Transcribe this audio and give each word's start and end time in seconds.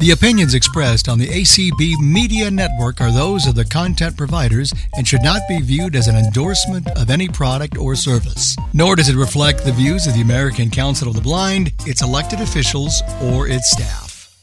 The 0.00 0.12
opinions 0.12 0.54
expressed 0.54 1.08
on 1.08 1.18
the 1.18 1.26
ACB 1.26 1.98
Media 1.98 2.48
Network 2.52 3.00
are 3.00 3.10
those 3.10 3.48
of 3.48 3.56
the 3.56 3.64
content 3.64 4.16
providers 4.16 4.72
and 4.96 5.06
should 5.06 5.24
not 5.24 5.40
be 5.48 5.60
viewed 5.60 5.96
as 5.96 6.06
an 6.06 6.14
endorsement 6.14 6.86
of 6.96 7.10
any 7.10 7.26
product 7.26 7.76
or 7.76 7.96
service. 7.96 8.54
Nor 8.72 8.94
does 8.94 9.08
it 9.08 9.16
reflect 9.16 9.64
the 9.64 9.72
views 9.72 10.06
of 10.06 10.14
the 10.14 10.20
American 10.20 10.70
Council 10.70 11.08
of 11.08 11.16
the 11.16 11.20
Blind, 11.20 11.72
its 11.84 12.00
elected 12.00 12.40
officials, 12.40 13.02
or 13.20 13.48
its 13.48 13.72
staff. 13.72 14.36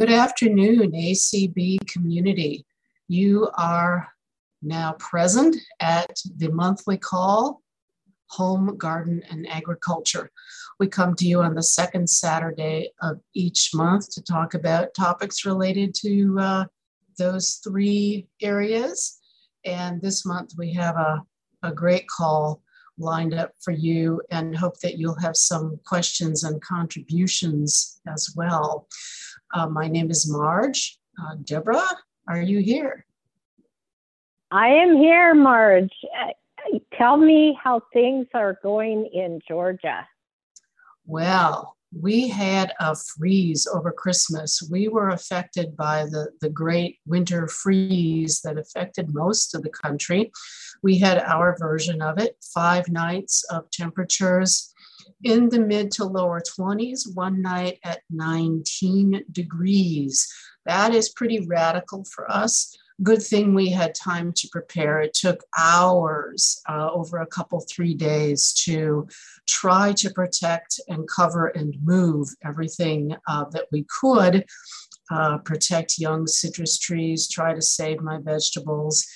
Good 0.00 0.10
afternoon, 0.10 0.90
ACB 0.90 1.86
community. 1.86 2.66
You 3.06 3.50
are 3.56 4.08
now 4.62 4.94
present 4.94 5.54
at 5.78 6.10
the 6.38 6.50
monthly 6.50 6.98
call, 6.98 7.62
Home, 8.30 8.76
Garden, 8.78 9.22
and 9.30 9.48
Agriculture. 9.48 10.32
We 10.78 10.88
come 10.88 11.14
to 11.16 11.26
you 11.26 11.42
on 11.42 11.54
the 11.54 11.62
second 11.62 12.08
Saturday 12.08 12.90
of 13.02 13.20
each 13.34 13.70
month 13.74 14.10
to 14.14 14.22
talk 14.22 14.54
about 14.54 14.94
topics 14.94 15.44
related 15.44 15.94
to 15.96 16.36
uh, 16.40 16.64
those 17.18 17.60
three 17.64 18.26
areas. 18.40 19.18
And 19.64 20.00
this 20.00 20.26
month 20.26 20.52
we 20.58 20.72
have 20.74 20.96
a, 20.96 21.22
a 21.62 21.72
great 21.72 22.08
call 22.08 22.62
lined 22.98 23.34
up 23.34 23.52
for 23.60 23.72
you 23.72 24.20
and 24.30 24.56
hope 24.56 24.78
that 24.80 24.98
you'll 24.98 25.20
have 25.20 25.36
some 25.36 25.78
questions 25.86 26.44
and 26.44 26.60
contributions 26.62 28.00
as 28.08 28.32
well. 28.36 28.86
Uh, 29.54 29.68
my 29.68 29.88
name 29.88 30.10
is 30.10 30.30
Marge. 30.30 30.98
Uh, 31.20 31.36
Deborah, 31.44 31.88
are 32.28 32.40
you 32.40 32.60
here? 32.60 33.04
I 34.50 34.68
am 34.68 34.96
here, 34.96 35.34
Marge. 35.34 35.92
Uh, 36.20 36.78
tell 36.96 37.16
me 37.16 37.58
how 37.62 37.80
things 37.92 38.26
are 38.34 38.58
going 38.62 39.06
in 39.12 39.40
Georgia. 39.46 40.06
Well, 41.12 41.76
we 41.94 42.26
had 42.28 42.72
a 42.80 42.96
freeze 42.96 43.66
over 43.66 43.92
Christmas. 43.92 44.66
We 44.70 44.88
were 44.88 45.10
affected 45.10 45.76
by 45.76 46.06
the, 46.06 46.30
the 46.40 46.48
great 46.48 47.00
winter 47.04 47.46
freeze 47.48 48.40
that 48.40 48.56
affected 48.56 49.12
most 49.12 49.54
of 49.54 49.62
the 49.62 49.68
country. 49.68 50.32
We 50.82 50.96
had 50.96 51.18
our 51.18 51.54
version 51.58 52.00
of 52.00 52.16
it, 52.16 52.42
five 52.54 52.88
nights 52.88 53.44
of 53.50 53.70
temperatures 53.70 54.72
in 55.22 55.50
the 55.50 55.60
mid 55.60 55.90
to 55.90 56.06
lower 56.06 56.40
20s, 56.40 57.14
one 57.14 57.42
night 57.42 57.78
at 57.84 58.00
19 58.08 59.24
degrees. 59.32 60.26
That 60.64 60.94
is 60.94 61.10
pretty 61.10 61.46
radical 61.46 62.06
for 62.06 62.30
us 62.32 62.74
good 63.02 63.22
thing 63.22 63.54
we 63.54 63.70
had 63.70 63.94
time 63.94 64.32
to 64.32 64.48
prepare. 64.48 65.00
It 65.00 65.14
took 65.14 65.42
hours 65.58 66.60
uh, 66.68 66.90
over 66.92 67.18
a 67.18 67.26
couple, 67.26 67.60
three 67.60 67.94
days 67.94 68.52
to 68.64 69.06
try 69.48 69.92
to 69.92 70.10
protect 70.10 70.80
and 70.88 71.08
cover 71.08 71.48
and 71.48 71.74
move 71.82 72.28
everything 72.44 73.14
uh, 73.28 73.44
that 73.50 73.66
we 73.72 73.86
could, 74.00 74.44
uh, 75.10 75.38
protect 75.38 75.98
young 75.98 76.26
citrus 76.26 76.78
trees, 76.78 77.28
try 77.28 77.54
to 77.54 77.62
save 77.62 78.00
my 78.00 78.18
vegetables. 78.18 79.06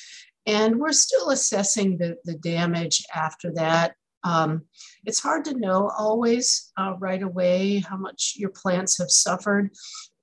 And 0.46 0.77
we're 0.78 0.92
still 0.92 1.30
assessing 1.30 1.98
the, 1.98 2.16
the 2.24 2.34
damage 2.34 3.05
after 3.14 3.52
that. 3.55 3.94
Um, 4.24 4.62
it's 5.05 5.20
hard 5.20 5.44
to 5.44 5.58
know 5.58 5.90
always 5.96 6.72
uh, 6.77 6.94
right 6.98 7.22
away 7.22 7.78
how 7.88 7.96
much 7.96 8.34
your 8.36 8.50
plants 8.50 8.98
have 8.98 9.11
suffered 9.11 9.70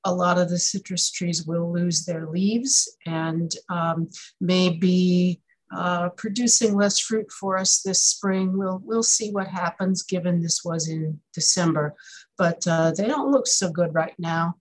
a 0.05 0.13
lot 0.13 0.37
of 0.37 0.49
the 0.49 0.59
citrus 0.59 1.11
trees 1.11 1.45
will 1.45 1.71
lose 1.71 2.05
their 2.05 2.27
leaves 2.27 2.97
and 3.05 3.55
um, 3.69 4.09
may 4.41 4.69
be 4.69 5.41
uh, 5.75 6.09
producing 6.09 6.75
less 6.75 6.99
fruit 6.99 7.31
for 7.31 7.57
us 7.57 7.81
this 7.81 8.03
spring. 8.03 8.57
We'll, 8.57 8.81
we'll 8.83 9.03
see 9.03 9.31
what 9.31 9.47
happens 9.47 10.03
given 10.03 10.41
this 10.41 10.61
was 10.63 10.87
in 10.87 11.19
December, 11.33 11.95
but 12.37 12.65
uh, 12.67 12.91
they 12.91 13.07
don't 13.07 13.31
look 13.31 13.47
so 13.47 13.71
good 13.71 13.93
right 13.93 14.13
now. 14.19 14.55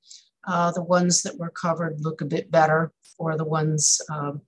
Uh, 0.47 0.73
the 0.73 0.83
ones 0.83 1.23
that 1.23 1.37
were 1.39 1.51
covered 1.51 2.01
look 2.01 2.21
a 2.21 2.27
bit 2.27 2.51
better, 2.51 2.93
or 3.19 3.37
the 3.37 3.45
ones 3.45 4.01
um, 4.11 4.41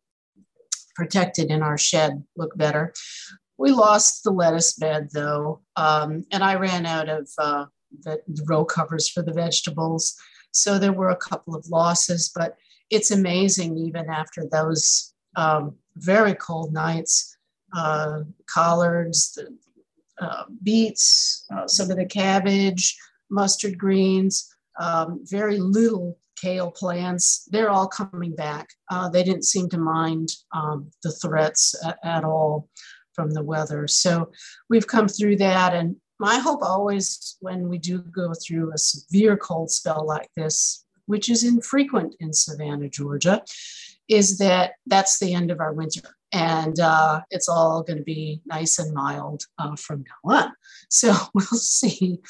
protected 0.94 1.50
in 1.50 1.62
our 1.62 1.78
shed 1.78 2.24
look 2.36 2.56
better. 2.56 2.92
We 3.58 3.70
lost 3.70 4.24
the 4.24 4.32
lettuce 4.32 4.72
bed 4.74 5.08
though, 5.12 5.60
um, 5.76 6.24
and 6.32 6.42
I 6.42 6.54
ran 6.56 6.86
out 6.86 7.08
of 7.08 7.28
uh, 7.38 7.66
the 8.02 8.20
row 8.46 8.64
covers 8.64 9.08
for 9.08 9.22
the 9.22 9.32
vegetables. 9.32 10.16
So 10.54 10.78
there 10.78 10.92
were 10.92 11.10
a 11.10 11.16
couple 11.16 11.54
of 11.54 11.68
losses, 11.68 12.30
but 12.34 12.56
it's 12.90 13.10
amazing 13.10 13.76
even 13.76 14.08
after 14.08 14.44
those 14.50 15.12
um, 15.36 15.74
very 15.96 16.34
cold 16.34 16.72
nights, 16.72 17.36
uh, 17.76 18.20
collards, 18.46 19.38
uh, 20.20 20.44
beets, 20.62 21.44
uh, 21.54 21.66
some 21.66 21.90
of 21.90 21.96
the 21.96 22.06
cabbage, 22.06 22.96
mustard 23.30 23.76
greens, 23.78 24.48
um, 24.80 25.20
very 25.24 25.58
little 25.58 26.18
kale 26.40 26.70
plants, 26.70 27.48
they're 27.50 27.70
all 27.70 27.88
coming 27.88 28.34
back. 28.34 28.68
Uh, 28.90 29.08
they 29.08 29.22
didn't 29.22 29.44
seem 29.44 29.68
to 29.70 29.78
mind 29.78 30.28
um, 30.52 30.90
the 31.02 31.10
threats 31.10 31.74
at, 31.84 31.98
at 32.04 32.24
all 32.24 32.68
from 33.12 33.30
the 33.30 33.42
weather. 33.42 33.88
So 33.88 34.30
we've 34.68 34.86
come 34.86 35.08
through 35.08 35.36
that 35.36 35.74
and 35.74 35.96
my 36.18 36.38
hope 36.38 36.62
always 36.62 37.36
when 37.40 37.68
we 37.68 37.78
do 37.78 37.98
go 37.98 38.32
through 38.34 38.72
a 38.72 38.78
severe 38.78 39.36
cold 39.36 39.70
spell 39.70 40.04
like 40.06 40.30
this, 40.36 40.84
which 41.06 41.28
is 41.28 41.44
infrequent 41.44 42.14
in 42.20 42.32
Savannah, 42.32 42.88
Georgia, 42.88 43.42
is 44.08 44.38
that 44.38 44.72
that's 44.86 45.18
the 45.18 45.34
end 45.34 45.50
of 45.50 45.60
our 45.60 45.72
winter. 45.72 46.02
And 46.32 46.78
uh, 46.80 47.22
it's 47.30 47.48
all 47.48 47.82
going 47.82 47.98
to 47.98 48.04
be 48.04 48.42
nice 48.46 48.78
and 48.78 48.92
mild 48.92 49.44
uh, 49.58 49.76
from 49.76 50.04
now 50.24 50.36
on. 50.36 50.52
So 50.88 51.14
we'll 51.34 51.44
see 51.44 52.20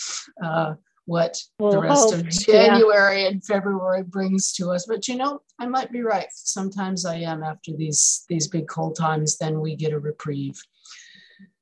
uh, 0.43 0.75
what 1.07 1.43
we'll 1.59 1.73
the 1.73 1.81
rest 1.81 2.15
hope. 2.15 2.21
of 2.21 2.29
January 2.29 3.23
yeah. 3.23 3.29
and 3.29 3.45
February 3.45 4.03
brings 4.03 4.53
to 4.55 4.71
us. 4.71 4.87
But 4.87 5.09
you 5.09 5.17
know, 5.17 5.41
I 5.59 5.67
might 5.67 5.93
be 5.93 6.03
right. 6.03 6.27
Sometimes 6.31 7.05
I 7.05 7.17
am 7.17 7.43
after 7.43 7.73
these 7.73 8.25
these 8.29 8.49
big 8.49 8.69
cold 8.69 8.97
times. 8.97 9.39
Then 9.39 9.61
we 9.61 9.77
get 9.77 9.93
a 9.93 9.99
reprieve. 9.99 10.61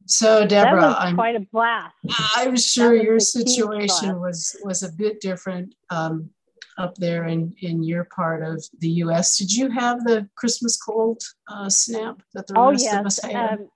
So 0.06 0.46
Deborah, 0.46 0.94
I'm 0.98 1.14
quite 1.14 1.36
a 1.36 1.46
blast. 1.52 1.94
I'm 2.36 2.56
sure 2.56 2.94
your 2.94 3.20
situation 3.20 4.20
was 4.20 4.56
was 4.64 4.82
a 4.82 4.90
bit 4.90 5.20
different 5.20 5.74
um, 5.90 6.30
up 6.78 6.94
there 6.96 7.26
in 7.26 7.54
in 7.60 7.82
your 7.82 8.04
part 8.04 8.42
of 8.42 8.64
the 8.78 8.88
U.S. 8.88 9.36
Did 9.36 9.54
you 9.54 9.70
have 9.70 10.04
the 10.04 10.28
Christmas 10.34 10.76
cold 10.76 11.22
uh, 11.48 11.68
snap 11.68 12.22
that 12.34 12.46
the 12.46 12.58
oh, 12.58 12.70
rest 12.70 12.84
yes. 12.84 12.98
of 12.98 13.06
us 13.06 13.22
had? 13.22 13.52
Um, 13.52 13.70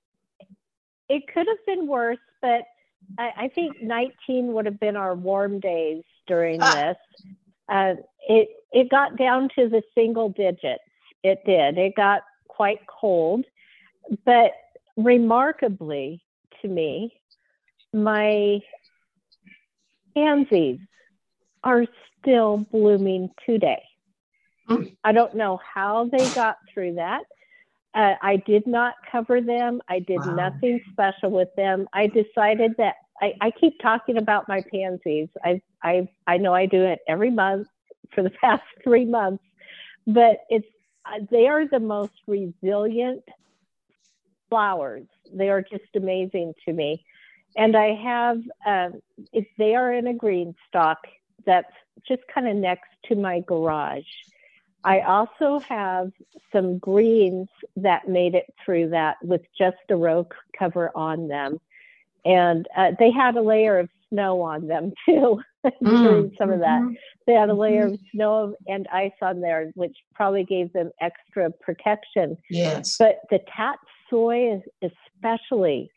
it 1.09 1.23
could 1.33 1.47
have 1.47 1.65
been 1.67 1.87
worse, 1.87 2.19
but 2.43 2.63
I, 3.19 3.31
I, 3.37 3.49
think 3.49 3.81
19 3.81 4.53
would 4.53 4.67
have 4.67 4.81
been 4.81 4.97
our 4.97 5.15
warm 5.15 5.61
days 5.61 6.03
during 6.27 6.61
ah. 6.61 6.75
this. 6.75 6.97
Uh, 7.69 7.95
it 8.29 8.49
it 8.73 8.91
got 8.91 9.17
down 9.17 9.49
to 9.57 9.69
the 9.69 9.83
single 9.95 10.29
digits. 10.29 10.83
It 11.23 11.41
did. 11.47 11.79
It 11.79 11.95
got 11.95 12.23
quite 12.49 12.81
cold, 12.87 13.45
but 14.25 14.53
remarkably 14.97 16.23
to 16.63 16.69
me, 16.69 17.21
my 17.93 18.61
pansies 20.15 20.79
are 21.63 21.87
still 22.21 22.59
blooming 22.71 23.31
today. 23.45 23.83
I 25.05 25.13
don't 25.13 25.35
know 25.37 25.61
how 25.75 26.09
they 26.11 26.29
got 26.31 26.57
through 26.73 26.95
that. 26.95 27.23
Uh, 27.95 28.15
I 28.21 28.37
did 28.37 28.67
not 28.67 28.95
cover 29.11 29.41
them. 29.41 29.81
I 29.89 30.01
did 30.01 30.19
wow. 30.19 30.35
nothing 30.35 30.81
special 30.93 31.31
with 31.31 31.55
them. 31.57 31.89
I 31.93 32.09
decided 32.09 32.75
that 32.79 32.97
I, 33.23 33.35
I 33.41 33.51
keep 33.53 33.81
talking 33.81 34.19
about 34.19 34.49
my 34.49 34.63
pansies. 34.73 35.29
I 35.43 35.63
I 35.83 36.09
I 36.27 36.37
know 36.37 36.53
I 36.53 36.67
do 36.67 36.83
it 36.83 36.99
every 37.09 37.31
month 37.31 37.69
for 38.15 38.23
the 38.23 38.31
past 38.43 38.65
three 38.83 39.05
months, 39.05 39.45
but 40.07 40.41
it's 40.51 40.67
uh, 41.07 41.21
they 41.31 41.47
are 41.47 41.67
the 41.67 41.81
most 41.81 42.13
resilient 42.27 43.23
flowers. 44.57 45.07
They 45.35 45.51
are 45.51 45.61
just 45.61 45.95
amazing 45.95 46.55
to 46.65 46.73
me. 46.73 47.05
And 47.59 47.77
I 47.77 47.95
have, 47.95 48.39
uh, 48.67 48.89
if 49.35 49.47
they 49.59 49.75
are 49.75 49.93
in 49.93 50.07
a 50.07 50.15
green 50.15 50.55
stock 50.67 50.99
that's 51.45 51.73
just 52.09 52.23
kind 52.35 52.49
of 52.49 52.57
next 52.57 52.89
to 53.09 53.17
my 53.17 53.41
garage. 53.41 54.07
I 54.83 55.01
also 55.01 55.59
have 55.69 56.11
some 56.53 56.79
greens 56.79 57.49
that 57.77 58.09
made 58.09 58.35
it 58.35 58.47
through 58.65 58.91
that 58.91 59.17
with 59.23 59.43
just 59.59 59.77
a 59.91 59.97
row 59.97 60.27
cover 60.59 60.91
on 60.95 61.29
them. 61.29 61.61
And 62.25 62.67
uh, 62.75 62.93
they 62.99 63.11
had 63.11 63.37
a 63.37 63.43
layer 63.43 63.79
of 63.79 63.91
snow 64.09 64.41
on 64.41 64.69
them 64.69 64.93
too 65.07 65.43
during 65.83 66.31
mm, 66.31 66.39
some 66.39 66.51
of 66.51 66.61
that. 66.61 66.81
Mm-hmm. 66.81 66.95
They 67.27 67.35
had 67.35 67.51
a 67.51 67.55
layer 67.55 67.87
of 67.87 67.93
mm-hmm. 67.93 68.17
snow 68.17 68.57
and 68.67 68.89
ice 68.93 69.13
on 69.21 69.41
there, 69.41 69.71
which 69.75 69.97
probably 70.15 70.45
gave 70.45 70.73
them 70.73 70.93
extra 71.01 71.51
protection. 71.51 72.39
Yes. 72.49 72.97
But 72.99 73.21
the 73.31 73.41
tat 73.55 73.79
soy, 74.11 74.63
especially, 74.83 75.91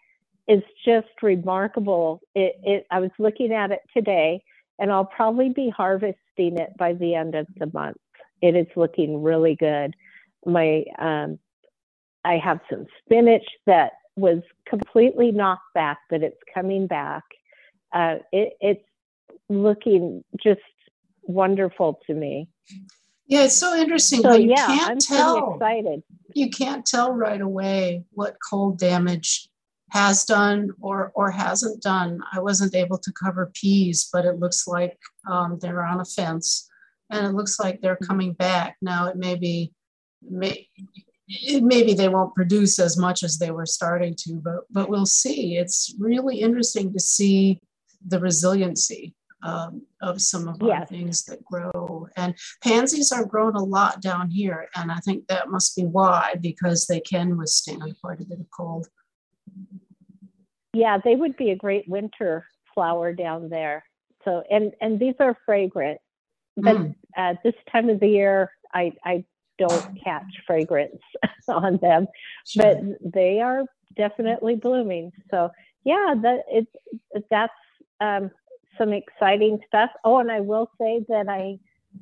is 0.47 0.63
just 0.85 1.07
remarkable. 1.21 2.21
It, 2.35 2.55
it, 2.63 2.87
I 2.91 2.99
was 2.99 3.11
looking 3.19 3.53
at 3.53 3.71
it 3.71 3.81
today, 3.95 4.43
and 4.79 4.91
I'll 4.91 5.05
probably 5.05 5.49
be 5.49 5.69
harvesting 5.69 6.57
it 6.57 6.75
by 6.77 6.93
the 6.93 7.15
end 7.15 7.35
of 7.35 7.47
the 7.57 7.69
month. 7.73 7.97
It 8.41 8.55
is 8.55 8.67
looking 8.75 9.21
really 9.21 9.55
good. 9.55 9.95
My, 10.45 10.83
um, 10.97 11.39
I 12.23 12.37
have 12.37 12.59
some 12.69 12.85
spinach 13.03 13.45
that 13.65 13.91
was 14.15 14.41
completely 14.67 15.31
knocked 15.31 15.73
back, 15.73 15.99
but 16.09 16.23
it's 16.23 16.39
coming 16.53 16.87
back. 16.87 17.23
Uh, 17.93 18.15
it, 18.31 18.53
it's 18.59 18.83
looking 19.49 20.23
just 20.41 20.61
wonderful 21.23 21.99
to 22.07 22.13
me. 22.13 22.47
Yeah, 23.29 23.43
it's 23.43 23.57
so 23.57 23.75
interesting. 23.75 24.21
So 24.21 24.33
you 24.33 24.49
yeah, 24.49 24.65
can't 24.65 24.91
I'm 24.91 24.97
tell. 24.97 25.53
excited. 25.53 26.01
You 26.33 26.49
can't 26.49 26.83
tell 26.83 27.13
right 27.13 27.39
away 27.39 28.03
what 28.09 28.37
cold 28.49 28.79
damage 28.79 29.47
has 29.91 30.25
done 30.25 30.71
or 30.81 31.11
or 31.13 31.29
hasn't 31.29 31.83
done. 31.83 32.21
I 32.33 32.39
wasn't 32.39 32.73
able 32.73 32.97
to 32.97 33.13
cover 33.13 33.51
peas, 33.53 34.09
but 34.11 34.25
it 34.25 34.39
looks 34.39 34.67
like 34.67 34.97
um, 35.29 35.59
they're 35.61 35.85
on 35.85 35.99
a 35.99 36.05
fence, 36.05 36.67
and 37.11 37.27
it 37.27 37.33
looks 37.33 37.59
like 37.59 37.81
they're 37.81 37.97
coming 37.97 38.33
back. 38.33 38.77
Now 38.81 39.05
it 39.05 39.15
may 39.15 39.35
be, 39.35 39.73
may, 40.27 40.67
it, 41.27 41.63
maybe 41.63 41.93
they 41.93 42.09
won't 42.09 42.33
produce 42.33 42.79
as 42.79 42.97
much 42.97 43.21
as 43.21 43.37
they 43.37 43.51
were 43.51 43.67
starting 43.67 44.15
to, 44.21 44.41
but 44.43 44.61
but 44.71 44.89
we'll 44.89 45.05
see. 45.05 45.55
It's 45.55 45.93
really 45.99 46.37
interesting 46.39 46.91
to 46.93 46.99
see 46.99 47.61
the 48.07 48.19
resiliency 48.19 49.13
um, 49.43 49.85
of 50.01 50.21
some 50.21 50.47
of 50.47 50.61
our 50.61 50.85
things 50.85 51.23
that 51.25 51.43
grow. 51.45 52.07
And 52.15 52.35
pansies 52.63 53.11
are 53.11 53.25
grown 53.25 53.55
a 53.55 53.63
lot 53.63 54.01
down 54.01 54.29
here, 54.29 54.67
and 54.75 54.91
I 54.91 54.97
think 54.97 55.27
that 55.27 55.49
must 55.49 55.75
be 55.75 55.83
why 55.83 56.35
because 56.41 56.87
they 56.87 56.99
can 56.99 57.37
withstand 57.37 57.83
quite 58.01 58.21
a 58.21 58.25
bit 58.25 58.39
of 58.39 58.47
cold. 58.51 58.87
Yeah, 60.73 60.97
they 61.03 61.15
would 61.15 61.35
be 61.37 61.51
a 61.51 61.55
great 61.55 61.87
winter 61.87 62.45
flower 62.73 63.13
down 63.13 63.49
there. 63.49 63.83
So 64.25 64.43
and 64.49 64.73
and 64.81 64.99
these 64.99 65.15
are 65.19 65.37
fragrant, 65.45 65.99
but 66.57 66.75
Mm. 66.77 66.95
uh, 67.17 67.35
this 67.43 67.55
time 67.71 67.89
of 67.89 67.99
the 67.99 68.09
year, 68.09 68.51
I 68.73 68.93
I 69.03 69.23
don't 69.57 70.03
catch 70.03 70.23
fragrance 70.45 71.01
on 71.47 71.77
them, 71.77 72.07
but 72.55 72.77
they 73.01 73.39
are 73.41 73.63
definitely 73.95 74.55
blooming. 74.55 75.11
So 75.31 75.49
yeah, 75.83 76.15
that 76.21 76.43
it's 76.49 76.71
that's 77.29 77.53
um, 78.01 78.31
some 78.79 78.93
exciting 78.93 79.59
stuff. 79.67 79.91
Oh, 80.03 80.17
and 80.17 80.31
I 80.31 80.39
will 80.39 80.71
say 80.79 81.05
that 81.09 81.29
I 81.29 81.59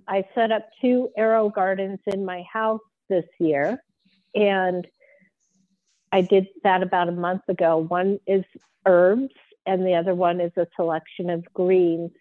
I 0.08 0.24
set 0.36 0.52
up 0.52 0.70
two 0.82 1.10
AeroGardens 1.18 2.00
in 2.08 2.26
my 2.26 2.44
house 2.52 2.82
this 3.10 3.26
year, 3.40 3.84
and 4.36 4.88
I 6.12 6.22
did 6.22 6.48
that 6.64 6.84
about 6.84 7.10
a 7.10 7.14
month 7.14 7.44
ago. 7.48 7.78
One 7.78 8.20
is 8.28 8.44
herbs, 8.86 9.34
and 9.66 9.86
the 9.86 9.96
other 9.96 10.16
one 10.16 10.40
is 10.40 10.52
a 10.58 10.68
selection 10.76 11.30
of 11.30 11.44
greens. 11.54 12.12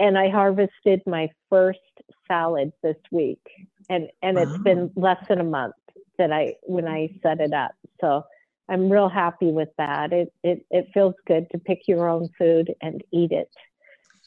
And 0.00 0.16
I 0.16 0.28
harvested 0.28 1.02
my 1.06 1.28
first 1.50 1.80
salad 2.26 2.72
this 2.82 2.96
week, 3.10 3.44
and 3.90 4.08
and 4.22 4.38
it's 4.38 4.58
been 4.58 4.90
less 4.94 5.26
than 5.28 5.40
a 5.40 5.44
month 5.44 5.74
that 6.18 6.32
I 6.32 6.54
when 6.62 6.86
I 6.86 7.10
set 7.22 7.40
it 7.40 7.52
up. 7.52 7.72
So 8.00 8.24
I'm 8.68 8.90
real 8.90 9.08
happy 9.08 9.50
with 9.50 9.70
that. 9.78 10.12
It 10.12 10.32
it 10.44 10.64
it 10.70 10.88
feels 10.94 11.14
good 11.26 11.48
to 11.50 11.58
pick 11.58 11.88
your 11.88 12.08
own 12.08 12.28
food 12.38 12.74
and 12.80 13.02
eat 13.12 13.32
it. 13.32 13.50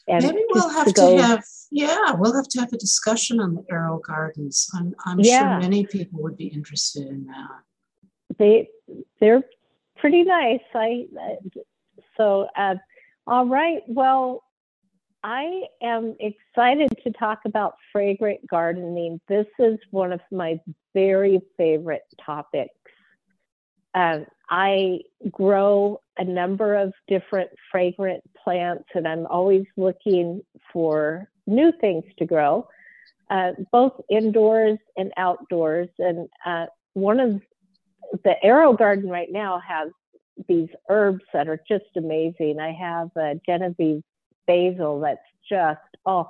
And 0.08 0.24
Maybe 0.24 0.42
we'll 0.50 0.68
have 0.68 0.86
to, 0.88 0.92
go- 0.92 1.16
have, 1.18 1.44
yeah, 1.70 2.12
we'll 2.12 2.34
have 2.34 2.48
to 2.48 2.60
have 2.60 2.72
a 2.72 2.76
discussion 2.76 3.38
on 3.40 3.54
the 3.54 3.62
AeroGardens. 3.62 4.68
I'm, 4.74 4.94
I'm 5.06 5.20
Yeah. 5.20 5.38
sure 5.38 5.60
many 5.60 5.86
people 5.86 6.20
would 6.22 6.36
be 6.36 6.46
interested 6.48 7.06
in 7.06 7.26
that. 7.26 8.36
they 8.38 8.68
they're 9.20 9.44
pretty 9.96 10.24
nice. 10.24 10.60
I 10.74 11.06
so 12.16 12.48
uh, 12.56 12.74
all 13.26 13.46
right. 13.46 13.82
Well, 13.86 14.42
I 15.22 15.62
am 15.80 16.16
excited 16.18 16.88
to 17.04 17.12
talk 17.12 17.40
about 17.44 17.74
fragrant 17.92 18.40
gardening. 18.48 19.20
This 19.28 19.46
is 19.60 19.78
one 19.90 20.12
of 20.12 20.20
my 20.32 20.58
very 20.94 21.40
favorite 21.56 22.02
topics. 22.24 22.74
Um, 23.94 24.26
I 24.50 25.00
grow 25.30 26.00
a 26.18 26.24
number 26.24 26.74
of 26.74 26.92
different 27.08 27.50
fragrant 27.70 28.22
plants, 28.42 28.84
and 28.94 29.06
I'm 29.06 29.26
always 29.26 29.64
looking 29.76 30.42
for 30.72 31.28
new 31.46 31.72
things 31.80 32.04
to 32.18 32.26
grow, 32.26 32.68
uh, 33.30 33.52
both 33.70 33.92
indoors 34.10 34.78
and 34.96 35.12
outdoors. 35.16 35.88
And 35.98 36.28
uh, 36.44 36.66
one 36.94 37.20
of 37.20 37.40
the 38.24 38.34
AeroGarden 38.44 39.08
right 39.08 39.30
now 39.30 39.60
has 39.66 39.88
these 40.48 40.68
herbs 40.88 41.24
that 41.32 41.48
are 41.48 41.60
just 41.68 41.84
amazing. 41.96 42.58
I 42.60 42.72
have 42.72 43.10
a 43.16 43.40
Genovese 43.46 44.02
basil 44.46 45.00
that's 45.00 45.20
just 45.48 45.80
oh, 46.06 46.28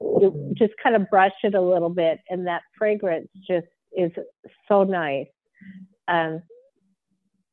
you 0.00 0.54
just 0.56 0.74
kind 0.82 0.94
of 0.94 1.08
brush 1.10 1.32
it 1.42 1.54
a 1.54 1.60
little 1.60 1.90
bit, 1.90 2.20
and 2.30 2.46
that 2.46 2.62
fragrance 2.76 3.28
just 3.46 3.66
is 3.96 4.12
so 4.68 4.84
nice. 4.84 5.26
Um, 6.06 6.42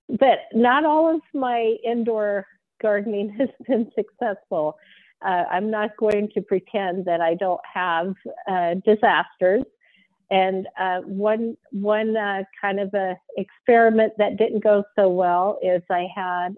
but 0.09 0.39
not 0.53 0.85
all 0.85 1.13
of 1.15 1.21
my 1.33 1.75
indoor 1.83 2.45
gardening 2.81 3.29
has 3.39 3.49
been 3.67 3.91
successful. 3.95 4.77
Uh, 5.25 5.43
I'm 5.49 5.71
not 5.71 5.97
going 5.97 6.29
to 6.33 6.41
pretend 6.41 7.05
that 7.05 7.21
I 7.21 7.35
don't 7.35 7.61
have 7.73 8.13
uh, 8.49 8.75
disasters. 8.85 9.63
And 10.31 10.67
uh, 10.79 11.01
one 11.01 11.55
one 11.71 12.17
uh, 12.17 12.43
kind 12.59 12.79
of 12.79 12.93
a 12.95 13.15
experiment 13.37 14.13
that 14.17 14.37
didn't 14.37 14.63
go 14.63 14.83
so 14.95 15.07
well 15.09 15.59
is 15.61 15.83
I 15.89 16.07
had 16.15 16.55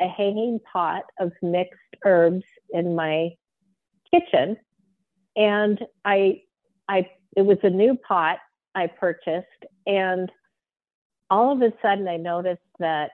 a 0.00 0.08
hanging 0.08 0.60
pot 0.72 1.02
of 1.20 1.30
mixed 1.42 1.78
herbs 2.06 2.44
in 2.70 2.94
my 2.96 3.30
kitchen, 4.10 4.56
and 5.36 5.78
I 6.06 6.40
I 6.88 7.10
it 7.36 7.42
was 7.42 7.58
a 7.62 7.70
new 7.70 7.96
pot 7.96 8.38
I 8.74 8.86
purchased, 8.86 9.46
and 9.86 10.30
all 11.32 11.48
of 11.54 11.60
a 11.62 11.72
sudden 11.82 12.06
I 12.16 12.18
noticed 12.18 12.72
that 12.78 13.10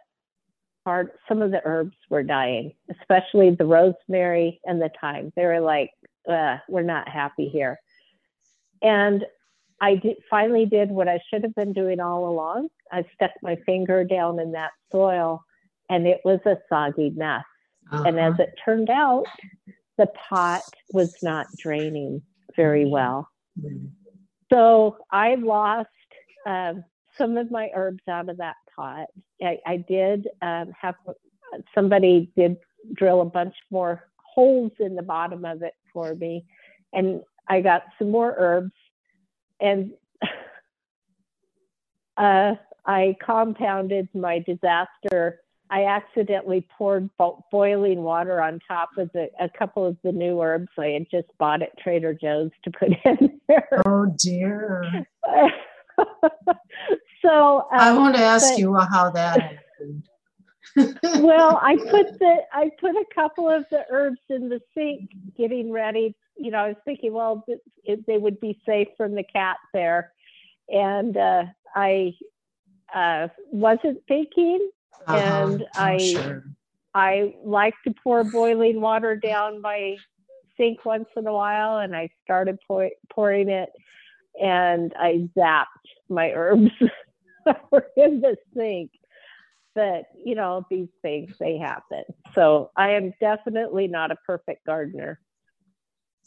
part 0.84 1.06
some 1.28 1.40
of 1.42 1.50
the 1.50 1.62
herbs 1.64 1.96
were 2.10 2.22
dying, 2.38 2.66
especially 2.96 3.48
the 3.50 3.66
rosemary 3.76 4.60
and 4.68 4.80
the 4.82 4.90
thyme. 5.00 5.32
They 5.36 5.46
were 5.50 5.60
like, 5.60 5.90
uh, 6.28 6.56
we're 6.68 6.82
not 6.82 7.08
happy 7.20 7.48
here, 7.48 7.74
and 8.82 9.24
I 9.80 9.94
did, 9.94 10.16
finally 10.28 10.66
did 10.66 10.90
what 10.90 11.08
I 11.08 11.18
should 11.28 11.42
have 11.44 11.54
been 11.54 11.72
doing 11.72 12.00
all 12.00 12.22
along. 12.32 12.68
I 12.90 13.04
stuck 13.14 13.30
my 13.42 13.56
finger 13.64 14.02
down 14.02 14.40
in 14.40 14.50
that 14.52 14.72
soil, 14.90 15.30
and 15.88 16.06
it 16.06 16.20
was 16.24 16.40
a 16.46 16.56
soggy 16.68 17.10
mess. 17.10 17.44
And 17.92 18.18
as 18.18 18.32
Uh-huh. 18.34 18.42
it 18.42 18.50
turned 18.64 18.90
out, 18.90 19.24
the 19.98 20.08
pot 20.28 20.62
was 20.92 21.10
not 21.22 21.46
draining 21.56 22.22
very 22.56 22.86
well. 22.86 23.28
Mm. 23.60 23.90
So 24.52 24.96
I 25.12 25.36
lost 25.36 25.88
um, 26.44 26.84
some 27.18 27.36
of 27.36 27.50
my 27.50 27.70
herbs 27.74 28.02
out 28.08 28.28
of 28.28 28.38
that 28.38 28.56
pot. 28.74 29.08
I, 29.42 29.58
I 29.66 29.76
did 29.76 30.28
um, 30.40 30.72
have 30.80 30.94
somebody 31.74 32.30
did 32.36 32.56
drill 32.94 33.20
a 33.20 33.24
bunch 33.24 33.54
more 33.70 34.04
holes 34.16 34.72
in 34.78 34.94
the 34.94 35.02
bottom 35.02 35.44
of 35.44 35.62
it 35.62 35.74
for 35.92 36.14
me, 36.14 36.44
and 36.92 37.22
I 37.48 37.60
got 37.60 37.82
some 37.98 38.10
more 38.10 38.34
herbs. 38.38 38.72
And 39.60 39.92
uh, 42.16 42.54
I 42.86 43.16
compounded 43.24 44.08
my 44.14 44.38
disaster. 44.38 45.40
I 45.70 45.84
accidentally 45.84 46.66
poured 46.78 47.10
bo- 47.18 47.44
boiling 47.50 48.02
water 48.02 48.40
on 48.40 48.60
top 48.66 48.90
of 48.96 49.10
the, 49.12 49.28
a 49.38 49.50
couple 49.50 49.84
of 49.84 49.98
the 50.02 50.12
new 50.12 50.40
herbs 50.40 50.68
I 50.78 50.86
had 50.86 51.06
just 51.10 51.28
bought 51.38 51.60
at 51.62 51.76
Trader 51.78 52.14
Joe's 52.14 52.50
to 52.64 52.70
put 52.70 52.90
in 53.04 53.40
there. 53.48 53.82
Oh 53.84 54.06
dear. 54.16 55.06
so 57.22 57.66
I 57.72 57.90
um, 57.90 57.96
want 57.96 58.16
to 58.16 58.22
ask 58.22 58.52
but- 58.52 58.58
you 58.58 58.74
how 58.74 59.10
that 59.10 59.40
happened. 59.40 60.08
well, 61.02 61.58
I 61.62 61.76
put 61.76 62.18
the 62.18 62.36
I 62.52 62.70
put 62.78 62.90
a 62.94 63.04
couple 63.14 63.48
of 63.50 63.64
the 63.70 63.84
herbs 63.90 64.20
in 64.28 64.48
the 64.48 64.60
sink, 64.74 65.10
getting 65.36 65.72
ready. 65.72 66.14
You 66.36 66.50
know, 66.50 66.58
I 66.58 66.68
was 66.68 66.76
thinking, 66.84 67.12
well, 67.12 67.44
it, 67.84 68.06
they 68.06 68.18
would 68.18 68.38
be 68.38 68.60
safe 68.64 68.88
from 68.96 69.14
the 69.14 69.24
cat 69.24 69.56
there, 69.72 70.12
and 70.68 71.16
uh, 71.16 71.44
I 71.74 72.12
uh, 72.94 73.28
wasn't 73.50 74.02
thinking. 74.06 74.70
and 75.08 75.62
Oh, 75.62 75.66
I- 75.74 75.98
sure. 75.98 76.44
I 76.94 77.34
like 77.44 77.74
to 77.86 77.94
pour 78.02 78.24
boiling 78.24 78.80
water 78.80 79.14
down 79.14 79.60
my 79.60 79.96
sink 80.56 80.84
once 80.84 81.08
in 81.16 81.26
a 81.26 81.32
while, 81.32 81.78
and 81.78 81.94
I 81.94 82.08
started 82.24 82.58
pour, 82.66 82.90
pouring 83.10 83.48
it, 83.48 83.70
and 84.40 84.92
I 84.98 85.28
zapped 85.36 85.64
my 86.08 86.32
herbs 86.32 86.70
were 87.70 87.86
in 87.96 88.20
the 88.20 88.36
sink. 88.54 88.90
But 89.74 90.04
you 90.24 90.34
know, 90.34 90.66
these 90.70 90.88
things 91.02 91.32
they 91.38 91.56
happen. 91.56 92.02
So 92.34 92.70
I 92.76 92.90
am 92.90 93.12
definitely 93.20 93.86
not 93.86 94.10
a 94.10 94.16
perfect 94.26 94.66
gardener. 94.66 95.20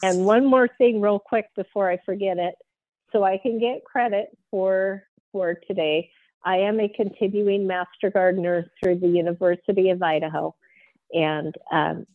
And 0.03 0.25
one 0.25 0.45
more 0.45 0.67
thing, 0.77 1.01
real 1.01 1.19
quick, 1.19 1.45
before 1.55 1.89
I 1.89 1.97
forget 2.05 2.37
it, 2.37 2.55
so 3.11 3.23
I 3.23 3.37
can 3.37 3.59
get 3.59 3.83
credit 3.83 4.35
for 4.49 5.03
for 5.31 5.55
today. 5.67 6.09
I 6.43 6.57
am 6.57 6.79
a 6.79 6.89
continuing 6.89 7.67
master 7.67 8.09
gardener 8.09 8.71
through 8.81 8.99
the 8.99 9.07
University 9.07 9.89
of 9.89 10.01
Idaho, 10.01 10.55
and 11.13 11.53
um, 11.71 12.07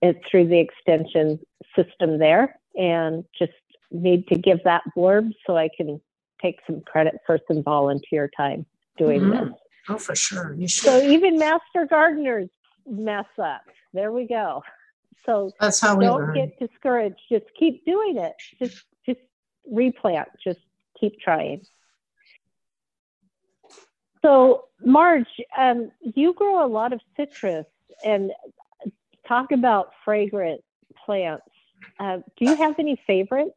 it's 0.00 0.20
through 0.30 0.48
the 0.48 0.58
extension 0.58 1.38
system 1.76 2.18
there. 2.18 2.58
And 2.76 3.24
just 3.38 3.52
need 3.94 4.26
to 4.28 4.36
give 4.36 4.62
that 4.64 4.82
blurb 4.96 5.32
so 5.46 5.56
I 5.56 5.68
can 5.74 6.00
take 6.42 6.58
some 6.66 6.80
credit 6.82 7.14
for 7.26 7.38
some 7.48 7.62
volunteer 7.62 8.30
time 8.36 8.66
doing 8.98 9.22
Mhm. 9.22 9.48
this. 9.50 9.58
Oh, 9.88 9.98
for 9.98 10.14
sure. 10.14 10.52
You 10.54 10.66
should. 10.68 10.84
So 10.86 10.98
even 11.00 11.38
master 11.38 11.86
gardeners 11.86 12.48
mess 12.86 13.26
up. 13.38 13.62
There 13.92 14.12
we 14.12 14.26
go. 14.26 14.62
So 15.24 15.52
that's 15.60 15.80
how 15.80 15.96
we 15.96 16.04
don't 16.04 16.20
learn. 16.20 16.34
get 16.34 16.58
discouraged. 16.58 17.20
Just 17.30 17.46
keep 17.54 17.84
doing 17.86 18.18
it. 18.18 18.34
Just 18.58 18.84
just 19.06 19.20
replant. 19.66 20.28
Just 20.42 20.60
keep 20.98 21.18
trying. 21.20 21.64
So 24.22 24.68
Marge, 24.84 25.26
um, 25.56 25.90
you 26.00 26.32
grow 26.34 26.64
a 26.64 26.68
lot 26.68 26.92
of 26.92 27.00
citrus 27.16 27.66
and 28.04 28.32
talk 29.26 29.52
about 29.52 29.92
fragrant 30.04 30.62
plants. 31.04 31.46
Uh, 31.98 32.18
do 32.36 32.44
you 32.46 32.56
have 32.56 32.78
any 32.78 32.96
favorites? 33.06 33.54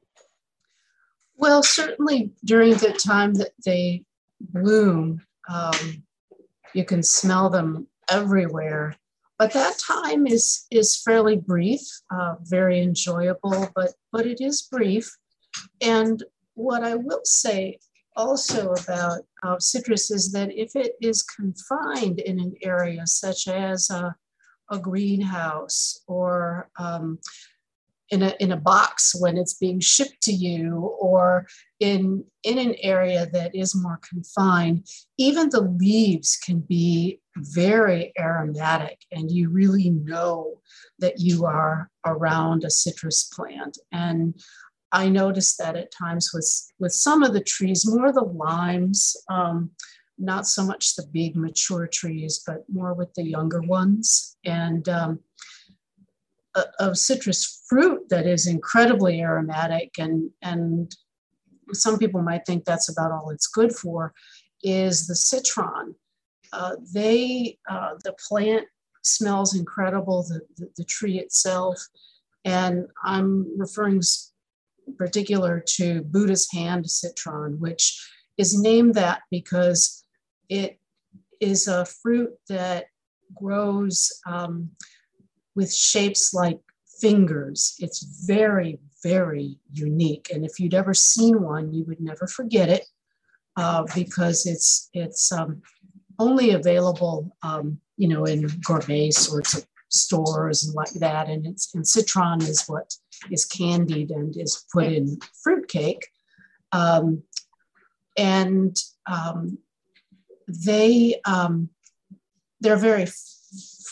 Well, 1.38 1.62
certainly 1.62 2.32
during 2.44 2.74
the 2.74 2.94
time 2.94 3.36
that 3.36 3.52
they 3.64 4.04
bloom, 4.40 5.22
um, 5.48 6.04
you 6.74 6.84
can 6.84 7.04
smell 7.04 7.50
them 7.50 7.88
everywhere. 8.10 8.96
But 9.38 9.54
that 9.54 9.78
time 9.78 10.26
is 10.26 10.66
is 10.72 11.00
fairly 11.00 11.38
brief, 11.38 11.82
uh, 12.10 12.36
very 12.42 12.82
enjoyable, 12.82 13.70
but 13.76 13.94
but 14.12 14.26
it 14.26 14.42
is 14.42 14.64
brief. 14.64 15.16
And 15.80 16.24
what 16.56 16.84
I 16.84 16.96
will 16.96 17.22
say 17.24 17.78
also 18.16 18.74
about 18.74 19.22
uh, 19.44 19.60
citrus 19.60 20.10
is 20.10 20.32
that 20.32 20.52
if 20.52 20.76
it 20.76 20.94
is 21.02 21.22
confined 21.22 22.20
in 22.20 22.40
an 22.40 22.56
area 22.64 23.06
such 23.06 23.48
as 23.48 23.92
a, 23.92 24.16
a 24.72 24.80
greenhouse 24.80 26.02
or 26.08 26.68
um, 26.80 27.20
in 28.10 28.24
a, 28.24 28.34
in 28.40 28.52
a 28.52 28.58
box 28.58 29.14
when 29.20 29.38
it's 29.38 29.54
being 29.54 29.80
shipped 29.80 30.22
to 30.24 30.32
you 30.32 30.78
or 31.00 31.46
in, 31.80 32.24
in 32.44 32.58
an 32.58 32.76
area 32.82 33.28
that 33.34 33.54
is 33.56 33.76
more 33.76 34.00
confined, 34.08 34.88
even 35.18 35.50
the 35.50 35.62
leaves 35.62 36.38
can 36.38 36.60
be 36.60 37.20
very 37.38 38.14
aromatic 38.18 39.00
and 39.12 39.30
you 39.30 39.50
really 39.50 39.90
know 39.90 40.62
that 41.00 41.20
you 41.20 41.46
are 41.46 41.90
around 42.06 42.64
a 42.64 42.70
citrus 42.70 43.26
plant. 43.26 43.78
And 43.92 44.40
I 44.92 45.10
noticed 45.10 45.58
that 45.60 45.76
at 45.76 45.92
times 45.92 46.32
with, 46.34 46.50
with 46.80 46.94
some 46.94 47.24
of 47.24 47.34
the 47.34 47.44
trees, 47.44 47.86
more 47.86 48.12
the 48.14 48.22
limes, 48.22 49.16
um, 49.30 49.72
not 50.18 50.48
so 50.48 50.64
much 50.64 50.96
the 50.96 51.06
big 51.12 51.36
mature 51.36 51.88
trees, 51.88 52.42
but 52.46 52.64
more 52.72 52.94
with 52.94 53.14
the 53.14 53.24
younger 53.24 53.62
ones. 53.62 54.38
And 54.46 54.88
um, 54.90 55.20
of 56.80 56.98
citrus 56.98 57.64
fruit 57.68 58.10
that 58.10 58.26
is 58.26 58.48
incredibly 58.48 59.22
aromatic 59.22 59.92
and, 59.98 60.30
and 60.42 60.96
some 61.74 61.98
people 61.98 62.22
might 62.22 62.46
think 62.46 62.66
that's 62.66 62.90
about 62.90 63.12
all 63.12 63.30
it's 63.30 63.48
good 63.48 63.74
for 63.74 64.14
is 64.64 65.08
the 65.08 65.16
citron. 65.16 65.96
Uh, 66.54 66.76
they, 66.94 67.58
uh, 67.70 67.96
the 68.04 68.16
plant 68.28 68.66
smells 69.04 69.56
incredible, 69.56 70.24
the, 70.24 70.42
the, 70.58 70.70
the, 70.78 70.84
tree 70.86 71.20
itself. 71.20 71.78
And 72.46 72.88
I'm 73.04 73.58
referring 73.58 74.02
particular 74.98 75.64
to 75.76 76.02
Buddha's 76.04 76.50
hand 76.52 76.90
citron, 76.90 77.60
which 77.60 78.02
is 78.38 78.60
named 78.60 78.96
that 78.96 79.22
because 79.30 80.06
it 80.50 80.80
is 81.42 81.68
a 81.68 81.86
fruit 81.86 82.32
that 82.48 82.86
grows 83.36 84.12
um, 84.26 84.70
with 85.58 85.74
shapes 85.74 86.36
like 86.36 86.60
fingers. 87.02 87.76
It's 87.80 88.26
very, 88.26 88.80
very 89.04 89.58
unique. 89.74 90.30
And 90.32 90.46
if 90.46 90.60
you'd 90.60 90.76
ever 90.76 90.94
seen 90.94 91.42
one, 91.42 91.74
you 91.74 91.84
would 91.86 92.00
never 92.00 92.28
forget 92.28 92.70
it 92.70 92.86
uh, 93.58 93.84
because 93.96 94.46
it's 94.46 94.90
it's 94.94 95.32
um, 95.32 95.64
only 96.20 96.52
available, 96.52 97.36
um, 97.42 97.80
you 97.98 98.08
know, 98.08 98.26
in 98.26 98.48
gourmet 98.64 99.10
sorts 99.10 99.58
of 99.58 99.66
stores 99.90 100.64
and 100.64 100.76
like 100.76 100.94
that. 101.06 101.28
And 101.28 101.48
it's 101.48 101.74
and 101.74 101.86
citron 101.86 102.42
is 102.44 102.66
what 102.68 102.94
is 103.32 103.44
candied 103.44 104.12
and 104.12 104.38
is 104.38 104.64
put 104.72 104.86
in 104.86 105.18
fruitcake. 105.44 106.06
Um, 106.72 107.24
and 108.16 108.78
um, 109.08 109.58
they 110.48 111.20
um, 111.26 111.70
they're 112.62 112.78
very 112.92 113.08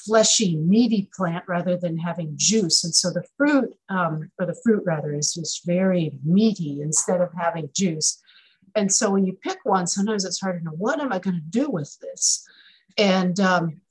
fleshy, 0.06 0.58
meaty 0.58 1.10
plant 1.16 1.44
rather 1.48 1.78
than 1.78 1.98
having 1.98 2.34
juice. 2.36 2.84
And 2.84 2.94
so 2.94 3.12
the 3.12 3.24
fruit, 3.38 3.74
um, 3.90 4.30
or 4.40 4.46
the 4.46 4.60
fruit 4.64 4.84
rather, 4.86 5.14
is 5.14 5.34
just 5.34 5.66
very 5.66 6.20
meaty 6.24 6.82
instead 6.82 7.22
of 7.22 7.30
having 7.38 7.70
juice. 7.76 8.22
And 8.76 8.92
so 8.92 9.10
when 9.10 9.26
you 9.26 9.34
pick 9.34 9.58
one, 9.64 9.88
sometimes 9.88 10.26
it's 10.26 10.42
hard 10.42 10.60
to 10.60 10.66
know 10.66 10.76
what 10.78 11.00
am 11.00 11.14
I 11.14 11.20
going 11.20 11.38
to 11.38 11.60
do 11.60 11.70
with 11.70 11.98
this. 12.00 12.46
And 12.98 13.40
um, 13.40 13.82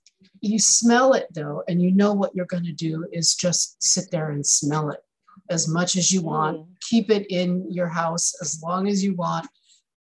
you 0.40 0.58
smell 0.58 1.14
it 1.14 1.28
though, 1.32 1.62
and 1.68 1.80
you 1.80 1.90
know 1.90 2.12
what 2.12 2.34
you're 2.34 2.46
going 2.46 2.64
to 2.64 2.72
do 2.72 3.06
is 3.12 3.34
just 3.34 3.82
sit 3.82 4.10
there 4.10 4.30
and 4.30 4.46
smell 4.46 4.90
it 4.90 5.00
as 5.50 5.68
much 5.68 5.96
as 5.96 6.12
you 6.12 6.22
want. 6.22 6.58
Mm. 6.58 6.66
Keep 6.88 7.10
it 7.10 7.26
in 7.30 7.70
your 7.70 7.88
house 7.88 8.34
as 8.40 8.62
long 8.62 8.88
as 8.88 9.02
you 9.02 9.14
want. 9.14 9.46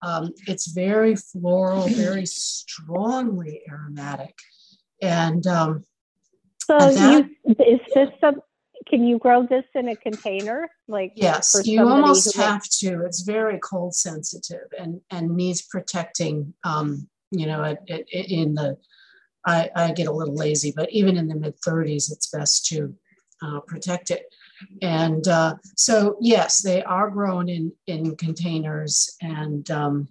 Um, 0.02 0.32
it's 0.48 0.72
very 0.72 1.14
floral, 1.14 1.86
very 1.88 2.26
strongly 2.26 3.62
aromatic. 3.70 4.36
And 5.00 5.46
um, 5.46 5.84
so, 6.66 7.10
you, 7.10 7.30
is 7.58 7.80
this 7.94 8.08
some? 8.20 8.40
Can 8.88 9.04
you 9.04 9.18
grow 9.18 9.46
this 9.46 9.64
in 9.74 9.88
a 9.88 9.96
container? 9.96 10.68
Like 10.88 11.12
yes, 11.14 11.60
you 11.64 11.88
almost 11.88 12.36
have 12.36 12.62
to. 12.80 13.04
It's 13.04 13.22
very 13.22 13.58
cold 13.60 13.94
sensitive 13.94 14.66
and 14.78 15.00
and 15.10 15.36
needs 15.36 15.62
protecting. 15.62 16.52
Um, 16.64 17.08
you 17.30 17.46
know, 17.46 17.62
it, 17.62 17.78
it, 17.86 18.30
in 18.30 18.54
the 18.54 18.76
I, 19.46 19.70
I 19.74 19.92
get 19.92 20.08
a 20.08 20.12
little 20.12 20.34
lazy, 20.34 20.72
but 20.74 20.90
even 20.90 21.16
in 21.16 21.28
the 21.28 21.34
mid 21.34 21.60
30s, 21.60 22.12
it's 22.12 22.28
best 22.28 22.66
to 22.66 22.94
uh, 23.42 23.60
protect 23.60 24.10
it. 24.10 24.22
And 24.80 25.26
uh, 25.26 25.56
so, 25.76 26.16
yes, 26.20 26.62
they 26.62 26.82
are 26.84 27.10
grown 27.10 27.48
in, 27.48 27.72
in 27.86 28.16
containers, 28.16 29.16
and 29.20 29.68
um, 29.70 30.08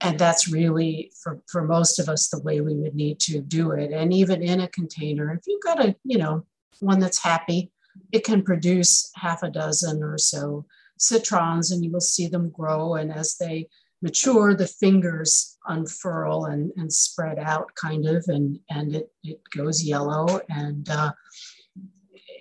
and 0.00 0.18
that's 0.18 0.48
really 0.48 1.10
for, 1.22 1.40
for 1.50 1.62
most 1.64 1.98
of 1.98 2.08
us 2.08 2.28
the 2.28 2.40
way 2.42 2.60
we 2.60 2.74
would 2.74 2.94
need 2.94 3.18
to 3.20 3.40
do 3.40 3.72
it. 3.72 3.92
And 3.92 4.12
even 4.12 4.42
in 4.42 4.60
a 4.60 4.68
container, 4.68 5.32
if 5.32 5.40
you've 5.46 5.62
got 5.62 5.84
a 5.84 5.96
you 6.04 6.18
know 6.18 6.44
one 6.80 7.00
that's 7.00 7.22
happy, 7.22 7.72
it 8.12 8.24
can 8.24 8.42
produce 8.42 9.10
half 9.16 9.42
a 9.42 9.50
dozen 9.50 10.02
or 10.02 10.18
so 10.18 10.64
citrons, 10.98 11.70
and 11.70 11.84
you 11.84 11.90
will 11.90 12.00
see 12.00 12.28
them 12.28 12.50
grow. 12.50 12.94
And 12.94 13.12
as 13.12 13.36
they 13.36 13.68
mature, 14.02 14.54
the 14.54 14.66
fingers 14.66 15.58
unfurl 15.66 16.46
and, 16.46 16.72
and 16.76 16.92
spread 16.92 17.38
out 17.38 17.70
kind 17.74 18.06
of, 18.06 18.24
and, 18.28 18.58
and 18.70 18.94
it, 18.94 19.10
it 19.22 19.40
goes 19.56 19.82
yellow. 19.82 20.40
And 20.48 20.88
uh, 20.88 21.12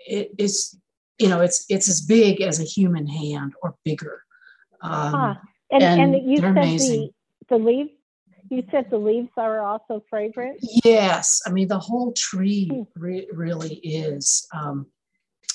it 0.08 0.32
is, 0.38 0.78
you 1.20 1.30
know, 1.30 1.42
it's, 1.42 1.66
it's 1.70 1.90
as 1.90 2.02
big 2.02 2.42
as 2.42 2.60
a 2.60 2.66
human 2.66 3.08
hand 3.08 3.54
or 3.62 3.76
bigger. 3.84 4.24
Um, 4.82 5.14
huh. 5.14 5.36
and, 5.72 5.84
and, 5.84 6.16
and, 6.16 6.32
you 6.32 6.38
said 6.38 6.52
amazing. 6.52 7.02
the, 7.02 7.12
the 7.50 7.58
leaves, 7.58 7.89
you 8.50 8.63
said 8.72 8.89
the 8.89 8.98
leaves 8.98 9.30
are 9.38 9.62
also 9.62 10.04
fragrant? 10.10 10.60
Yes. 10.84 11.42
I 11.46 11.51
mean, 11.51 11.68
the 11.68 11.80
whole 11.80 12.13
tree 12.13 12.70
hmm. 12.72 13.01
re- 13.01 13.27
really 13.34 13.75
is. 13.75 14.48
Um, 14.54 14.88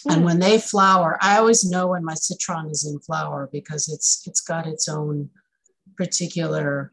and 0.08 0.20
hmm. 0.20 0.24
when 0.24 0.38
they 0.38 0.58
flower, 0.58 1.18
I 1.20 1.38
always 1.38 1.64
know 1.64 1.88
when 1.88 2.04
my 2.04 2.14
citron 2.14 2.68
is 2.70 2.86
in 2.86 2.98
flower 3.00 3.48
because 3.52 3.88
it's 3.88 4.22
it's 4.26 4.40
got 4.40 4.66
its 4.66 4.88
own 4.88 5.30
particular 5.96 6.92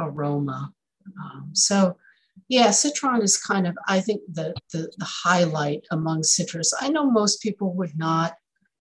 aroma. 0.00 0.72
Um, 1.22 1.50
so, 1.52 1.96
yeah, 2.48 2.70
citron 2.70 3.22
is 3.22 3.36
kind 3.36 3.66
of, 3.66 3.76
I 3.88 4.00
think, 4.00 4.22
the, 4.32 4.54
the, 4.72 4.90
the, 4.96 5.04
highlight 5.04 5.84
among 5.90 6.22
citrus. 6.22 6.72
I 6.80 6.88
know 6.88 7.10
most 7.10 7.42
people 7.42 7.74
would 7.74 7.96
not 7.96 8.34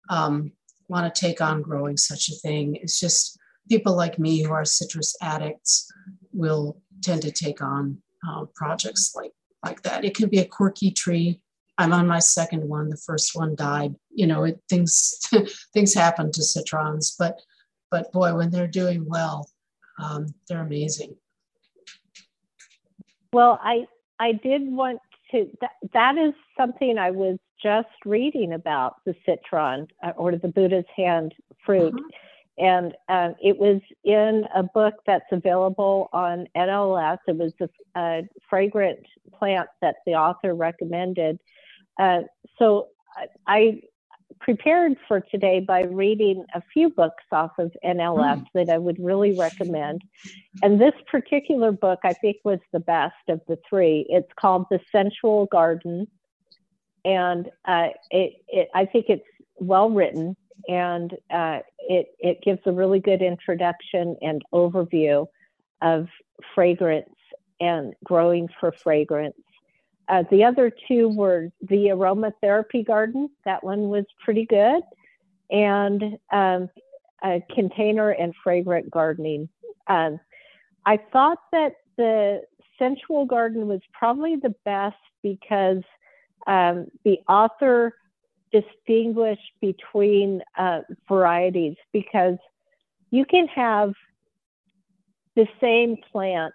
um, 0.08 0.52
want 0.88 1.12
to 1.12 1.20
take 1.20 1.40
on 1.40 1.62
growing 1.62 1.96
such 1.96 2.28
a 2.28 2.34
thing. 2.34 2.76
It's 2.76 3.00
just 3.00 3.38
people 3.70 3.96
like 3.96 4.18
me 4.18 4.42
who 4.42 4.52
are 4.52 4.64
citrus 4.64 5.16
addicts 5.22 5.90
will 6.32 6.76
tend 7.02 7.22
to 7.22 7.30
take 7.30 7.62
on 7.62 7.96
uh, 8.28 8.44
projects 8.54 9.14
like, 9.14 9.32
like 9.64 9.80
that. 9.82 10.04
It 10.04 10.14
can 10.14 10.28
be 10.28 10.40
a 10.40 10.44
quirky 10.44 10.90
tree. 10.90 11.40
I'm 11.78 11.92
on 11.94 12.06
my 12.06 12.18
second 12.18 12.68
one. 12.68 12.90
The 12.90 12.96
first 12.96 13.30
one 13.34 13.54
died. 13.54 13.94
You 14.10 14.26
know, 14.26 14.44
it, 14.44 14.60
things 14.68 15.18
things 15.72 15.94
happen 15.94 16.30
to 16.32 16.42
citrons, 16.42 17.14
but 17.18 17.40
but 17.90 18.12
boy, 18.12 18.34
when 18.34 18.50
they're 18.50 18.66
doing 18.66 19.06
well, 19.08 19.48
um, 19.98 20.26
they're 20.48 20.60
amazing. 20.60 21.16
Well, 23.32 23.58
I 23.62 23.86
I 24.18 24.32
did 24.32 24.62
want 24.70 25.00
to. 25.30 25.48
That, 25.62 25.70
that 25.94 26.18
is 26.18 26.34
something 26.58 26.98
I 26.98 27.12
was 27.12 27.38
just 27.62 27.88
reading 28.04 28.52
about 28.52 28.96
the 29.06 29.14
citron 29.24 29.86
uh, 30.02 30.12
or 30.16 30.36
the 30.36 30.48
Buddha's 30.48 30.84
hand 30.94 31.34
fruit. 31.64 31.94
Uh-huh. 31.94 32.08
And 32.58 32.94
um, 33.08 33.34
it 33.42 33.58
was 33.58 33.80
in 34.04 34.44
a 34.54 34.62
book 34.62 34.94
that's 35.06 35.30
available 35.32 36.10
on 36.12 36.46
NLS. 36.56 37.18
It 37.26 37.36
was 37.36 37.52
a, 37.60 37.68
a 37.96 38.28
fragrant 38.48 39.00
plant 39.38 39.68
that 39.80 39.96
the 40.04 40.14
author 40.14 40.54
recommended. 40.54 41.38
Uh, 41.98 42.22
so 42.58 42.88
I 43.46 43.80
prepared 44.40 44.96
for 45.06 45.20
today 45.20 45.60
by 45.60 45.82
reading 45.82 46.44
a 46.54 46.62
few 46.72 46.88
books 46.88 47.24
off 47.32 47.52
of 47.58 47.72
NLS 47.84 48.38
mm. 48.38 48.46
that 48.54 48.70
I 48.70 48.78
would 48.78 48.98
really 48.98 49.36
recommend. 49.36 50.02
And 50.62 50.80
this 50.80 50.94
particular 51.10 51.72
book, 51.72 52.00
I 52.04 52.12
think, 52.14 52.36
was 52.44 52.58
the 52.72 52.80
best 52.80 53.14
of 53.28 53.40
the 53.48 53.58
three. 53.68 54.06
It's 54.08 54.30
called 54.38 54.66
The 54.70 54.80
Sensual 54.92 55.46
Garden. 55.46 56.06
and 57.04 57.50
uh, 57.64 57.88
it, 58.10 58.34
it 58.48 58.68
I 58.74 58.86
think 58.86 59.06
it's 59.08 59.26
well 59.56 59.90
written 59.90 60.36
and 60.68 61.12
uh, 61.30 61.60
it 61.80 62.14
it 62.18 62.42
gives 62.42 62.60
a 62.66 62.72
really 62.72 63.00
good 63.00 63.22
introduction 63.22 64.16
and 64.22 64.42
overview 64.52 65.26
of 65.82 66.08
fragrance 66.54 67.14
and 67.60 67.94
growing 68.04 68.48
for 68.58 68.72
fragrance. 68.72 69.36
Uh, 70.08 70.24
the 70.30 70.44
other 70.44 70.72
two 70.88 71.08
were 71.08 71.50
the 71.60 71.86
aromatherapy 71.86 72.84
garden. 72.84 73.30
That 73.44 73.62
one 73.62 73.88
was 73.88 74.04
pretty 74.24 74.46
good, 74.46 74.82
and 75.50 76.18
um, 76.32 76.68
a 77.22 77.42
container 77.54 78.10
and 78.10 78.34
fragrant 78.42 78.90
gardening. 78.90 79.48
Um, 79.86 80.18
I 80.86 80.98
thought 81.12 81.38
that 81.52 81.74
the 81.96 82.42
sensual 82.78 83.26
garden 83.26 83.68
was 83.68 83.80
probably 83.92 84.36
the 84.36 84.54
best 84.64 84.96
because 85.22 85.82
um, 86.46 86.86
the 87.04 87.20
author 87.28 87.94
distinguished 88.52 89.52
between 89.60 90.42
uh, 90.58 90.80
varieties 91.08 91.76
because 91.92 92.36
you 93.10 93.24
can 93.24 93.46
have 93.48 93.92
the 95.36 95.46
same 95.60 95.96
plant 96.10 96.54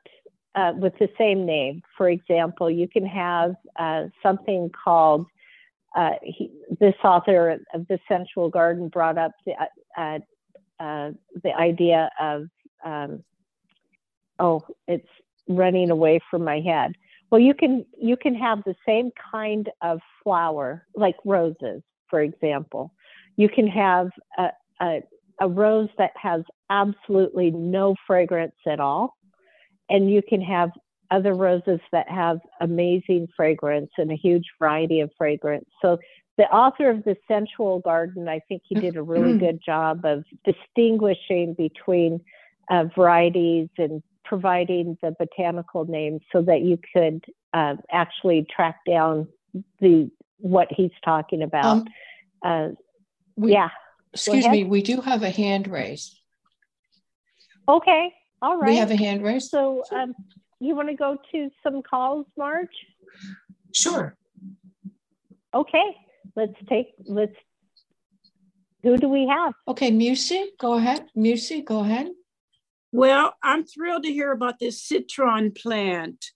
uh, 0.55 0.73
with 0.77 0.93
the 0.99 1.09
same 1.17 1.45
name. 1.45 1.81
For 1.97 2.09
example, 2.09 2.69
you 2.69 2.87
can 2.87 3.05
have 3.05 3.55
uh, 3.77 4.05
something 4.23 4.69
called, 4.69 5.25
uh, 5.95 6.11
he, 6.23 6.51
this 6.79 6.95
author 7.03 7.59
of 7.73 7.87
The 7.87 7.99
Sensual 8.07 8.49
Garden 8.49 8.89
brought 8.89 9.17
up 9.17 9.31
the, 9.45 9.53
uh, 9.97 10.19
uh, 10.79 11.11
the 11.43 11.53
idea 11.55 12.09
of, 12.19 12.47
um, 12.83 13.23
oh, 14.39 14.61
it's 14.87 15.07
running 15.47 15.89
away 15.91 16.19
from 16.29 16.43
my 16.43 16.59
head. 16.59 16.93
Well, 17.31 17.41
you 17.41 17.53
can 17.53 17.85
you 17.99 18.17
can 18.17 18.35
have 18.35 18.63
the 18.65 18.75
same 18.85 19.11
kind 19.31 19.69
of 19.81 19.99
flower, 20.23 20.85
like 20.95 21.15
roses, 21.25 21.81
for 22.09 22.21
example. 22.21 22.93
You 23.35 23.49
can 23.49 23.67
have 23.67 24.09
a, 24.37 24.49
a, 24.81 25.03
a 25.41 25.47
rose 25.47 25.89
that 25.97 26.11
has 26.15 26.43
absolutely 26.69 27.51
no 27.51 27.95
fragrance 28.07 28.55
at 28.67 28.79
all, 28.79 29.17
and 29.89 30.11
you 30.11 30.21
can 30.27 30.41
have 30.41 30.69
other 31.11 31.33
roses 31.33 31.79
that 31.91 32.09
have 32.09 32.39
amazing 32.61 33.27
fragrance 33.35 33.91
and 33.97 34.11
a 34.11 34.15
huge 34.15 34.45
variety 34.59 35.01
of 35.01 35.11
fragrance. 35.17 35.67
So 35.81 35.99
the 36.37 36.45
author 36.45 36.89
of 36.89 37.03
the 37.03 37.15
sensual 37.27 37.79
garden 37.79 38.27
i 38.27 38.39
think 38.47 38.61
he 38.65 38.75
did 38.75 38.97
a 38.97 39.01
really 39.01 39.29
mm-hmm. 39.29 39.45
good 39.45 39.59
job 39.65 40.03
of 40.03 40.23
distinguishing 40.43 41.53
between 41.53 42.19
uh, 42.69 42.85
varieties 42.95 43.69
and 43.77 44.01
providing 44.25 44.97
the 45.01 45.15
botanical 45.17 45.85
names 45.85 46.21
so 46.31 46.41
that 46.41 46.61
you 46.61 46.79
could 46.93 47.23
uh, 47.53 47.75
actually 47.91 48.45
track 48.53 48.79
down 48.85 49.27
the 49.79 50.09
what 50.37 50.67
he's 50.71 50.91
talking 51.03 51.41
about. 51.41 51.65
Um, 51.77 51.85
uh, 52.43 52.67
we, 53.35 53.53
yeah. 53.53 53.69
Excuse 54.13 54.47
me, 54.47 54.63
we 54.63 54.81
do 54.81 55.01
have 55.01 55.23
a 55.23 55.29
hand 55.29 55.67
raised. 55.67 56.19
Okay, 57.67 58.13
all 58.41 58.57
right. 58.57 58.69
We 58.69 58.77
have 58.77 58.91
a 58.91 58.95
hand 58.95 59.23
raised. 59.23 59.49
So, 59.49 59.83
um, 59.91 60.13
you 60.59 60.75
want 60.75 60.89
to 60.89 60.95
go 60.95 61.17
to 61.31 61.49
some 61.63 61.81
calls, 61.81 62.25
Marge? 62.37 62.69
Sure. 63.73 64.15
Okay, 65.53 65.95
let's 66.35 66.53
take 66.69 66.93
let's. 67.05 67.35
Who 68.83 68.97
do 68.97 69.09
we 69.09 69.27
have? 69.27 69.53
Okay, 69.67 69.91
Musi, 69.91 70.45
go 70.59 70.75
ahead. 70.75 71.07
Musi, 71.17 71.65
go 71.65 71.79
ahead. 71.79 72.09
Well, 72.95 73.33
I'm 73.43 73.65
thrilled 73.65 74.03
to 74.03 74.13
hear 74.13 74.31
about 74.31 74.57
this 74.57 74.81
citron 74.81 75.51
plant, 75.51 76.27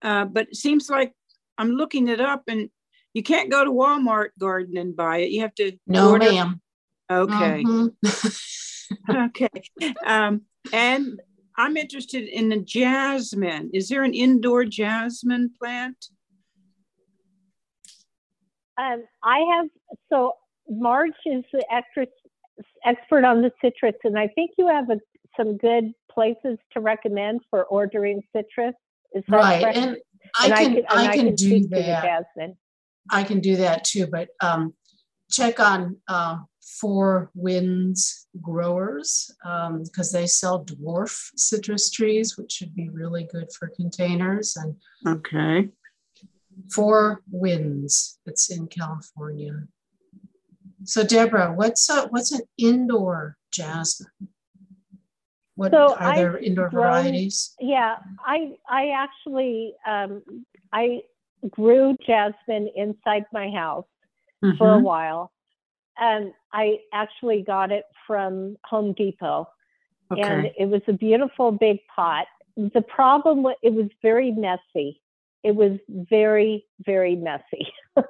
uh, 0.00 0.24
but 0.24 0.48
it 0.48 0.56
seems 0.56 0.88
like 0.88 1.12
I'm 1.58 1.72
looking 1.72 2.08
it 2.08 2.22
up 2.22 2.44
and 2.48 2.70
you 3.12 3.22
can't 3.22 3.50
go 3.50 3.62
to 3.62 3.70
Walmart 3.70 4.28
garden 4.38 4.78
and 4.78 4.96
buy 4.96 5.18
it. 5.18 5.30
You 5.30 5.42
have 5.42 5.54
to. 5.56 5.72
No, 5.86 6.12
order. 6.12 6.32
ma'am. 6.32 6.60
Okay. 7.12 7.62
Mm-hmm. 7.62 9.10
okay. 9.26 9.48
Um, 10.06 10.40
and 10.72 11.20
I'm 11.58 11.76
interested 11.76 12.24
in 12.24 12.48
the 12.48 12.60
jasmine. 12.60 13.72
Is 13.74 13.90
there 13.90 14.02
an 14.02 14.14
indoor 14.14 14.64
jasmine 14.64 15.50
plant? 15.58 16.02
Um, 18.78 19.04
I 19.22 19.40
have, 19.54 19.66
so 20.10 20.32
Marge 20.66 21.12
is 21.26 21.44
the 21.52 21.62
expert, 21.70 22.08
expert 22.86 23.24
on 23.24 23.42
the 23.42 23.50
citrus, 23.62 23.96
and 24.04 24.18
I 24.18 24.28
think 24.28 24.52
you 24.56 24.68
have 24.68 24.88
a, 24.88 24.98
some 25.36 25.56
good 25.56 25.92
places 26.10 26.58
to 26.72 26.80
recommend 26.80 27.40
for 27.50 27.64
ordering 27.64 28.22
citrus? 28.34 28.74
Is 29.14 29.24
that 29.28 29.36
right? 29.36 29.62
Correct? 29.62 29.78
And 29.78 29.96
I 30.38 30.48
can, 30.48 30.74
can 30.74 30.84
I, 30.88 31.02
can, 31.02 31.08
I 31.08 31.16
can 31.16 31.34
do 31.34 31.68
that. 31.68 32.26
I 33.10 33.22
can 33.22 33.40
do 33.40 33.56
that 33.56 33.84
too, 33.84 34.06
but 34.06 34.28
um, 34.42 34.74
check 35.30 35.60
on 35.60 35.96
uh, 36.08 36.38
Four 36.80 37.30
Winds 37.34 38.26
Growers 38.40 39.30
because 39.42 40.14
um, 40.14 40.20
they 40.20 40.26
sell 40.26 40.64
dwarf 40.64 41.30
citrus 41.36 41.90
trees, 41.90 42.36
which 42.36 42.52
should 42.52 42.74
be 42.74 42.88
really 42.88 43.28
good 43.30 43.52
for 43.52 43.70
containers. 43.76 44.56
And 44.56 44.74
okay, 45.06 45.68
Four 46.72 47.22
Winds. 47.30 48.18
It's 48.26 48.50
in 48.50 48.66
California. 48.66 49.64
So 50.84 51.04
Deborah, 51.04 51.52
what's 51.52 51.88
a, 51.88 52.06
what's 52.08 52.32
an 52.32 52.42
indoor 52.58 53.36
jasmine? 53.52 54.08
What 55.56 55.72
so 55.72 55.94
are 55.94 56.14
there 56.14 56.38
indoor 56.38 56.68
grown, 56.68 56.84
varieties? 56.84 57.54
Yeah, 57.58 57.96
I 58.24 58.56
I 58.68 58.90
actually 58.90 59.74
um, 59.86 60.22
I 60.72 61.00
grew 61.48 61.96
jasmine 62.06 62.70
inside 62.76 63.24
my 63.32 63.50
house 63.50 63.86
mm-hmm. 64.44 64.58
for 64.58 64.68
a 64.68 64.74
mm-hmm. 64.74 64.84
while, 64.84 65.32
and 65.98 66.32
I 66.52 66.80
actually 66.92 67.42
got 67.42 67.72
it 67.72 67.84
from 68.06 68.58
Home 68.66 68.92
Depot, 68.92 69.48
okay. 70.12 70.22
and 70.22 70.50
it 70.58 70.66
was 70.68 70.82
a 70.88 70.92
beautiful 70.92 71.52
big 71.52 71.78
pot. 71.94 72.26
The 72.56 72.82
problem 72.82 73.42
was 73.42 73.56
it 73.62 73.72
was 73.72 73.88
very 74.02 74.32
messy. 74.32 75.00
It 75.42 75.56
was 75.56 75.78
very 75.88 76.66
very 76.84 77.16
messy, 77.16 77.66
but 77.94 78.06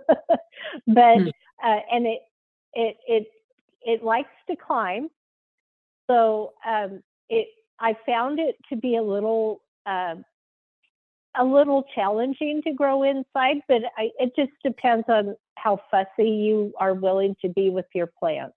mm. 0.88 1.30
uh, 1.62 1.80
and 1.92 2.08
it 2.08 2.22
it 2.74 2.96
it 3.06 3.26
it 3.82 4.02
likes 4.02 4.34
to 4.50 4.56
climb. 4.56 5.10
So 6.08 6.54
um, 6.66 7.02
it 7.28 7.48
I 7.80 7.94
found 8.06 8.38
it 8.38 8.56
to 8.70 8.76
be 8.76 8.96
a 8.96 9.02
little 9.02 9.60
uh, 9.86 10.16
a 11.38 11.44
little 11.44 11.84
challenging 11.94 12.62
to 12.64 12.72
grow 12.72 13.02
inside, 13.02 13.58
but 13.68 13.82
I, 13.96 14.10
it 14.18 14.32
just 14.36 14.52
depends 14.64 15.04
on 15.08 15.36
how 15.56 15.80
fussy 15.90 16.30
you 16.30 16.72
are 16.78 16.94
willing 16.94 17.36
to 17.42 17.48
be 17.48 17.70
with 17.70 17.86
your 17.94 18.10
plants. 18.18 18.56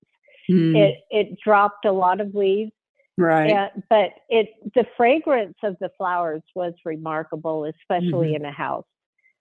Mm. 0.49 0.75
It 0.75 0.95
it 1.09 1.37
dropped 1.43 1.85
a 1.85 1.91
lot 1.91 2.21
of 2.21 2.33
leaves, 2.33 2.71
right? 3.17 3.51
And, 3.51 3.83
but 3.89 4.11
it 4.29 4.49
the 4.75 4.85
fragrance 4.97 5.57
of 5.63 5.77
the 5.79 5.89
flowers 5.97 6.41
was 6.55 6.73
remarkable, 6.85 7.65
especially 7.65 8.29
mm-hmm. 8.29 8.43
in 8.43 8.45
a 8.45 8.51
house. 8.51 8.85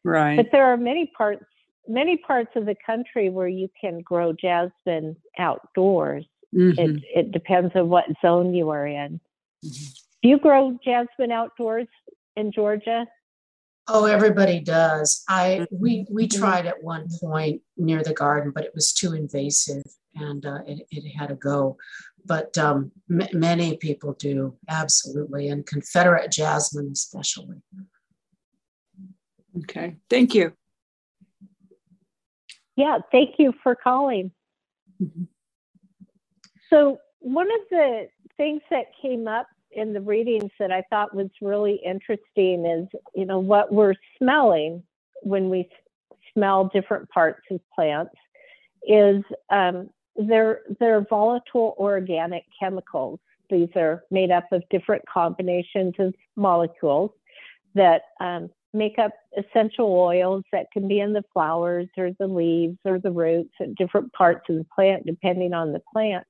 Right. 0.05 0.37
But 0.37 0.47
there 0.53 0.65
are 0.65 0.77
many 0.77 1.11
parts 1.17 1.45
many 1.89 2.17
parts 2.19 2.51
of 2.55 2.67
the 2.67 2.77
country 2.85 3.31
where 3.31 3.49
you 3.49 3.69
can 3.81 4.01
grow 4.01 4.33
jasmine 4.33 5.17
outdoors. 5.39 6.27
Mm-hmm. 6.55 6.79
It 6.79 7.05
it 7.15 7.33
depends 7.33 7.73
on 7.75 7.89
what 7.89 8.05
zone 8.23 8.55
you 8.55 8.71
are 8.71 8.87
in. 8.87 9.21
Mm-hmm. 9.65 9.85
Do 10.23 10.29
you 10.29 10.39
grow 10.39 10.79
jasmine 10.85 11.33
outdoors 11.33 11.89
in 12.37 12.53
Georgia? 12.53 13.07
Oh, 13.87 14.05
everybody 14.05 14.61
does. 14.61 15.23
I 15.29 15.67
we 15.71 16.07
we 16.11 16.27
mm-hmm. 16.27 16.39
tried 16.39 16.67
at 16.67 16.83
one 16.83 17.09
point 17.21 17.63
near 17.77 18.03
the 18.03 18.15
garden, 18.15 18.53
but 18.55 18.65
it 18.65 18.73
was 18.75 18.93
too 18.93 19.15
invasive, 19.15 19.83
and 20.15 20.45
uh, 20.45 20.61
it 20.67 20.87
it 20.91 21.11
had 21.17 21.29
to 21.29 21.35
go. 21.35 21.77
But 22.25 22.57
um, 22.59 22.93
m- 23.11 23.29
many 23.33 23.77
people 23.77 24.15
do 24.15 24.57
absolutely, 24.69 25.49
and 25.49 25.67
Confederate 25.67 26.31
jasmine 26.33 26.91
especially. 26.93 27.63
Okay, 29.59 29.97
thank 30.11 30.35
you. 30.35 30.53
Yeah, 32.77 32.99
thank 33.11 33.39
you 33.39 33.53
for 33.63 33.75
calling. 33.75 34.31
Mm-hmm. 35.03 35.25
So 36.71 36.99
one 37.21 37.47
of 37.47 37.61
the 37.71 38.09
things 38.37 38.61
that 38.71 38.87
came 39.01 39.27
up 39.27 39.49
in 39.73 39.93
the 39.93 40.01
readings 40.01 40.51
that 40.59 40.73
I 40.73 40.83
thought 40.91 41.15
was 41.15 41.29
really 41.43 41.81
interesting 41.85 42.65
is, 42.65 43.01
you 43.15 43.27
know, 43.27 43.39
what 43.39 43.73
we're 43.73 43.95
smelling 44.19 44.83
when 45.23 45.51
we 45.51 45.69
smell 46.33 46.71
different 46.73 47.09
parts 47.11 47.43
of 47.51 47.61
plants 47.75 48.15
is 48.87 49.23
um, 49.51 49.91
they're, 50.17 50.61
they're 50.81 51.07
volatile 51.09 51.75
organic 51.79 52.45
chemicals. 52.59 53.21
These 53.51 53.69
are 53.77 54.05
made 54.11 54.31
up 54.31 54.45
of 54.53 54.63
different 54.71 55.03
combinations 55.13 55.95
of 55.99 56.15
molecules 56.37 57.11
that 57.75 58.03
um, 58.21 58.51
make 58.75 58.99
up 58.99 59.13
essential 59.37 59.93
oils 59.93 60.45
that 60.53 60.71
can 60.73 60.89
be 60.89 61.01
in 61.01 61.13
the 61.13 61.25
flowers 61.33 61.89
or 61.97 62.11
the 62.19 62.27
leaves 62.27 62.79
or 62.85 62.99
the 62.99 63.11
roots 63.11 63.55
at 63.61 63.75
different 63.75 64.13
parts 64.13 64.45
of 64.49 64.57
the 64.57 64.67
plant, 64.75 65.07
depending 65.07 65.55
on 65.55 65.73
the 65.73 65.83
plant. 65.93 66.27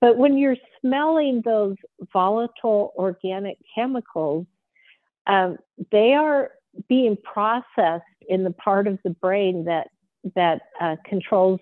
But 0.00 0.16
when 0.16 0.38
you're 0.38 0.56
smelling 0.80 1.42
those 1.44 1.76
volatile 2.12 2.92
organic 2.96 3.58
chemicals, 3.74 4.46
um, 5.26 5.58
they 5.92 6.14
are 6.14 6.52
being 6.88 7.16
processed 7.22 8.04
in 8.28 8.44
the 8.44 8.52
part 8.52 8.86
of 8.86 8.98
the 9.04 9.10
brain 9.10 9.64
that 9.64 9.88
that 10.34 10.62
uh, 10.80 10.96
controls 11.06 11.60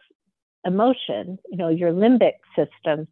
emotion, 0.64 1.38
you 1.48 1.56
know, 1.56 1.68
your 1.68 1.92
limbic 1.92 2.34
system. 2.56 3.06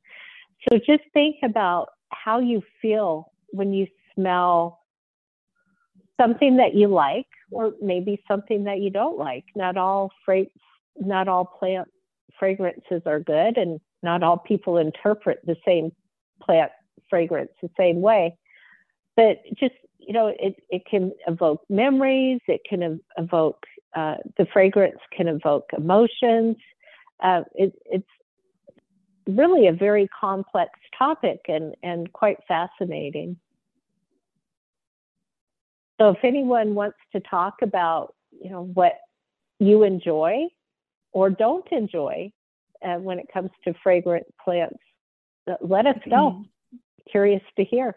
So 0.69 0.79
just 0.79 1.03
think 1.12 1.37
about 1.45 1.89
how 2.11 2.41
you 2.41 2.62
feel 2.83 3.33
when 3.51 3.73
you 3.73 3.87
smell 4.15 4.81
something 6.21 6.57
that 6.57 6.75
you 6.75 6.89
like 6.89 7.27
or 7.51 7.73
maybe 7.81 8.23
something 8.27 8.65
that 8.65 8.81
you 8.81 8.91
don't 8.91 9.19
like. 9.19 9.45
Not 9.55 9.77
all 9.77 10.11
fra- 10.25 10.47
not 10.99 11.29
all 11.29 11.45
plant 11.45 11.89
fragrances 12.39 13.03
are 13.07 13.21
good 13.21 13.57
and 13.57 13.81
not 14.02 14.22
all 14.22 14.38
people 14.38 14.78
interpret 14.78 15.40
the 15.44 15.56
same 15.66 15.92
plant 16.42 16.70
fragrance 17.09 17.50
the 17.62 17.70
same 17.78 18.00
way. 18.00 18.37
But 19.16 19.38
just, 19.59 19.74
you 19.98 20.12
know, 20.12 20.28
it, 20.38 20.56
it 20.68 20.82
can 20.88 21.12
evoke 21.26 21.62
memories, 21.68 22.40
it 22.46 22.61
can 22.68 23.00
evoke, 23.16 23.64
uh, 23.94 24.16
the 24.37 24.46
fragrance 24.52 24.98
can 25.16 25.28
evoke 25.28 25.70
emotions. 25.76 26.56
Uh, 27.22 27.42
it, 27.54 27.72
it's 27.87 28.06
really 29.26 29.66
a 29.68 29.72
very 29.72 30.09
complex 30.09 30.70
topic 30.96 31.40
and, 31.48 31.74
and 31.82 32.12
quite 32.12 32.38
fascinating. 32.46 33.37
So 35.98 36.11
if 36.11 36.18
anyone 36.22 36.74
wants 36.74 36.98
to 37.12 37.20
talk 37.20 37.54
about, 37.62 38.14
you 38.30 38.50
know, 38.50 38.64
what 38.74 38.98
you 39.59 39.82
enjoy 39.82 40.48
or 41.12 41.30
don't 41.30 41.66
enjoy 41.72 42.30
uh, 42.85 42.97
when 42.97 43.19
it 43.19 43.27
comes 43.33 43.51
to 43.65 43.75
fragrant 43.83 44.27
plants, 44.43 44.79
uh, 45.51 45.55
let 45.61 45.87
us 45.87 45.99
know. 46.07 46.31
Mm-hmm. 46.31 46.77
Curious 47.11 47.43
to 47.57 47.65
hear. 47.65 47.97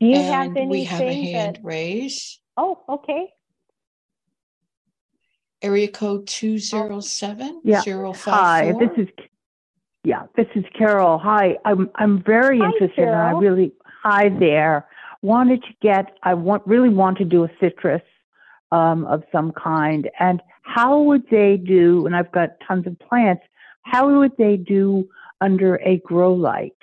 Do 0.00 0.06
you 0.06 0.16
and 0.16 0.24
have 0.24 0.46
anything? 0.46 0.68
We 0.68 0.84
have 0.84 1.00
a 1.00 1.32
hand 1.32 1.56
that... 1.56 1.64
raised. 1.64 2.40
Oh, 2.56 2.80
okay. 2.88 3.28
Area 5.62 5.88
code 5.88 6.26
207 6.26 7.60
yeah. 7.64 7.82
Hi, 8.14 8.72
this 8.78 8.90
is 8.96 9.08
yeah, 10.04 10.22
this 10.34 10.46
is 10.54 10.64
Carol. 10.76 11.18
Hi, 11.18 11.58
I'm 11.66 11.90
I'm 11.96 12.22
very 12.22 12.58
hi, 12.58 12.66
interested 12.66 12.96
Carol. 12.96 13.12
and 13.12 13.36
I 13.36 13.38
really 13.38 13.72
hi 14.02 14.30
there. 14.30 14.88
Wanted 15.20 15.62
to 15.64 15.68
get 15.82 16.16
I 16.22 16.32
want 16.32 16.66
really 16.66 16.88
want 16.88 17.18
to 17.18 17.24
do 17.24 17.44
a 17.44 17.48
citrus 17.60 18.00
um, 18.72 19.04
of 19.04 19.22
some 19.30 19.52
kind 19.52 20.08
and 20.18 20.40
how 20.62 21.00
would 21.02 21.28
they 21.30 21.56
do 21.56 22.06
and 22.06 22.14
I've 22.14 22.32
got 22.32 22.50
tons 22.66 22.86
of 22.86 22.98
plants, 22.98 23.42
how 23.82 24.18
would 24.18 24.36
they 24.36 24.56
do 24.56 25.08
under 25.40 25.76
a 25.76 25.98
grow 25.98 26.32
light? 26.32 26.76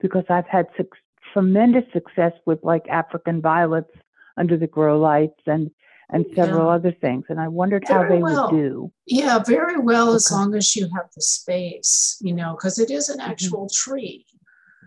Because 0.00 0.24
I've 0.28 0.46
had 0.46 0.66
su- 0.76 0.88
tremendous 1.32 1.84
success 1.92 2.32
with 2.46 2.62
like 2.62 2.88
African 2.88 3.40
violets 3.40 3.90
under 4.36 4.56
the 4.56 4.66
grow 4.66 4.98
lights 4.98 5.40
and 5.46 5.70
and 6.12 6.26
several 6.34 6.66
yeah. 6.66 6.74
other 6.74 6.92
things. 6.92 7.24
And 7.28 7.40
I 7.40 7.46
wondered 7.46 7.84
very 7.86 8.02
how 8.02 8.08
they 8.08 8.20
well. 8.20 8.50
would 8.50 8.56
do. 8.56 8.92
Yeah, 9.06 9.38
very 9.46 9.78
well 9.78 10.08
okay. 10.08 10.16
as 10.16 10.32
long 10.32 10.54
as 10.54 10.74
you 10.74 10.88
have 10.96 11.08
the 11.14 11.22
space, 11.22 12.18
you 12.20 12.34
know, 12.34 12.56
because 12.56 12.78
it 12.78 12.90
is 12.90 13.08
an 13.08 13.18
mm-hmm. 13.18 13.30
actual 13.30 13.66
mm-hmm. 13.66 13.90
tree. 13.90 14.26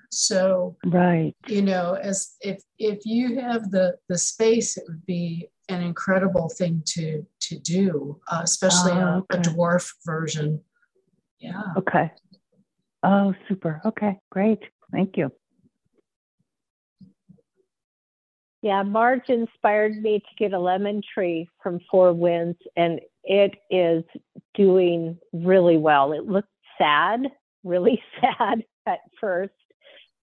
So 0.10 0.76
right, 0.86 1.34
you 1.48 1.62
know, 1.62 1.98
as 2.02 2.36
if 2.42 2.62
if 2.78 3.06
you 3.06 3.40
have 3.40 3.72
the 3.72 3.98
the 4.10 4.18
space, 4.18 4.78
it 4.78 4.84
would 4.88 5.06
be 5.06 5.48
an 5.70 5.82
incredible 5.82 6.50
thing 6.50 6.82
to 6.86 7.26
to 7.42 7.60
do, 7.60 8.20
uh, 8.32 8.42
especially 8.44 8.92
oh, 8.92 9.26
a, 9.30 9.38
a 9.38 9.40
dwarf 9.40 9.94
version. 10.06 10.62
Yeah. 11.40 11.62
Okay. 11.78 12.12
Oh, 13.04 13.34
super. 13.50 13.82
Okay, 13.86 14.18
great. 14.32 14.60
Thank 14.92 15.18
you. 15.18 15.32
Yeah, 18.62 18.82
Marge 18.84 19.28
inspired 19.28 20.02
me 20.02 20.20
to 20.20 20.36
get 20.40 20.54
a 20.54 20.60
lemon 20.60 21.02
tree 21.14 21.50
from 21.62 21.82
Four 21.92 22.14
Winds, 22.14 22.58
and 22.78 23.02
it 23.26 23.56
is 23.70 24.06
doing 24.54 25.18
really 25.34 25.76
well. 25.76 26.14
It 26.14 26.26
looked 26.26 26.48
sad, 26.78 27.24
really 27.66 28.02
sad 28.22 28.64
at 28.86 29.00
first, 29.20 29.54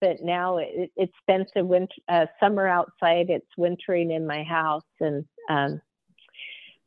but 0.01 0.23
now 0.23 0.59
it, 0.59 0.91
it 0.97 1.11
spent 1.23 1.51
the 1.55 1.65
winter, 1.65 1.95
uh, 2.09 2.27
summer 2.39 2.67
outside. 2.67 3.31
It's 3.31 3.47
wintering 3.57 4.11
in 4.11 4.27
my 4.27 4.43
house, 4.43 4.85
and 5.01 5.25
um, 5.49 5.81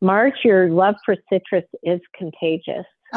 Marge, 0.02 0.36
your 0.44 0.70
love 0.70 0.96
for 1.06 1.16
citrus 1.32 1.66
is 1.84 2.02
contagious. 2.18 2.86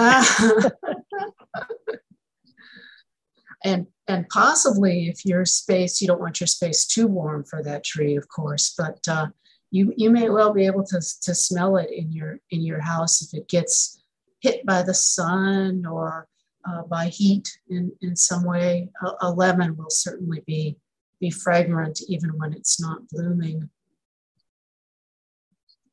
and 3.64 3.86
and 4.06 4.28
possibly 4.28 5.08
if 5.08 5.24
your 5.24 5.44
space 5.44 6.00
you 6.00 6.06
don't 6.06 6.20
want 6.20 6.40
your 6.40 6.46
space 6.46 6.86
too 6.86 7.06
warm 7.06 7.42
for 7.44 7.62
that 7.62 7.82
tree 7.82 8.14
of 8.16 8.28
course 8.28 8.74
but 8.76 8.98
uh, 9.08 9.26
you 9.70 9.92
you 9.96 10.10
may 10.10 10.28
well 10.28 10.52
be 10.52 10.66
able 10.66 10.84
to, 10.84 11.00
to 11.22 11.34
smell 11.34 11.76
it 11.76 11.90
in 11.90 12.12
your 12.12 12.38
in 12.50 12.60
your 12.62 12.80
house 12.80 13.22
if 13.22 13.32
it 13.32 13.48
gets 13.48 14.02
hit 14.40 14.64
by 14.66 14.82
the 14.82 14.94
sun 14.94 15.84
or 15.86 16.28
uh, 16.68 16.82
by 16.82 17.06
heat 17.06 17.48
in, 17.68 17.92
in 18.00 18.16
some 18.16 18.44
way. 18.44 18.88
A, 19.20 19.30
lemon 19.30 19.76
will 19.76 19.90
certainly 19.90 20.42
be 20.46 20.76
be 21.18 21.30
fragrant 21.30 22.00
even 22.08 22.30
when 22.36 22.52
it's 22.52 22.80
not 22.80 23.08
blooming. 23.08 23.70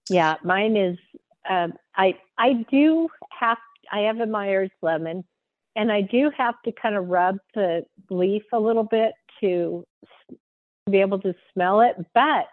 Yeah 0.09 0.35
mine 0.43 0.75
is 0.75 0.97
um, 1.49 1.73
i 1.95 2.17
i 2.37 2.65
do 2.69 3.07
have 3.29 3.57
i 3.91 3.99
have 3.99 4.19
a 4.19 4.25
myers 4.25 4.71
lemon 4.81 5.23
and 5.75 5.91
I 5.91 6.01
do 6.01 6.31
have 6.37 6.55
to 6.65 6.71
kind 6.71 6.95
of 6.95 7.07
rub 7.07 7.37
the 7.55 7.85
leaf 8.09 8.43
a 8.51 8.59
little 8.59 8.83
bit 8.83 9.13
to 9.41 9.85
be 10.89 11.01
able 11.01 11.19
to 11.19 11.33
smell 11.53 11.81
it, 11.81 11.95
but 12.13 12.45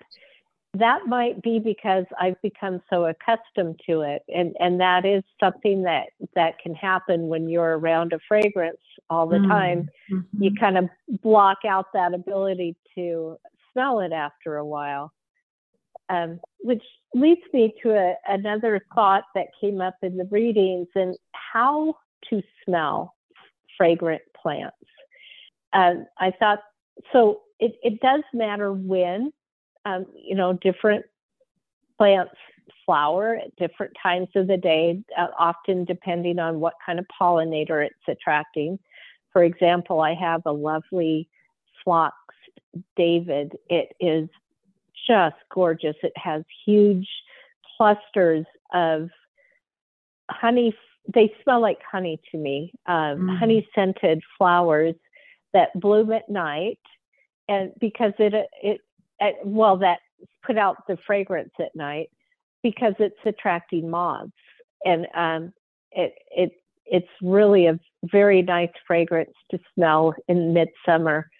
that 0.74 1.06
might 1.06 1.42
be 1.42 1.58
because 1.58 2.04
I've 2.20 2.40
become 2.42 2.80
so 2.88 3.06
accustomed 3.06 3.80
to 3.88 4.02
it, 4.02 4.22
and 4.28 4.54
and 4.60 4.80
that 4.80 5.04
is 5.04 5.24
something 5.40 5.82
that 5.82 6.06
that 6.34 6.58
can 6.60 6.74
happen 6.74 7.26
when 7.26 7.48
you're 7.48 7.78
around 7.78 8.12
a 8.12 8.20
fragrance 8.28 8.78
all 9.08 9.26
the 9.26 9.38
mm 9.38 9.48
time. 9.48 9.88
Mm-hmm. 10.10 10.42
You 10.42 10.52
kind 10.58 10.78
of 10.78 10.88
block 11.22 11.58
out 11.68 11.86
that 11.92 12.14
ability 12.14 12.76
to 12.94 13.36
smell 13.72 14.00
it 14.00 14.12
after 14.12 14.58
a 14.58 14.64
while, 14.64 15.12
um, 16.08 16.38
which 16.60 16.84
leads 17.14 17.42
me 17.52 17.74
to 17.82 17.90
a, 17.90 18.14
another 18.28 18.80
thought 18.94 19.24
that 19.34 19.46
came 19.60 19.80
up 19.80 19.96
in 20.02 20.16
the 20.16 20.28
readings 20.30 20.86
and 20.94 21.16
how 21.32 21.96
to 22.28 22.42
smell 22.64 23.16
fragrant 23.76 24.22
plants. 24.40 24.76
Um, 25.72 26.06
I 26.18 26.30
thought 26.38 26.60
so. 27.12 27.40
It, 27.58 27.74
it 27.82 28.00
does 28.00 28.22
matter 28.32 28.72
when, 28.72 29.32
um, 29.90 30.06
you 30.14 30.34
know, 30.34 30.52
different 30.54 31.04
plants 31.98 32.34
flower 32.86 33.36
at 33.36 33.54
different 33.56 33.92
times 34.02 34.28
of 34.34 34.46
the 34.46 34.56
day, 34.56 35.00
uh, 35.16 35.28
often 35.38 35.84
depending 35.84 36.38
on 36.38 36.60
what 36.60 36.74
kind 36.84 36.98
of 36.98 37.06
pollinator 37.20 37.84
it's 37.84 37.94
attracting. 38.08 38.78
For 39.32 39.44
example, 39.44 40.00
I 40.00 40.14
have 40.14 40.42
a 40.46 40.52
lovely 40.52 41.28
phlox 41.84 42.16
David. 42.96 43.56
It 43.68 43.94
is 44.00 44.28
just 45.06 45.36
gorgeous. 45.52 45.96
It 46.02 46.12
has 46.16 46.42
huge 46.64 47.08
clusters 47.76 48.46
of 48.72 49.08
honey 50.30 50.74
they 51.12 51.32
smell 51.42 51.60
like 51.60 51.78
honey 51.90 52.20
to 52.30 52.38
me, 52.38 52.72
um, 52.86 53.20
mm. 53.20 53.38
honey 53.38 53.66
scented 53.74 54.22
flowers 54.36 54.94
that 55.52 55.68
bloom 55.80 56.12
at 56.12 56.28
night, 56.28 56.78
and 57.48 57.72
because 57.80 58.12
it 58.18 58.34
it, 58.62 58.80
it 59.20 59.36
well 59.44 59.76
that 59.78 59.98
put 60.44 60.58
out 60.58 60.86
the 60.88 60.96
fragrance 61.06 61.52
at 61.58 61.74
night 61.74 62.10
because 62.62 62.94
it's 62.98 63.18
attracting 63.24 63.90
moths, 63.90 64.30
and 64.84 65.06
um, 65.14 65.52
it 65.92 66.14
it 66.30 66.52
it's 66.86 67.08
really 67.22 67.66
a 67.66 67.78
very 68.04 68.42
nice 68.42 68.72
fragrance 68.86 69.32
to 69.50 69.58
smell 69.74 70.14
in 70.28 70.54
midsummer. 70.54 71.30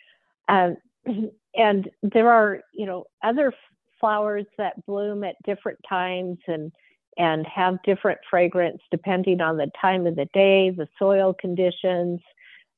Um, 0.49 0.77
and 1.55 1.91
there 2.03 2.31
are 2.31 2.61
you 2.73 2.87
know 2.87 3.05
other 3.23 3.53
flowers 3.99 4.47
that 4.57 4.85
bloom 4.87 5.25
at 5.25 5.37
different 5.45 5.79
times 5.89 6.39
and 6.47 6.73
and 7.19 7.47
have 7.47 7.83
different 7.83 8.19
fragrance 8.29 8.81
depending 8.91 9.41
on 9.41 9.57
the 9.57 9.71
time 9.81 10.07
of 10.07 10.17
the 10.17 10.29
day, 10.33 10.71
the 10.71 10.89
soil 10.99 11.35
conditions, 11.39 12.21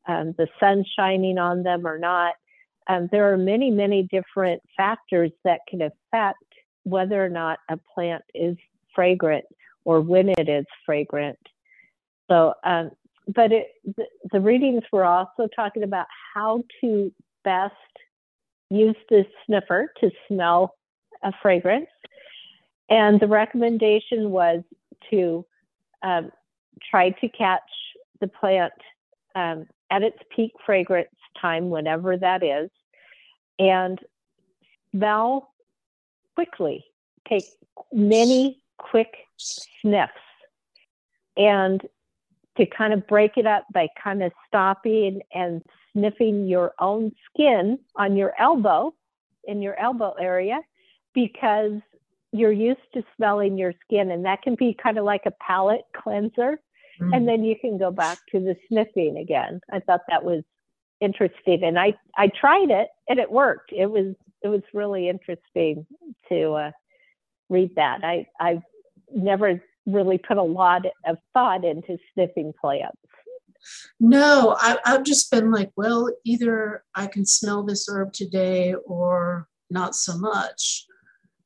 um, 0.08 0.34
the 0.36 0.48
sun 0.58 0.84
shining 0.96 1.38
on 1.38 1.62
them 1.62 1.86
or 1.86 1.98
not. 1.98 2.34
Um, 2.88 3.08
there 3.12 3.32
are 3.32 3.36
many, 3.36 3.70
many 3.70 4.08
different 4.10 4.62
factors 4.76 5.30
that 5.44 5.60
can 5.68 5.82
affect 5.82 6.42
whether 6.84 7.24
or 7.24 7.28
not 7.28 7.58
a 7.68 7.78
plant 7.94 8.22
is 8.34 8.56
fragrant 8.94 9.44
or 9.84 10.00
when 10.00 10.28
it 10.28 10.48
is 10.48 10.66
fragrant. 10.84 11.38
So, 12.28 12.54
um, 12.64 12.90
but 13.28 13.52
it, 13.52 13.68
the, 13.84 14.04
the 14.32 14.40
readings 14.40 14.82
were 14.92 15.04
also 15.04 15.48
talking 15.54 15.82
about 15.82 16.06
how 16.34 16.64
to 16.80 17.12
best 17.44 17.74
use 18.70 18.96
the 19.10 19.24
sniffer 19.46 19.92
to 20.00 20.10
smell 20.28 20.74
a 21.22 21.32
fragrance 21.40 21.86
and 22.92 23.18
the 23.18 23.26
recommendation 23.26 24.30
was 24.30 24.62
to 25.10 25.46
um, 26.02 26.30
try 26.90 27.08
to 27.08 27.28
catch 27.28 27.62
the 28.20 28.28
plant 28.28 28.72
um, 29.34 29.66
at 29.90 30.02
its 30.02 30.18
peak 30.36 30.52
fragrance 30.66 31.08
time, 31.40 31.70
whenever 31.70 32.16
that 32.16 32.42
is, 32.42 32.70
and 33.58 33.98
smell 34.90 35.52
quickly. 36.34 36.84
Take 37.28 37.44
many 37.92 38.62
quick 38.78 39.14
sniffs 39.36 40.12
and 41.36 41.80
to 42.56 42.66
kind 42.66 42.92
of 42.92 43.06
break 43.06 43.36
it 43.36 43.46
up 43.46 43.64
by 43.72 43.88
kind 44.02 44.22
of 44.22 44.32
stopping 44.46 45.22
and 45.32 45.62
sniffing 45.92 46.46
your 46.46 46.72
own 46.80 47.12
skin 47.28 47.78
on 47.96 48.16
your 48.16 48.32
elbow 48.38 48.92
in 49.44 49.62
your 49.62 49.78
elbow 49.78 50.14
area 50.20 50.60
because 51.14 51.72
you're 52.32 52.52
used 52.52 52.80
to 52.94 53.02
smelling 53.16 53.58
your 53.58 53.72
skin 53.84 54.10
and 54.10 54.24
that 54.24 54.42
can 54.42 54.54
be 54.54 54.76
kind 54.80 54.98
of 54.98 55.04
like 55.04 55.22
a 55.26 55.32
palate 55.32 55.84
cleanser 55.94 56.60
mm-hmm. 57.00 57.12
and 57.12 57.26
then 57.26 57.44
you 57.44 57.56
can 57.60 57.78
go 57.78 57.90
back 57.90 58.18
to 58.30 58.40
the 58.40 58.56
sniffing 58.68 59.16
again 59.18 59.60
i 59.72 59.80
thought 59.80 60.00
that 60.08 60.24
was 60.24 60.42
interesting 61.02 61.64
and 61.64 61.78
i 61.78 61.92
i 62.16 62.28
tried 62.28 62.70
it 62.70 62.88
and 63.08 63.18
it 63.18 63.30
worked. 63.30 63.72
It 63.72 63.90
was 63.90 64.14
it 64.42 64.48
was 64.48 64.62
really 64.72 65.08
interesting 65.08 65.86
to 66.28 66.52
uh, 66.52 66.70
read 67.50 67.74
that. 67.76 68.02
I 68.02 68.26
i've 68.40 68.62
never 69.14 69.62
really 69.86 70.18
put 70.18 70.38
a 70.38 70.42
lot 70.42 70.86
of 71.06 71.18
thought 71.34 71.64
into 71.64 71.98
sniffing 72.14 72.54
plants. 72.58 72.96
No 74.00 74.56
I, 74.58 74.78
i've 74.86 75.04
just 75.04 75.30
been 75.30 75.50
like 75.50 75.70
well 75.76 76.10
either 76.24 76.82
i 76.94 77.06
can 77.06 77.24
smell 77.26 77.62
this 77.62 77.86
herb 77.88 78.12
today 78.12 78.74
or 78.86 79.48
not 79.70 79.94
so 79.94 80.18
much 80.18 80.86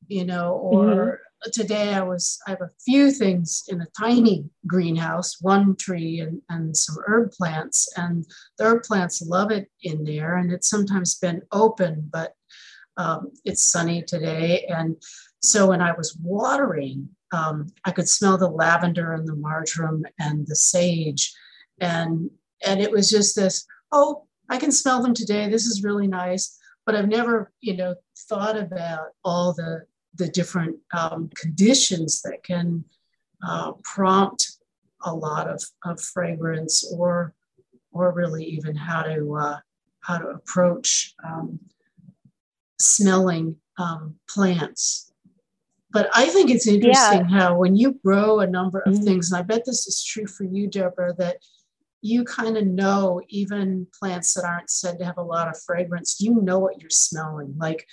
you 0.07 0.25
know 0.25 0.53
or 0.53 0.85
mm-hmm. 0.85 1.26
Today 1.53 1.93
i 1.93 2.01
was 2.01 2.39
i 2.47 2.51
have 2.51 2.61
a 2.61 2.71
few 2.83 3.11
things 3.11 3.63
in 3.67 3.81
a 3.81 3.87
tiny 3.97 4.45
greenhouse 4.65 5.37
one 5.41 5.75
tree 5.75 6.19
and, 6.19 6.41
and 6.49 6.75
some 6.75 6.97
herb 7.07 7.31
plants 7.31 7.87
and 7.95 8.25
the 8.57 8.65
herb 8.65 8.83
plants 8.83 9.21
love 9.21 9.51
it 9.51 9.69
in 9.83 10.03
there 10.03 10.37
and 10.37 10.51
it's 10.51 10.69
sometimes 10.69 11.15
been 11.15 11.41
open 11.51 12.09
but 12.11 12.33
um, 12.97 13.31
it's 13.45 13.71
sunny 13.71 14.01
today. 14.01 14.65
And 14.69 14.95
so 15.41 15.67
when 15.67 15.81
i 15.81 15.91
was 15.91 16.17
watering 16.21 17.07
um, 17.31 17.67
i 17.85 17.91
could 17.91 18.09
smell 18.09 18.37
the 18.37 18.49
lavender 18.49 19.13
and 19.13 19.27
the 19.27 19.35
marjoram 19.35 20.03
and 20.19 20.47
the 20.47 20.55
sage 20.55 21.31
and 21.79 22.29
and 22.65 22.81
it 22.81 22.91
was 22.91 23.09
just 23.09 23.35
this 23.35 23.65
oh 23.91 24.23
i 24.49 24.57
can 24.57 24.71
smell 24.71 25.01
them 25.01 25.13
today. 25.13 25.47
This 25.47 25.65
is 25.65 25.83
really 25.83 26.07
nice. 26.07 26.57
But 26.85 26.95
i've 26.95 27.07
never 27.07 27.51
you 27.61 27.77
know 27.77 27.95
thought 28.27 28.57
about 28.57 29.09
all 29.23 29.53
the 29.53 29.81
the 30.17 30.27
different 30.27 30.77
um, 30.95 31.29
conditions 31.35 32.21
that 32.21 32.43
can 32.43 32.83
uh, 33.47 33.73
prompt 33.83 34.57
a 35.03 35.13
lot 35.13 35.47
of, 35.47 35.63
of 35.85 36.01
fragrance 36.01 36.91
or 36.97 37.33
or 37.91 38.13
really 38.13 38.45
even 38.45 38.75
how 38.75 39.01
to 39.01 39.35
uh, 39.35 39.57
how 40.01 40.17
to 40.17 40.27
approach 40.27 41.13
um, 41.25 41.59
smelling 42.79 43.55
um, 43.77 44.15
plants. 44.29 45.11
But 45.91 46.09
I 46.13 46.27
think 46.27 46.49
it's 46.49 46.67
interesting 46.67 47.29
yeah. 47.29 47.39
how 47.39 47.57
when 47.57 47.75
you 47.75 47.99
grow 48.03 48.39
a 48.39 48.47
number 48.47 48.79
of 48.79 48.93
mm-hmm. 48.93 49.03
things, 49.03 49.31
and 49.31 49.39
I 49.39 49.41
bet 49.41 49.65
this 49.65 49.87
is 49.87 50.03
true 50.03 50.27
for 50.27 50.43
you, 50.43 50.67
Deborah, 50.67 51.13
that 51.17 51.37
you 52.01 52.23
kind 52.23 52.57
of 52.57 52.67
know 52.67 53.21
even 53.29 53.87
plants 53.97 54.33
that 54.33 54.45
aren't 54.45 54.69
said 54.69 54.99
to 54.99 55.05
have 55.05 55.17
a 55.17 55.23
lot 55.23 55.47
of 55.47 55.59
fragrance, 55.65 56.19
you 56.19 56.35
know 56.41 56.59
what 56.59 56.79
you're 56.79 56.89
smelling. 56.89 57.55
Like 57.57 57.87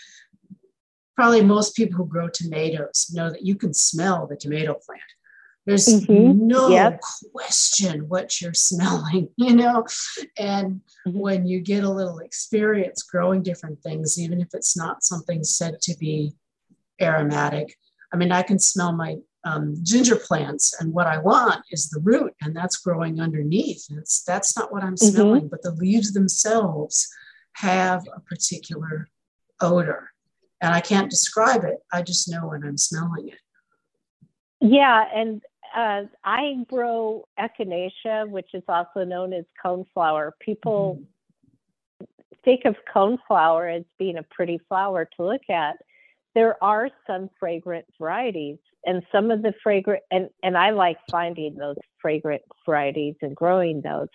probably 1.16 1.42
most 1.42 1.76
people 1.76 1.96
who 1.96 2.06
grow 2.06 2.28
tomatoes 2.28 3.10
know 3.12 3.30
that 3.30 3.44
you 3.44 3.54
can 3.54 3.72
smell 3.72 4.26
the 4.26 4.36
tomato 4.36 4.74
plant. 4.74 5.02
There's 5.66 5.86
mm-hmm. 5.86 6.46
no 6.46 6.68
yep. 6.68 7.00
question 7.32 8.08
what 8.08 8.40
you're 8.40 8.54
smelling, 8.54 9.28
you 9.36 9.54
know? 9.54 9.86
And 10.38 10.80
mm-hmm. 11.06 11.18
when 11.18 11.46
you 11.46 11.60
get 11.60 11.84
a 11.84 11.90
little 11.90 12.18
experience 12.18 13.02
growing 13.02 13.42
different 13.42 13.82
things, 13.82 14.18
even 14.18 14.40
if 14.40 14.48
it's 14.52 14.76
not 14.76 15.04
something 15.04 15.42
said 15.42 15.80
to 15.82 15.96
be 15.96 16.32
aromatic, 17.00 17.76
I 18.12 18.16
mean, 18.16 18.30
I 18.30 18.42
can 18.42 18.58
smell 18.58 18.92
my 18.92 19.16
um, 19.46 19.76
ginger 19.82 20.16
plants, 20.16 20.74
and 20.80 20.94
what 20.94 21.06
I 21.06 21.18
want 21.18 21.66
is 21.70 21.90
the 21.90 22.00
root, 22.00 22.32
and 22.40 22.56
that's 22.56 22.78
growing 22.78 23.20
underneath. 23.20 23.84
It's, 23.90 24.22
that's 24.22 24.56
not 24.56 24.72
what 24.72 24.82
I'm 24.82 24.94
mm-hmm. 24.94 25.14
smelling, 25.14 25.48
but 25.48 25.62
the 25.62 25.72
leaves 25.72 26.12
themselves 26.12 27.08
have 27.56 28.04
a 28.16 28.20
particular 28.20 29.08
odor 29.60 30.13
and 30.64 30.72
I 30.74 30.80
can't 30.80 31.10
describe 31.10 31.62
it. 31.64 31.78
I 31.92 32.00
just 32.00 32.30
know 32.30 32.48
when 32.48 32.64
I'm 32.64 32.78
smelling 32.78 33.28
it. 33.28 33.38
Yeah, 34.60 35.04
and 35.14 35.42
uh, 35.76 36.04
I 36.24 36.54
grow 36.68 37.28
echinacea, 37.38 38.28
which 38.28 38.48
is 38.54 38.62
also 38.66 39.04
known 39.04 39.34
as 39.34 39.44
coneflower. 39.62 40.30
People 40.40 41.00
mm-hmm. 42.00 42.04
think 42.44 42.62
of 42.64 42.76
coneflower 42.94 43.76
as 43.76 43.84
being 43.98 44.16
a 44.16 44.22
pretty 44.22 44.58
flower 44.68 45.06
to 45.16 45.24
look 45.26 45.42
at. 45.50 45.76
There 46.34 46.56
are 46.64 46.88
some 47.06 47.28
fragrant 47.38 47.84
varieties, 48.00 48.56
and 48.86 49.02
some 49.12 49.30
of 49.30 49.42
the 49.42 49.52
fragrant 49.62 50.02
and 50.10 50.30
and 50.42 50.56
I 50.56 50.70
like 50.70 50.96
finding 51.10 51.56
those 51.56 51.76
fragrant 52.00 52.42
varieties 52.64 53.16
and 53.20 53.36
growing 53.36 53.82
those. 53.82 54.08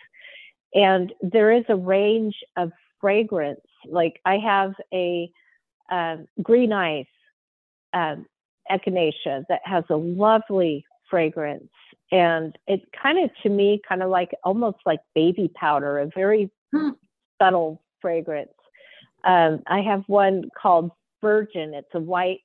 And 0.73 1.13
there 1.21 1.51
is 1.51 1.65
a 1.69 1.75
range 1.75 2.35
of 2.57 2.71
fragrance. 2.99 3.61
Like 3.85 4.19
I 4.25 4.37
have 4.37 4.73
a 4.91 5.31
um, 5.89 6.27
green 6.41 6.71
ice 6.71 7.05
um, 7.93 8.25
echinacea 8.71 9.45
that 9.49 9.61
has 9.63 9.83
a 9.89 9.95
lovely 9.95 10.85
fragrance. 11.09 11.69
And 12.11 12.57
it 12.67 12.81
kind 12.91 13.23
of, 13.23 13.29
to 13.43 13.49
me, 13.49 13.81
kind 13.87 14.01
of 14.01 14.09
like 14.09 14.31
almost 14.43 14.77
like 14.85 14.99
baby 15.13 15.51
powder, 15.55 15.99
a 15.99 16.07
very 16.07 16.49
hmm. 16.73 16.89
subtle 17.41 17.81
fragrance. 18.01 18.49
Um, 19.23 19.61
I 19.67 19.81
have 19.81 20.03
one 20.07 20.49
called 20.59 20.91
Virgin. 21.21 21.73
It's 21.73 21.93
a 21.93 21.99
white 21.99 22.41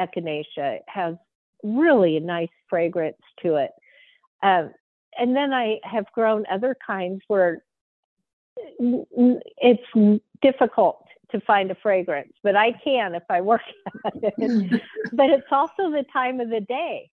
echinacea. 0.00 0.76
It 0.76 0.84
has 0.86 1.14
really 1.62 2.16
a 2.16 2.20
nice 2.20 2.48
fragrance 2.68 3.20
to 3.42 3.56
it. 3.56 3.70
Um, 4.42 4.72
and 5.18 5.36
then 5.36 5.52
I 5.52 5.80
have 5.84 6.06
grown 6.12 6.44
other 6.50 6.76
kinds 6.86 7.22
where 7.28 7.62
it's 8.78 10.20
difficult 10.42 11.03
to 11.34 11.40
find 11.40 11.70
a 11.70 11.74
fragrance, 11.74 12.32
but 12.42 12.56
I 12.56 12.72
can 12.72 13.14
if 13.14 13.24
I 13.28 13.40
work 13.40 13.62
at 14.06 14.12
it. 14.22 14.82
but 15.12 15.30
it's 15.30 15.46
also 15.50 15.90
the 15.90 16.04
time 16.12 16.40
of 16.40 16.48
the 16.48 16.60
day. 16.60 17.10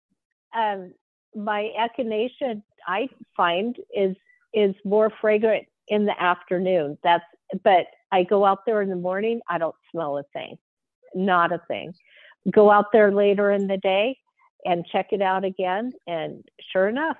Um, 0.56 0.92
my 1.34 1.70
echinacea, 1.78 2.62
I 2.86 3.08
find, 3.36 3.76
is 3.94 4.16
is 4.54 4.74
more 4.84 5.12
fragrant 5.20 5.66
in 5.88 6.06
the 6.06 6.20
afternoon. 6.20 6.96
That's 7.04 7.24
but 7.62 7.86
I 8.10 8.22
go 8.22 8.44
out 8.44 8.64
there 8.64 8.80
in 8.80 8.88
the 8.88 8.96
morning, 8.96 9.40
I 9.48 9.58
don't 9.58 9.74
smell 9.92 10.18
a 10.18 10.22
thing, 10.32 10.56
not 11.14 11.52
a 11.52 11.60
thing. 11.68 11.92
Go 12.50 12.70
out 12.70 12.86
there 12.92 13.12
later 13.12 13.50
in 13.50 13.66
the 13.66 13.76
day 13.76 14.16
and 14.64 14.86
check 14.90 15.08
it 15.12 15.20
out 15.20 15.44
again, 15.44 15.92
and 16.06 16.42
sure 16.72 16.88
enough. 16.88 17.18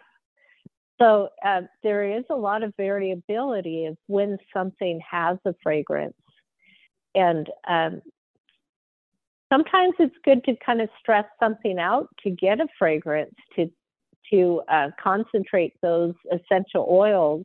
So 0.98 1.28
uh, 1.44 1.62
there 1.82 2.18
is 2.18 2.24
a 2.30 2.34
lot 2.34 2.62
of 2.62 2.72
variability 2.78 3.84
of 3.84 3.98
when 4.06 4.38
something 4.54 5.00
has 5.08 5.36
a 5.44 5.54
fragrance 5.62 6.14
and 7.16 7.50
um, 7.66 8.02
sometimes 9.52 9.94
it's 9.98 10.14
good 10.24 10.44
to 10.44 10.54
kind 10.64 10.80
of 10.80 10.88
stress 11.00 11.24
something 11.40 11.78
out 11.78 12.08
to 12.22 12.30
get 12.30 12.60
a 12.60 12.66
fragrance 12.78 13.34
to 13.56 13.70
to 14.30 14.60
uh, 14.68 14.88
concentrate 15.00 15.74
those 15.82 16.14
essential 16.32 16.86
oils. 16.90 17.44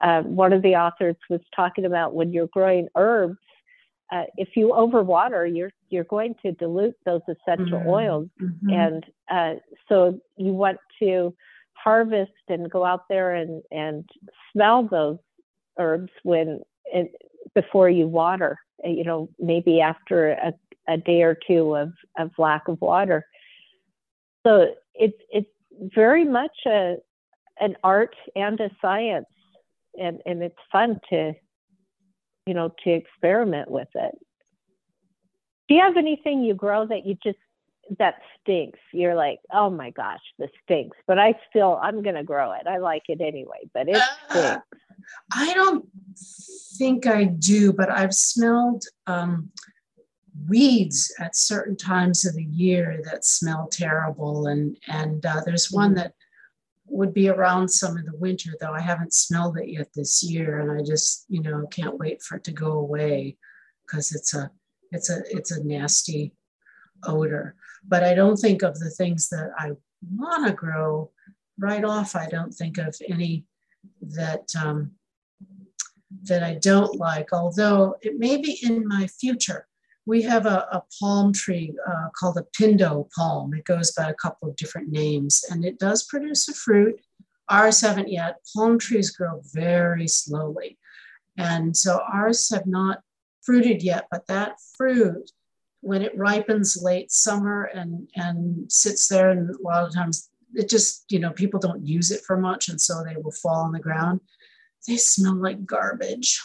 Uh, 0.00 0.22
one 0.22 0.52
of 0.54 0.62
the 0.62 0.74
authors 0.74 1.16
was 1.28 1.40
talking 1.54 1.84
about 1.84 2.14
when 2.14 2.32
you're 2.32 2.48
growing 2.48 2.88
herbs, 2.96 3.36
uh, 4.10 4.24
if 4.36 4.50
you 4.56 4.68
overwater, 4.68 5.54
you're 5.54 5.72
you're 5.90 6.04
going 6.04 6.34
to 6.42 6.52
dilute 6.52 6.96
those 7.04 7.20
essential 7.28 7.78
mm-hmm. 7.78 7.88
oils, 7.88 8.28
mm-hmm. 8.40 8.70
and 8.70 9.04
uh, 9.30 9.54
so 9.88 10.18
you 10.36 10.52
want 10.52 10.78
to 10.98 11.34
harvest 11.74 12.32
and 12.48 12.70
go 12.70 12.84
out 12.84 13.02
there 13.08 13.34
and 13.34 13.62
and 13.70 14.08
smell 14.52 14.82
those 14.82 15.18
herbs 15.78 16.10
when 16.22 16.60
it, 16.86 17.12
before 17.54 17.88
you 17.88 18.06
water. 18.06 18.58
Uh, 18.84 18.90
you 18.90 19.04
know, 19.04 19.28
maybe 19.38 19.80
after 19.80 20.30
a, 20.30 20.52
a 20.88 20.96
day 20.96 21.22
or 21.22 21.36
two 21.46 21.74
of, 21.74 21.92
of 22.18 22.30
lack 22.38 22.68
of 22.68 22.80
water. 22.80 23.26
So 24.46 24.74
it's 24.94 25.18
it's 25.30 25.50
very 25.94 26.24
much 26.24 26.56
a 26.66 26.96
an 27.60 27.76
art 27.82 28.14
and 28.36 28.58
a 28.60 28.70
science, 28.80 29.26
and 30.00 30.20
and 30.26 30.42
it's 30.42 30.56
fun 30.70 31.00
to, 31.10 31.34
you 32.46 32.54
know, 32.54 32.72
to 32.84 32.90
experiment 32.90 33.70
with 33.70 33.88
it. 33.94 34.14
Do 35.68 35.74
you 35.74 35.82
have 35.82 35.96
anything 35.96 36.42
you 36.42 36.54
grow 36.54 36.86
that 36.86 37.04
you 37.04 37.16
just 37.22 37.38
that 37.98 38.16
stinks? 38.40 38.78
You're 38.92 39.16
like, 39.16 39.40
oh 39.52 39.70
my 39.70 39.90
gosh, 39.90 40.20
this 40.38 40.50
stinks, 40.64 40.96
but 41.06 41.18
I 41.18 41.34
still 41.50 41.78
I'm 41.82 42.02
gonna 42.02 42.24
grow 42.24 42.52
it. 42.52 42.66
I 42.66 42.78
like 42.78 43.02
it 43.08 43.20
anyway, 43.20 43.68
but 43.74 43.88
it 43.88 43.96
uh, 43.96 44.06
stinks. 44.30 44.66
I 45.32 45.52
don't 45.54 45.86
think 46.76 47.06
I 47.06 47.24
do, 47.24 47.72
but 47.72 47.90
I've 47.90 48.14
smelled 48.14 48.84
um, 49.06 49.50
weeds 50.46 51.12
at 51.18 51.36
certain 51.36 51.76
times 51.76 52.24
of 52.24 52.34
the 52.34 52.44
year 52.44 53.00
that 53.04 53.24
smell 53.24 53.68
terrible. 53.70 54.46
And, 54.46 54.76
and 54.86 55.24
uh, 55.26 55.42
there's 55.44 55.70
one 55.70 55.94
that 55.94 56.14
would 56.86 57.12
be 57.12 57.28
around 57.28 57.68
some 57.68 57.96
of 57.96 58.06
the 58.06 58.16
winter, 58.16 58.50
though 58.60 58.72
I 58.72 58.80
haven't 58.80 59.12
smelled 59.12 59.58
it 59.58 59.68
yet 59.68 59.88
this 59.94 60.22
year. 60.22 60.60
And 60.60 60.70
I 60.70 60.82
just, 60.82 61.26
you 61.28 61.42
know, 61.42 61.66
can't 61.66 61.98
wait 61.98 62.22
for 62.22 62.36
it 62.36 62.44
to 62.44 62.52
go 62.52 62.72
away 62.72 63.36
because 63.86 64.14
it's 64.14 64.34
a, 64.34 64.50
it's 64.90 65.10
a, 65.10 65.22
it's 65.30 65.50
a 65.50 65.64
nasty 65.64 66.32
odor. 67.04 67.56
But 67.86 68.04
I 68.04 68.14
don't 68.14 68.36
think 68.36 68.62
of 68.62 68.78
the 68.78 68.90
things 68.90 69.28
that 69.28 69.50
I 69.58 69.72
want 70.14 70.46
to 70.46 70.52
grow 70.52 71.10
right 71.58 71.84
off. 71.84 72.16
I 72.16 72.28
don't 72.28 72.52
think 72.52 72.78
of 72.78 72.96
any 73.08 73.44
that 74.00 74.44
um, 74.60 74.92
that 76.24 76.42
I 76.42 76.54
don't 76.54 76.96
like, 76.96 77.32
although 77.32 77.96
it 78.00 78.18
may 78.18 78.36
be 78.36 78.58
in 78.62 78.86
my 78.86 79.06
future. 79.06 79.66
We 80.06 80.22
have 80.22 80.46
a, 80.46 80.66
a 80.72 80.82
palm 80.98 81.34
tree 81.34 81.74
uh, 81.86 82.08
called 82.18 82.38
a 82.38 82.46
pindo 82.56 83.10
palm. 83.10 83.52
It 83.52 83.64
goes 83.64 83.92
by 83.92 84.08
a 84.08 84.14
couple 84.14 84.48
of 84.48 84.56
different 84.56 84.88
names 84.88 85.44
and 85.50 85.64
it 85.64 85.78
does 85.78 86.04
produce 86.04 86.48
a 86.48 86.54
fruit. 86.54 86.98
Ours 87.50 87.80
haven't 87.80 88.10
yet. 88.10 88.36
Palm 88.54 88.78
trees 88.78 89.10
grow 89.10 89.42
very 89.52 90.08
slowly. 90.08 90.78
And 91.36 91.76
so 91.76 92.00
ours 92.10 92.48
have 92.52 92.66
not 92.66 93.00
fruited 93.42 93.82
yet, 93.82 94.06
but 94.10 94.26
that 94.26 94.56
fruit, 94.76 95.30
when 95.80 96.02
it 96.02 96.16
ripens 96.16 96.82
late 96.82 97.12
summer 97.12 97.64
and, 97.64 98.08
and 98.16 98.70
sits 98.70 99.08
there, 99.08 99.30
and 99.30 99.50
a 99.50 99.62
lot 99.62 99.86
of 99.86 99.94
times 99.94 100.30
it 100.54 100.68
just, 100.68 101.04
you 101.10 101.18
know, 101.18 101.30
people 101.30 101.60
don't 101.60 101.86
use 101.86 102.10
it 102.10 102.22
for 102.26 102.36
much. 102.36 102.68
And 102.68 102.80
so 102.80 103.02
they 103.04 103.16
will 103.16 103.30
fall 103.30 103.64
on 103.64 103.72
the 103.72 103.78
ground. 103.78 104.20
They 104.86 104.96
smell 104.96 105.34
like 105.34 105.64
garbage. 105.66 106.40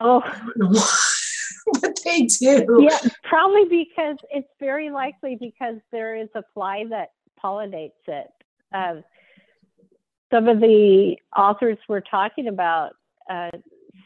Oh, 0.00 0.22
I 0.24 0.38
don't 0.38 0.56
know 0.56 0.68
why, 0.70 1.80
but 1.80 1.98
they 2.04 2.22
do. 2.22 2.66
Yeah, 2.80 2.98
probably 3.24 3.64
because 3.64 4.16
it's 4.30 4.48
very 4.58 4.90
likely 4.90 5.36
because 5.40 5.76
there 5.90 6.16
is 6.16 6.28
a 6.34 6.42
fly 6.54 6.84
that 6.90 7.10
pollinates 7.42 7.92
it. 8.06 8.28
Um, 8.74 9.04
some 10.32 10.48
of 10.48 10.60
the 10.60 11.16
authors 11.36 11.78
were 11.88 12.00
talking 12.00 12.48
about 12.48 12.92
uh, 13.30 13.50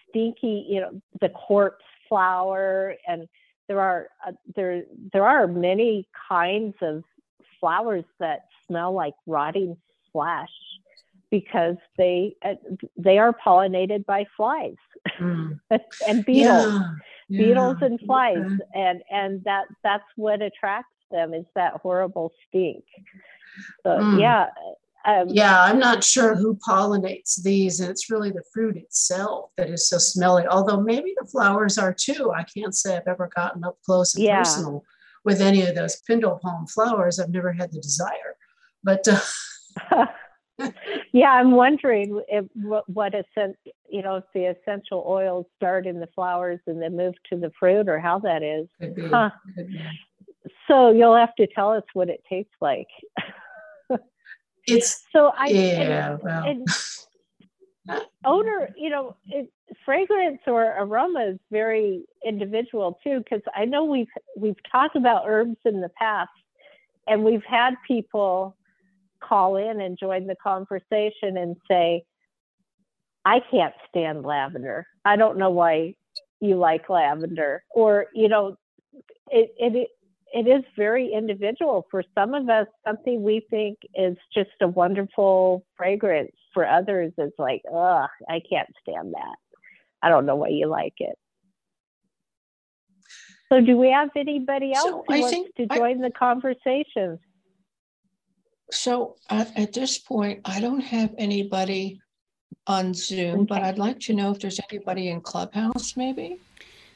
stinky, 0.08 0.66
you 0.68 0.80
know, 0.80 1.00
the 1.20 1.28
corpse 1.30 1.84
flower, 2.08 2.96
and 3.06 3.28
there 3.68 3.80
are 3.80 4.08
uh, 4.26 4.32
there 4.54 4.82
there 5.12 5.24
are 5.24 5.46
many 5.46 6.08
kinds 6.28 6.74
of 6.82 7.04
flowers 7.60 8.04
that 8.18 8.46
smell 8.66 8.92
like 8.92 9.14
rotting 9.26 9.76
flesh 10.12 10.50
because 11.30 11.76
they 11.98 12.34
uh, 12.44 12.54
they 12.96 13.18
are 13.18 13.34
pollinated 13.44 14.06
by 14.06 14.24
flies 14.36 14.76
mm. 15.18 15.58
and 16.08 16.24
beetles 16.24 16.72
yeah, 16.74 16.90
yeah, 17.28 17.40
beetles 17.40 17.76
and 17.80 18.00
flies 18.00 18.38
okay. 18.38 18.56
and 18.74 19.02
and 19.10 19.44
that 19.44 19.64
that's 19.82 20.04
what 20.16 20.42
attracts 20.42 20.90
them 21.10 21.34
is 21.34 21.44
that 21.54 21.74
horrible 21.82 22.32
stink 22.48 22.84
so 23.82 23.90
mm. 23.90 24.20
yeah 24.20 24.46
um, 25.04 25.28
yeah 25.28 25.62
i'm 25.62 25.78
not 25.78 26.04
sure 26.04 26.34
who 26.34 26.56
pollinates 26.56 27.42
these 27.42 27.80
and 27.80 27.90
it's 27.90 28.10
really 28.10 28.30
the 28.30 28.42
fruit 28.52 28.76
itself 28.76 29.50
that 29.56 29.70
is 29.70 29.88
so 29.88 29.98
smelly 29.98 30.46
although 30.46 30.80
maybe 30.80 31.14
the 31.20 31.26
flowers 31.26 31.78
are 31.78 31.94
too 31.94 32.32
i 32.32 32.44
can't 32.44 32.74
say 32.74 32.96
i've 32.96 33.08
ever 33.08 33.28
gotten 33.34 33.64
up 33.64 33.76
close 33.84 34.14
and 34.14 34.24
yeah. 34.24 34.38
personal 34.38 34.84
with 35.24 35.40
any 35.40 35.62
of 35.62 35.74
those 35.74 35.96
pindle 36.06 36.38
palm 36.42 36.66
flowers 36.66 37.18
i've 37.18 37.30
never 37.30 37.52
had 37.52 37.72
the 37.72 37.80
desire 37.80 38.36
but 38.82 39.06
uh, 39.90 40.06
yeah, 41.12 41.30
I'm 41.30 41.52
wondering 41.52 42.22
if 42.28 42.46
what, 42.54 42.88
what 42.88 43.14
you 43.90 44.02
know 44.02 44.16
if 44.16 44.24
the 44.34 44.46
essential 44.46 45.04
oils 45.06 45.46
start 45.56 45.86
in 45.86 46.00
the 46.00 46.08
flowers 46.14 46.60
and 46.66 46.80
then 46.80 46.96
move 46.96 47.14
to 47.30 47.36
the 47.36 47.52
fruit, 47.58 47.88
or 47.88 47.98
how 47.98 48.18
that 48.20 48.42
is. 48.42 48.68
Huh. 49.10 49.30
So 50.68 50.92
you'll 50.92 51.16
have 51.16 51.34
to 51.36 51.46
tell 51.46 51.72
us 51.72 51.82
what 51.92 52.08
it 52.08 52.22
tastes 52.28 52.54
like. 52.60 52.88
it's 54.66 55.04
so 55.12 55.32
I 55.36 55.48
yeah 55.48 56.12
and, 56.12 56.22
well. 56.22 56.44
and 56.44 56.68
odor, 58.24 58.70
you 58.76 58.90
know, 58.90 59.16
it, 59.26 59.50
fragrance 59.84 60.40
or 60.46 60.64
aroma 60.78 61.32
is 61.32 61.38
very 61.50 62.04
individual 62.24 62.98
too. 63.04 63.18
Because 63.18 63.42
I 63.54 63.64
know 63.64 63.84
we've 63.84 64.08
we've 64.36 64.56
talked 64.70 64.96
about 64.96 65.24
herbs 65.26 65.56
in 65.64 65.80
the 65.80 65.90
past, 65.90 66.30
and 67.06 67.24
we've 67.24 67.44
had 67.44 67.74
people 67.86 68.56
call 69.22 69.56
in 69.56 69.80
and 69.80 69.98
join 69.98 70.26
the 70.26 70.36
conversation 70.42 71.36
and 71.36 71.56
say, 71.68 72.04
I 73.24 73.40
can't 73.50 73.74
stand 73.88 74.24
lavender. 74.24 74.86
I 75.04 75.16
don't 75.16 75.38
know 75.38 75.50
why 75.50 75.94
you 76.40 76.56
like 76.56 76.88
lavender. 76.88 77.64
Or, 77.74 78.06
you 78.14 78.28
know, 78.28 78.56
it, 79.28 79.52
it, 79.58 79.88
it 80.32 80.46
is 80.48 80.64
very 80.76 81.12
individual. 81.12 81.86
For 81.90 82.04
some 82.14 82.34
of 82.34 82.48
us, 82.48 82.66
something 82.86 83.22
we 83.22 83.44
think 83.50 83.78
is 83.94 84.16
just 84.34 84.50
a 84.60 84.68
wonderful 84.68 85.64
fragrance. 85.76 86.32
For 86.54 86.66
others, 86.66 87.12
it's 87.18 87.38
like, 87.38 87.62
ugh, 87.72 88.08
I 88.28 88.40
can't 88.48 88.68
stand 88.82 89.12
that. 89.14 89.36
I 90.02 90.08
don't 90.08 90.26
know 90.26 90.36
why 90.36 90.48
you 90.48 90.68
like 90.68 90.94
it. 90.98 91.16
So, 93.52 93.60
do 93.60 93.76
we 93.76 93.90
have 93.90 94.10
anybody 94.16 94.72
else 94.72 94.86
so 94.86 95.04
who 95.06 95.20
wants 95.20 95.50
to 95.56 95.66
join 95.66 96.04
I, 96.04 96.08
the 96.08 96.12
conversation? 96.18 97.18
So 98.70 99.16
at, 99.30 99.56
at 99.56 99.72
this 99.72 99.98
point, 99.98 100.40
I 100.44 100.60
don't 100.60 100.80
have 100.80 101.14
anybody 101.18 102.00
on 102.66 102.94
Zoom, 102.94 103.44
but 103.44 103.62
I'd 103.62 103.78
like 103.78 104.00
to 104.00 104.14
know 104.14 104.32
if 104.32 104.40
there's 104.40 104.60
anybody 104.70 105.08
in 105.08 105.20
Clubhouse, 105.20 105.96
maybe. 105.96 106.40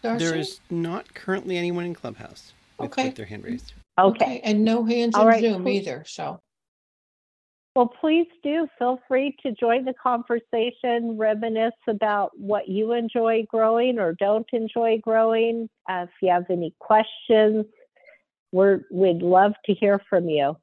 Darcy? 0.03 0.25
There 0.25 0.37
is 0.37 0.61
not 0.71 1.13
currently 1.15 1.57
anyone 1.57 1.85
in 1.85 1.95
Clubhouse 1.95 2.53
with, 2.79 2.91
okay. 2.91 3.07
with 3.07 3.17
their 3.17 3.27
hand 3.27 3.45
raised. 3.45 3.73
Okay. 3.99 4.25
okay. 4.25 4.41
And 4.43 4.65
no 4.65 4.85
hands 4.85 5.15
All 5.15 5.27
right. 5.27 5.41
Zoom 5.41 5.69
either. 5.69 6.05
So. 6.07 6.41
Well, 7.77 7.93
please 8.01 8.27
do 8.43 8.67
feel 8.79 8.99
free 9.07 9.37
to 9.45 9.53
join 9.53 9.85
the 9.85 9.95
conversation, 10.03 11.17
reminisce 11.17 11.73
about 11.89 12.33
what 12.37 12.69
you 12.69 12.93
enjoy 12.93 13.47
growing 13.49 13.99
or 14.01 14.15
don't 14.15 14.49
enjoy 14.53 14.99
growing. 15.01 15.69
Uh, 15.89 16.07
if 16.09 16.11
you 16.21 16.31
have 16.31 16.47
any 16.51 16.75
questions, 16.81 17.65
we're, 18.51 18.81
we'd 18.91 19.23
love 19.23 19.53
to 19.67 19.75
hear 19.75 20.01
from 20.11 20.29
you. 20.29 20.57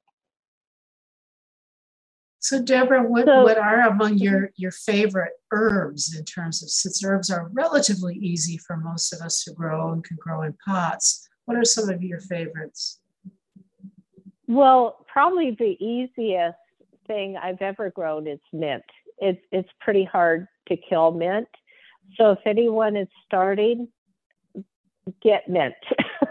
So 2.40 2.62
Deborah, 2.62 3.04
what, 3.04 3.26
so, 3.26 3.44
what 3.44 3.58
are 3.58 3.82
among 3.82 4.20
your, 4.20 4.52
your 4.56 4.72
favorite 4.72 5.34
herbs 5.52 6.16
in 6.16 6.24
terms 6.24 6.62
of, 6.62 6.70
since 6.70 7.04
herbs 7.04 7.32
are 7.32 7.50
relatively 7.52 8.16
easy 8.16 8.58
for 8.58 8.78
most 8.78 9.12
of 9.12 9.22
us 9.22 9.44
to 9.44 9.54
grow 9.54 9.92
and 9.92 10.04
can 10.04 10.18
grow 10.20 10.44
in 10.44 10.56
pots, 10.66 11.28
what 11.46 11.58
are 11.58 11.66
some 11.66 11.90
of 11.90 12.04
your 12.04 12.20
favorites? 12.20 13.00
Well, 14.48 15.06
probably 15.12 15.56
the 15.58 15.84
easiest 15.84 16.58
thing 17.08 17.38
I've 17.38 17.62
ever 17.62 17.90
grown 17.90 18.28
is 18.28 18.40
mint. 18.54 18.84
It's, 19.18 19.42
it's 19.52 19.70
pretty 19.82 20.04
hard 20.04 20.48
to 20.68 20.78
kill 20.78 21.12
mint. 21.12 21.48
So 22.18 22.32
if 22.32 22.40
anyone 22.46 22.96
is 22.96 23.08
starting, 23.26 23.88
get 25.24 25.50
mint. 25.50 25.74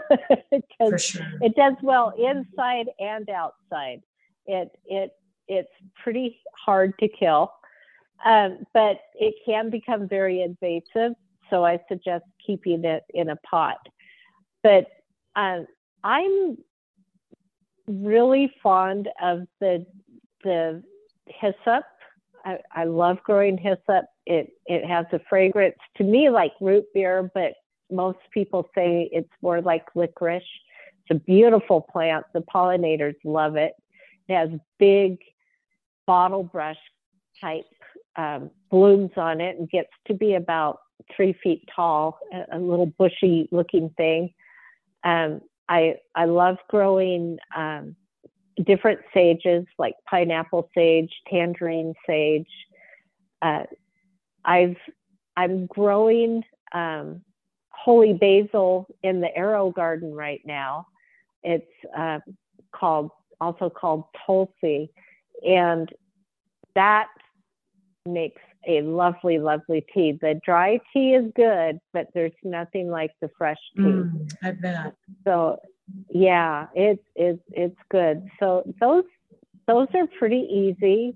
because 0.51 1.03
sure. 1.03 1.25
it 1.41 1.55
does 1.55 1.75
well 1.81 2.13
inside 2.17 2.87
and 2.99 3.29
outside. 3.29 4.01
It, 4.45 4.71
it 4.85 5.11
it's 5.47 5.71
pretty 6.01 6.39
hard 6.65 6.97
to 6.99 7.07
kill, 7.07 7.51
um, 8.25 8.59
but 8.73 8.99
it 9.15 9.35
can 9.45 9.69
become 9.69 10.07
very 10.07 10.41
invasive. 10.41 11.13
So 11.49 11.65
I 11.65 11.79
suggest 11.87 12.25
keeping 12.45 12.83
it 12.83 13.03
in 13.13 13.29
a 13.29 13.35
pot. 13.37 13.77
But 14.63 14.87
um, 15.35 15.65
I'm 16.03 16.57
really 17.87 18.51
fond 18.61 19.09
of 19.21 19.47
the 19.59 19.85
the 20.43 20.83
hyssop. 21.27 21.83
I, 22.45 22.59
I 22.71 22.83
love 22.85 23.17
growing 23.23 23.57
hyssop. 23.57 24.05
It 24.25 24.51
it 24.65 24.85
has 24.85 25.05
a 25.13 25.19
fragrance 25.29 25.77
to 25.97 26.03
me 26.03 26.29
like 26.29 26.53
root 26.59 26.85
beer, 26.93 27.31
but 27.33 27.53
most 27.91 28.19
people 28.33 28.69
say 28.75 29.09
it's 29.11 29.29
more 29.41 29.61
like 29.61 29.85
licorice. 29.95 30.43
It's 31.09 31.17
a 31.17 31.23
beautiful 31.23 31.81
plant. 31.81 32.25
The 32.33 32.41
pollinators 32.41 33.15
love 33.23 33.55
it. 33.55 33.73
It 34.27 34.35
has 34.35 34.49
big 34.77 35.19
bottle 36.07 36.43
brush 36.43 36.77
type 37.39 37.65
um, 38.15 38.49
blooms 38.71 39.11
on 39.15 39.41
it 39.41 39.57
and 39.59 39.69
gets 39.69 39.89
to 40.07 40.13
be 40.13 40.33
about 40.33 40.79
three 41.15 41.37
feet 41.43 41.63
tall, 41.73 42.17
a, 42.33 42.57
a 42.57 42.59
little 42.59 42.87
bushy 42.87 43.47
looking 43.51 43.91
thing. 43.97 44.33
Um, 45.03 45.41
I 45.69 45.95
I 46.15 46.25
love 46.25 46.57
growing 46.69 47.37
um, 47.55 47.95
different 48.65 49.01
sages 49.13 49.65
like 49.77 49.93
pineapple 50.09 50.69
sage, 50.73 51.11
tangerine 51.29 51.93
sage. 52.07 52.49
Uh, 53.41 53.63
I've 54.43 54.77
I'm 55.35 55.67
growing 55.67 56.43
um, 56.73 57.21
holy 57.69 58.13
basil 58.13 58.87
in 59.03 59.21
the 59.21 59.29
AeroGarden 59.37 60.13
right 60.13 60.41
now. 60.45 60.87
It's 61.43 61.65
uh, 61.95 62.19
called 62.73 63.11
also 63.39 63.69
called 63.69 64.05
Tulsi, 64.25 64.91
and 65.45 65.89
that 66.75 67.07
makes 68.05 68.41
a 68.67 68.81
lovely, 68.81 69.39
lovely 69.39 69.85
tea. 69.93 70.17
The 70.19 70.39
dry 70.45 70.79
tea 70.93 71.13
is 71.13 71.31
good, 71.35 71.79
but 71.93 72.07
there's 72.13 72.33
nothing 72.43 72.89
like 72.89 73.11
the 73.21 73.29
fresh 73.37 73.57
tea. 73.75 73.83
Mm, 73.83 74.33
I 74.43 74.51
bet. 74.51 74.95
So 75.25 75.59
yeah, 76.09 76.67
it's 76.73 77.03
it's 77.15 77.41
it's 77.51 77.77
good. 77.89 78.27
So 78.39 78.63
those 78.79 79.05
those 79.67 79.87
are 79.93 80.07
pretty 80.19 80.47
easy. 80.49 81.15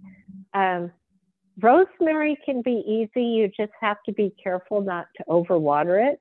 Um, 0.53 0.91
rosemary 1.59 2.37
can 2.45 2.61
be 2.61 2.83
easy. 2.87 3.25
You 3.25 3.49
just 3.49 3.73
have 3.81 3.97
to 4.05 4.13
be 4.13 4.33
careful 4.41 4.81
not 4.81 5.07
to 5.17 5.23
overwater 5.27 6.13
it. 6.13 6.19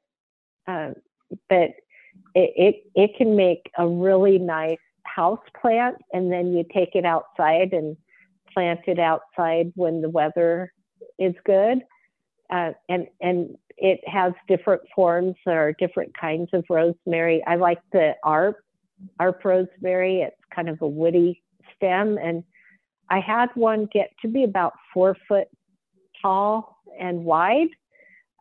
Um, 0.67 0.95
but 1.49 1.71
it, 2.35 2.53
it, 2.57 2.75
it 2.95 3.11
can 3.17 3.37
make 3.37 3.71
a 3.79 3.87
really 3.87 4.39
nice 4.39 4.79
house 5.05 5.41
plant, 5.61 5.97
and 6.13 6.33
then 6.33 6.53
you 6.53 6.65
take 6.73 6.95
it 6.95 7.05
outside 7.05 7.73
and 7.73 7.97
plant 8.53 8.81
it 8.87 8.99
outside 8.99 9.73
when 9.77 10.01
the 10.01 10.09
weather 10.09 10.73
is 11.19 11.35
good. 11.45 11.83
Uh, 12.51 12.73
and 12.89 13.07
and 13.21 13.57
it 13.77 14.01
has 14.07 14.33
different 14.49 14.83
forms. 14.95 15.37
There 15.47 15.67
are 15.67 15.73
different 15.73 16.17
kinds 16.19 16.51
of 16.53 16.65
rosemary. 16.69 17.43
I 17.47 17.57
like 17.57 17.79
the 17.93 18.15
ARP 18.25 18.57
ARP 19.19 19.45
rosemary. 19.45 20.23
It's 20.23 20.37
kind 20.55 20.69
of 20.69 20.83
a 20.83 20.89
woody 20.89 21.43
stem, 21.77 22.19
and 22.19 22.45
I 23.09 23.21
had 23.21 23.49
one 23.55 23.89
get 23.93 24.11
to 24.23 24.29
be 24.29 24.45
about 24.45 24.75
four 24.93 25.17
foot 25.29 25.49
tall 26.21 26.77
and 26.99 27.25
wide 27.25 27.69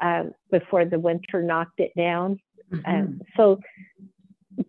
um, 0.01 0.31
before 0.51 0.85
the 0.85 0.99
winter 0.99 1.41
knocked 1.41 1.79
it 1.79 1.91
down. 1.97 2.39
Mm-hmm. 2.71 2.91
Um, 2.91 3.21
so, 3.35 3.59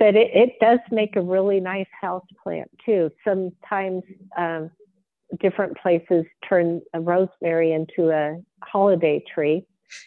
but 0.01 0.17
it, 0.17 0.31
it 0.35 0.53
does 0.61 0.81
make 0.91 1.15
a 1.15 1.21
really 1.21 1.61
nice 1.61 1.87
house 2.01 2.25
plant 2.43 2.71
too. 2.85 3.11
Sometimes 3.23 4.03
um, 4.37 4.71
different 5.41 5.77
places 5.77 6.25
turn 6.49 6.81
a 6.95 7.01
rosemary 7.01 7.73
into 7.73 8.11
a 8.11 8.39
holiday 8.65 9.23
tree. 9.33 9.67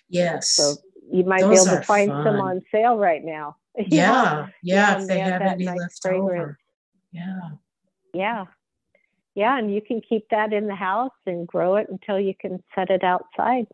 Yes. 0.09 0.51
So 0.55 0.77
you 1.11 1.23
might 1.23 1.41
Those 1.41 1.63
be 1.63 1.69
able 1.69 1.79
to 1.79 1.85
find 1.85 2.09
fun. 2.09 2.25
some 2.25 2.35
on 2.37 2.61
sale 2.71 2.97
right 2.97 3.23
now. 3.23 3.55
Yeah, 3.87 4.49
yeah, 4.61 5.01
if 5.01 5.07
they 5.07 5.19
have 5.19 5.41
any 5.41 5.65
nice 5.65 5.79
left 5.79 5.99
fragrance. 6.03 6.29
over. 6.29 6.59
Yeah. 7.11 7.39
Yeah. 8.13 8.45
Yeah, 9.33 9.57
and 9.57 9.73
you 9.73 9.81
can 9.81 9.99
keep 10.07 10.29
that 10.29 10.53
in 10.53 10.67
the 10.67 10.75
house 10.75 11.11
and 11.25 11.47
grow 11.47 11.77
it 11.77 11.87
until 11.89 12.19
you 12.19 12.35
can 12.39 12.63
set 12.75 12.91
it 12.91 13.03
outside. 13.03 13.65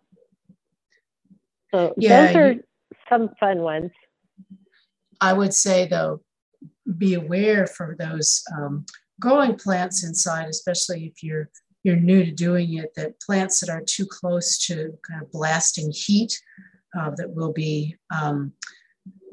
So 1.72 1.94
yeah, 1.98 2.28
those 2.28 2.36
are 2.38 2.52
you, 2.54 2.64
some 3.10 3.32
fun 3.42 3.60
ones. 3.60 3.92
I 5.22 5.34
would 5.34 5.54
say 5.54 5.88
though, 5.88 6.22
be 6.98 7.14
aware 7.14 7.68
for 7.68 7.96
those 7.98 8.42
um, 8.56 8.86
growing 9.20 9.58
plants 9.58 10.04
inside, 10.04 10.48
especially 10.50 11.06
if 11.06 11.24
you're 11.24 11.50
you're 11.84 11.96
new 11.96 12.26
to 12.26 12.32
doing 12.32 12.74
it, 12.74 12.94
that 12.96 13.20
plants 13.22 13.62
that 13.62 13.70
are 13.70 13.84
too 13.86 14.06
close 14.06 14.58
to 14.68 14.92
kind 15.08 15.22
of 15.22 15.32
blasting 15.32 15.92
heat 15.92 16.38
uh, 16.98 17.12
that 17.16 17.34
will 17.34 17.54
be 17.54 17.96
um, 18.14 18.52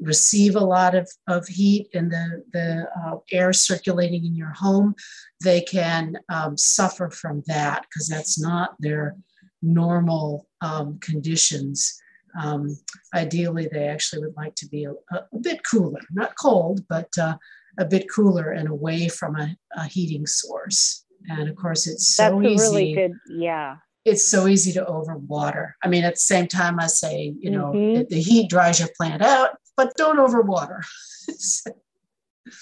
receive 0.00 0.56
a 0.56 0.60
lot 0.60 0.94
of, 0.94 1.10
of 1.26 1.46
heat 1.46 1.88
in 1.92 2.08
the, 2.08 2.42
the 2.52 2.86
uh, 3.04 3.16
air 3.32 3.52
circulating 3.52 4.24
in 4.24 4.34
your 4.34 4.52
home, 4.52 4.94
they 5.42 5.60
can 5.60 6.16
um, 6.28 6.56
suffer 6.56 7.10
from 7.10 7.42
that 7.46 7.82
because 7.82 8.08
that's 8.08 8.38
not 8.38 8.74
their 8.78 9.16
normal 9.62 10.46
um, 10.60 10.98
conditions. 11.00 12.00
Um, 12.40 12.76
ideally, 13.14 13.68
they 13.70 13.88
actually 13.88 14.22
would 14.22 14.36
like 14.36 14.54
to 14.56 14.68
be 14.68 14.84
a, 14.84 14.92
a 15.12 15.38
bit 15.40 15.60
cooler, 15.64 16.00
not 16.12 16.34
cold, 16.40 16.80
but 16.88 17.08
uh, 17.18 17.36
a 17.78 17.84
bit 17.84 18.06
cooler 18.14 18.50
and 18.50 18.68
away 18.68 19.08
from 19.08 19.36
a, 19.36 19.56
a, 19.76 19.84
heating 19.84 20.26
source. 20.26 21.04
And 21.28 21.48
of 21.48 21.56
course, 21.56 21.86
it's 21.86 22.14
so 22.14 22.40
That's 22.40 22.52
easy. 22.52 22.64
really 22.64 22.94
good, 22.94 23.12
yeah. 23.28 23.76
It's 24.04 24.26
so 24.26 24.46
easy 24.46 24.72
to 24.74 24.84
overwater. 24.84 25.72
I 25.82 25.88
mean, 25.88 26.04
at 26.04 26.14
the 26.14 26.20
same 26.20 26.46
time, 26.46 26.78
I 26.78 26.86
say, 26.86 27.34
you 27.40 27.50
know, 27.50 27.72
mm-hmm. 27.74 28.02
the 28.08 28.20
heat 28.20 28.48
dries 28.48 28.78
your 28.78 28.90
plant 28.96 29.22
out 29.22 29.56
but 29.76 29.94
don't 29.96 30.18
overwater. 30.18 30.80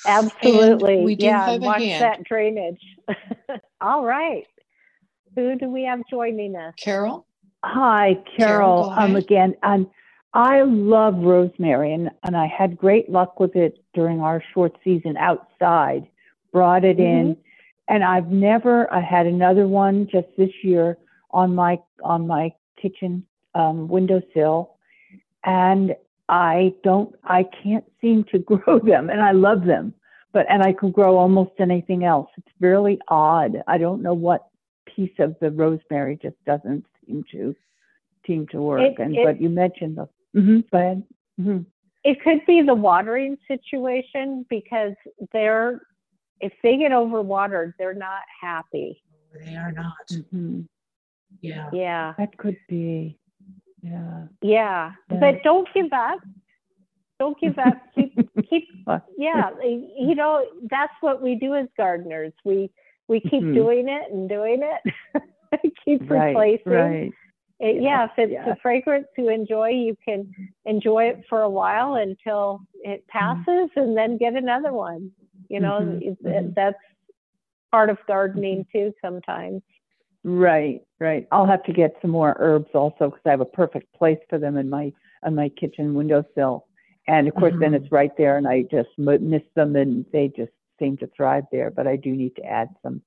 Absolutely. 0.06 0.94
And 0.96 1.04
we 1.04 1.14
do 1.14 1.26
yeah, 1.26 1.46
have 1.46 1.62
watch 1.62 1.82
hand. 1.82 2.02
that 2.02 2.24
drainage. 2.24 2.80
All 3.80 4.04
right. 4.04 4.46
Who 5.36 5.56
do 5.56 5.68
we 5.68 5.84
have 5.84 6.00
joining 6.10 6.56
us? 6.56 6.74
Carol. 6.76 7.26
Hi, 7.66 8.22
Carol. 8.36 8.90
Carol 8.90 8.90
um, 8.90 9.16
again, 9.16 9.54
and 9.62 9.86
I 10.34 10.62
love 10.62 11.14
rosemary, 11.16 11.94
and, 11.94 12.10
and 12.22 12.36
I 12.36 12.46
had 12.46 12.76
great 12.76 13.08
luck 13.08 13.40
with 13.40 13.56
it 13.56 13.82
during 13.94 14.20
our 14.20 14.42
short 14.52 14.76
season 14.84 15.16
outside. 15.16 16.06
Brought 16.52 16.84
it 16.84 16.98
mm-hmm. 16.98 17.30
in, 17.30 17.36
and 17.88 18.04
I've 18.04 18.28
never. 18.28 18.92
I 18.92 19.00
had 19.00 19.26
another 19.26 19.66
one 19.66 20.06
just 20.12 20.26
this 20.36 20.50
year 20.62 20.98
on 21.30 21.54
my 21.54 21.78
on 22.02 22.26
my 22.26 22.52
kitchen 22.80 23.24
um, 23.54 23.88
windowsill, 23.88 24.74
and 25.44 25.96
I 26.28 26.74
don't, 26.84 27.14
I 27.24 27.46
can't 27.62 27.84
seem 28.00 28.24
to 28.24 28.38
grow 28.40 28.78
them, 28.78 29.08
and 29.08 29.22
I 29.22 29.32
love 29.32 29.64
them, 29.64 29.94
but 30.34 30.44
and 30.50 30.62
I 30.62 30.74
can 30.74 30.90
grow 30.90 31.16
almost 31.16 31.52
anything 31.58 32.04
else. 32.04 32.28
It's 32.36 32.54
really 32.60 32.98
odd. 33.08 33.62
I 33.66 33.78
don't 33.78 34.02
know 34.02 34.14
what 34.14 34.48
piece 34.94 35.14
of 35.18 35.36
the 35.40 35.50
rosemary 35.50 36.18
just 36.20 36.36
doesn't 36.46 36.84
seem 37.06 37.24
to 37.32 37.54
seem 38.26 38.46
to 38.48 38.60
work. 38.60 38.80
It, 38.80 38.98
and 38.98 39.16
it, 39.16 39.24
but 39.24 39.40
you 39.40 39.48
mentioned 39.48 39.96
the. 39.96 40.08
Mm-hmm, 40.38 40.60
go 40.72 40.78
ahead. 40.78 41.02
Mm-hmm. 41.40 41.58
It 42.04 42.22
could 42.22 42.40
be 42.46 42.62
the 42.62 42.74
watering 42.74 43.36
situation 43.48 44.44
because 44.50 44.92
they're 45.32 45.80
if 46.40 46.52
they 46.62 46.76
get 46.76 46.92
overwatered, 46.92 47.72
they're 47.78 47.94
not 47.94 48.22
happy. 48.40 49.02
They 49.34 49.56
are 49.56 49.72
not. 49.72 50.06
Mm-hmm. 50.10 50.60
Yeah. 51.40 51.70
Yeah. 51.72 52.14
That 52.18 52.36
could 52.36 52.56
be. 52.68 53.18
Yeah. 53.82 54.26
Yeah. 54.42 54.92
But 55.08 55.42
don't 55.42 55.68
give 55.74 55.92
up. 55.92 56.20
Don't 57.18 57.38
give 57.40 57.58
up. 57.58 57.74
keep 57.94 58.14
keep 58.48 58.68
yeah. 59.16 59.50
You 59.60 60.14
know, 60.14 60.44
that's 60.70 60.92
what 61.00 61.22
we 61.22 61.36
do 61.36 61.54
as 61.54 61.66
gardeners. 61.76 62.32
We 62.44 62.70
we 63.08 63.20
keep 63.20 63.42
mm-hmm. 63.42 63.54
doing 63.54 63.88
it 63.88 64.12
and 64.12 64.28
doing 64.28 64.62
it. 64.62 65.22
keep 65.84 66.08
right, 66.10 66.28
replacing. 66.28 66.72
Right. 66.72 67.12
It, 67.60 67.82
yeah, 67.82 68.04
if 68.04 68.10
it's 68.18 68.32
yeah. 68.32 68.52
a 68.52 68.56
fragrance 68.56 69.06
you 69.16 69.28
enjoy, 69.28 69.68
you 69.70 69.96
can 70.04 70.32
enjoy 70.64 71.04
it 71.04 71.24
for 71.28 71.42
a 71.42 71.50
while 71.50 71.94
until 71.94 72.60
it 72.82 73.04
mm-hmm. 73.06 73.18
passes 73.18 73.70
mm-hmm. 73.70 73.80
and 73.80 73.96
then 73.96 74.18
get 74.18 74.34
another 74.34 74.72
one. 74.72 75.10
You 75.48 75.60
know, 75.60 75.80
mm-hmm. 75.80 76.26
mm-hmm. 76.26 76.48
that's 76.56 76.76
part 77.70 77.90
of 77.90 77.98
gardening 78.06 78.64
mm-hmm. 78.64 78.78
too 78.78 78.92
sometimes. 79.02 79.62
Right, 80.24 80.80
right. 81.00 81.28
I'll 81.32 81.46
have 81.46 81.62
to 81.64 81.72
get 81.72 81.96
some 82.00 82.10
more 82.10 82.34
herbs 82.38 82.70
also 82.74 83.10
because 83.10 83.20
I 83.26 83.30
have 83.30 83.42
a 83.42 83.46
perfect 83.46 83.92
place 83.94 84.18
for 84.30 84.38
them 84.38 84.56
in 84.56 84.70
my 84.70 84.92
on 85.22 85.34
my 85.34 85.50
kitchen 85.50 85.94
windowsill. 85.94 86.66
And 87.06 87.28
of 87.28 87.34
course, 87.34 87.52
then 87.60 87.74
it's 87.74 87.92
right 87.92 88.12
there, 88.16 88.38
and 88.38 88.48
I 88.48 88.62
just 88.62 88.88
miss 88.96 89.42
them, 89.54 89.76
and 89.76 90.06
they 90.10 90.28
just 90.34 90.52
seem 90.78 90.96
to 90.98 91.08
thrive 91.16 91.44
there. 91.52 91.70
But 91.70 91.86
I 91.86 91.96
do 91.96 92.10
need 92.10 92.36
to 92.36 92.44
add 92.44 92.68
some 92.82 93.02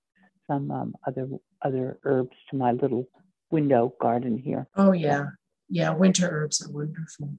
some 0.47 0.71
um, 0.71 0.95
other 1.05 1.27
other 1.61 1.99
herbs 2.03 2.35
to 2.49 2.57
my 2.57 2.71
little 2.71 3.07
window 3.51 3.93
garden 3.99 4.37
here. 4.37 4.67
Oh 4.75 4.91
yeah, 4.91 5.27
yeah. 5.69 5.93
Winter 5.93 6.29
herbs 6.29 6.65
are 6.65 6.71
wonderful. 6.71 7.33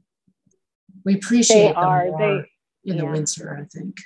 We 1.04 1.14
appreciate 1.14 1.68
they 1.68 1.68
them 1.68 1.76
are. 1.76 2.06
more 2.06 2.18
they, 2.18 2.90
in 2.90 2.96
yeah. 2.96 3.02
the 3.02 3.06
winter, 3.06 3.58
I 3.60 3.64
think. 3.66 3.96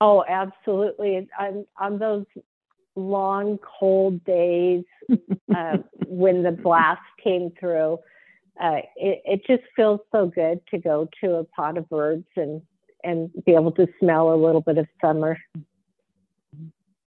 Oh, 0.00 0.24
absolutely. 0.28 1.28
On, 1.38 1.66
on 1.80 1.98
those 1.98 2.26
long 2.96 3.58
cold 3.58 4.24
days 4.24 4.84
uh, 5.54 5.78
when 6.06 6.42
the 6.42 6.52
blast 6.52 7.00
came 7.22 7.52
through. 7.58 7.98
Uh, 8.60 8.80
it, 8.96 9.22
it 9.24 9.46
just 9.46 9.62
feels 9.74 10.00
so 10.12 10.26
good 10.26 10.60
to 10.70 10.78
go 10.78 11.08
to 11.22 11.34
a 11.34 11.44
pot 11.44 11.76
of 11.76 11.86
herbs 11.92 12.26
and 12.36 12.62
and 13.06 13.30
be 13.44 13.52
able 13.52 13.72
to 13.72 13.86
smell 14.00 14.32
a 14.32 14.36
little 14.36 14.60
bit 14.60 14.78
of 14.78 14.86
summer. 15.00 15.38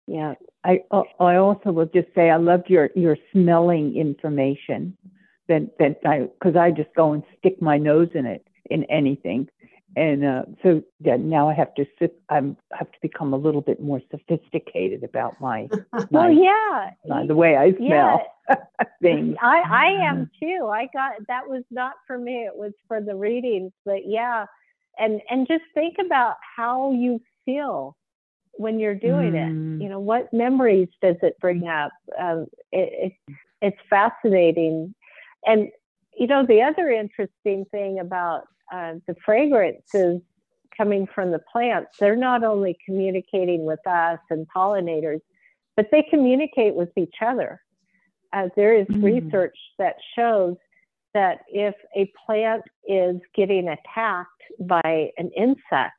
Yeah, 0.07 0.35
I 0.63 0.81
I 1.19 1.35
also 1.35 1.71
will 1.71 1.87
just 1.87 2.07
say 2.15 2.29
I 2.29 2.37
loved 2.37 2.69
your 2.69 2.89
your 2.95 3.17
smelling 3.31 3.95
information. 3.97 4.97
That 5.47 5.77
that 5.79 5.99
I 6.05 6.29
because 6.39 6.55
I 6.55 6.71
just 6.71 6.93
go 6.95 7.13
and 7.13 7.23
stick 7.37 7.61
my 7.61 7.77
nose 7.77 8.09
in 8.13 8.25
it 8.25 8.45
in 8.69 8.83
anything 8.85 9.49
and 9.97 10.23
uh, 10.23 10.43
so 10.61 10.83
yeah, 10.99 11.17
now 11.17 11.49
I 11.49 11.55
have 11.55 11.73
to 11.73 11.85
sit. 11.97 12.21
I 12.29 12.35
have 12.35 12.91
to 12.91 12.97
become 13.01 13.33
a 13.33 13.37
little 13.37 13.61
bit 13.61 13.81
more 13.81 13.99
sophisticated 14.11 15.03
about 15.03 15.41
my. 15.41 15.67
my 15.91 16.05
well, 16.11 16.31
yeah, 16.31 16.91
my, 17.07 17.25
the 17.25 17.33
way 17.33 17.57
I 17.57 17.71
smell 17.71 18.21
yeah. 18.47 18.55
things. 19.01 19.35
I 19.41 19.59
I 19.59 20.07
am 20.07 20.29
too. 20.39 20.69
I 20.71 20.87
got 20.93 21.13
that 21.27 21.47
was 21.47 21.63
not 21.71 21.93
for 22.05 22.19
me. 22.19 22.45
It 22.45 22.55
was 22.55 22.73
for 22.87 23.01
the 23.01 23.15
readings. 23.15 23.71
But 23.85 24.05
yeah, 24.05 24.45
and 24.99 25.21
and 25.29 25.47
just 25.47 25.63
think 25.73 25.95
about 26.03 26.35
how 26.55 26.91
you 26.91 27.21
feel 27.45 27.95
when 28.53 28.79
you're 28.79 28.95
doing 28.95 29.33
mm. 29.33 29.77
it. 29.77 29.83
You 29.83 29.89
know, 29.89 29.99
what 29.99 30.33
memories 30.33 30.89
does 31.01 31.15
it 31.21 31.39
bring 31.39 31.67
up? 31.67 31.91
Um, 32.19 32.47
it, 32.71 33.13
it 33.27 33.35
it's 33.61 33.77
fascinating, 33.89 34.93
and 35.45 35.69
you 36.17 36.27
know 36.27 36.45
the 36.45 36.61
other 36.61 36.89
interesting 36.89 37.65
thing 37.71 37.99
about 37.99 38.47
uh, 38.71 38.95
the 39.07 39.15
fragrances 39.25 40.21
coming 40.75 41.07
from 41.07 41.31
the 41.31 41.39
plants, 41.51 41.97
they're 41.99 42.15
not 42.15 42.43
only 42.43 42.77
communicating 42.85 43.65
with 43.65 43.85
us 43.87 44.19
and 44.29 44.47
pollinators, 44.55 45.21
but 45.75 45.87
they 45.91 46.03
communicate 46.03 46.75
with 46.75 46.89
each 46.95 47.15
other. 47.25 47.61
Uh, 48.33 48.49
there 48.55 48.75
is 48.75 48.85
mm. 48.87 49.03
research 49.03 49.57
that 49.79 49.95
shows 50.15 50.55
that 51.13 51.39
if 51.47 51.75
a 51.95 52.11
plant 52.25 52.63
is 52.87 53.17
getting 53.35 53.69
attacked 53.69 54.29
by 54.59 55.11
an 55.17 55.31
insect, 55.35 55.93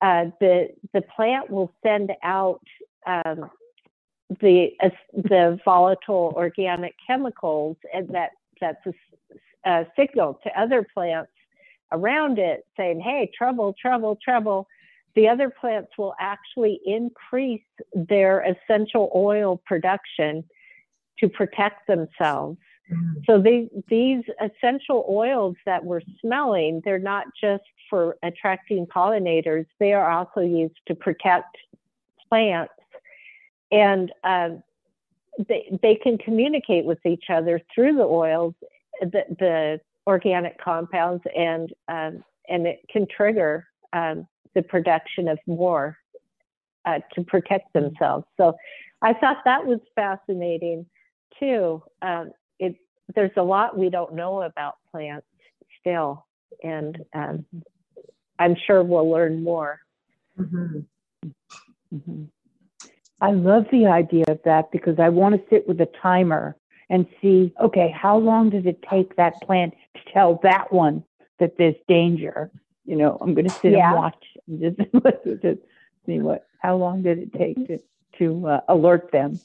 uh, 0.00 0.26
the 0.40 0.68
the 0.92 1.02
plant 1.02 1.50
will 1.50 1.72
send 1.82 2.12
out 2.22 2.60
um, 3.06 3.50
the 4.40 4.70
uh, 4.82 4.90
the 5.14 5.58
volatile 5.64 6.32
organic 6.36 6.94
chemicals, 7.06 7.76
and 7.92 8.08
that 8.08 8.30
that's 8.60 8.84
a, 8.86 9.70
a 9.70 9.86
signal 9.96 10.40
to 10.44 10.60
other 10.60 10.86
plants 10.94 11.30
around 11.92 12.38
it 12.38 12.66
saying, 12.76 13.00
hey, 13.00 13.30
trouble, 13.36 13.74
trouble, 13.80 14.18
trouble, 14.22 14.66
the 15.14 15.28
other 15.28 15.48
plants 15.48 15.92
will 15.96 16.14
actually 16.18 16.80
increase 16.84 17.62
their 17.92 18.40
essential 18.40 19.10
oil 19.14 19.60
production 19.64 20.44
to 21.18 21.28
protect 21.28 21.86
themselves. 21.86 22.58
Mm-hmm. 22.90 23.20
So 23.26 23.40
they, 23.40 23.68
these 23.88 24.24
essential 24.40 25.06
oils 25.08 25.56
that 25.66 25.84
we're 25.84 26.02
smelling, 26.20 26.82
they're 26.84 26.98
not 26.98 27.26
just 27.40 27.64
for 27.88 28.16
attracting 28.22 28.86
pollinators, 28.86 29.66
they 29.78 29.92
are 29.92 30.10
also 30.10 30.40
used 30.40 30.78
to 30.86 30.94
protect 30.94 31.56
plants. 32.28 32.72
And 33.72 34.12
um, 34.22 34.62
they, 35.48 35.78
they 35.82 35.94
can 35.96 36.18
communicate 36.18 36.84
with 36.84 37.04
each 37.04 37.24
other 37.28 37.60
through 37.74 37.94
the 37.94 38.04
oils, 38.04 38.54
the, 39.00 39.24
the 39.38 39.80
organic 40.06 40.62
compounds, 40.62 41.24
and, 41.36 41.72
um, 41.88 42.22
and 42.48 42.66
it 42.66 42.80
can 42.90 43.06
trigger 43.06 43.66
um, 43.92 44.26
the 44.54 44.62
production 44.62 45.28
of 45.28 45.38
more 45.46 45.96
uh, 46.84 47.00
to 47.14 47.22
protect 47.24 47.72
themselves. 47.72 48.26
So 48.36 48.56
I 49.02 49.14
thought 49.14 49.38
that 49.44 49.64
was 49.64 49.80
fascinating 49.94 50.86
too. 51.40 51.82
Um, 52.02 52.30
there's 53.14 53.30
a 53.36 53.42
lot 53.42 53.76
we 53.76 53.90
don't 53.90 54.14
know 54.14 54.42
about 54.42 54.76
plants 54.90 55.26
still, 55.80 56.26
and 56.62 57.04
um, 57.14 57.44
I'm 58.38 58.56
sure 58.66 58.82
we'll 58.82 59.10
learn 59.10 59.42
more. 59.42 59.80
Mm-hmm. 60.38 60.80
Mm-hmm. 61.94 62.24
I 63.20 63.30
love 63.30 63.66
the 63.70 63.86
idea 63.86 64.24
of 64.28 64.40
that 64.44 64.70
because 64.72 64.98
I 64.98 65.08
want 65.08 65.34
to 65.34 65.48
sit 65.48 65.68
with 65.68 65.80
a 65.80 65.88
timer 66.02 66.56
and 66.90 67.06
see, 67.22 67.52
okay, 67.60 67.90
how 67.90 68.18
long 68.18 68.50
does 68.50 68.66
it 68.66 68.84
take 68.90 69.16
that 69.16 69.40
plant 69.42 69.74
to 69.94 70.12
tell 70.12 70.40
that 70.42 70.72
one 70.72 71.04
that 71.38 71.56
there's 71.56 71.76
danger? 71.88 72.50
You 72.84 72.96
know, 72.96 73.16
I'm 73.20 73.34
going 73.34 73.48
to 73.48 73.54
sit 73.54 73.72
yeah. 73.72 73.92
and 73.92 73.96
watch 73.96 74.24
and 74.46 74.60
just, 74.60 74.76
just 75.42 75.60
see 76.04 76.18
what, 76.18 76.46
how 76.60 76.76
long 76.76 77.02
did 77.02 77.18
it 77.18 77.32
take 77.32 77.56
to, 77.68 77.78
to 78.18 78.46
uh, 78.46 78.60
alert 78.68 79.10
them? 79.12 79.40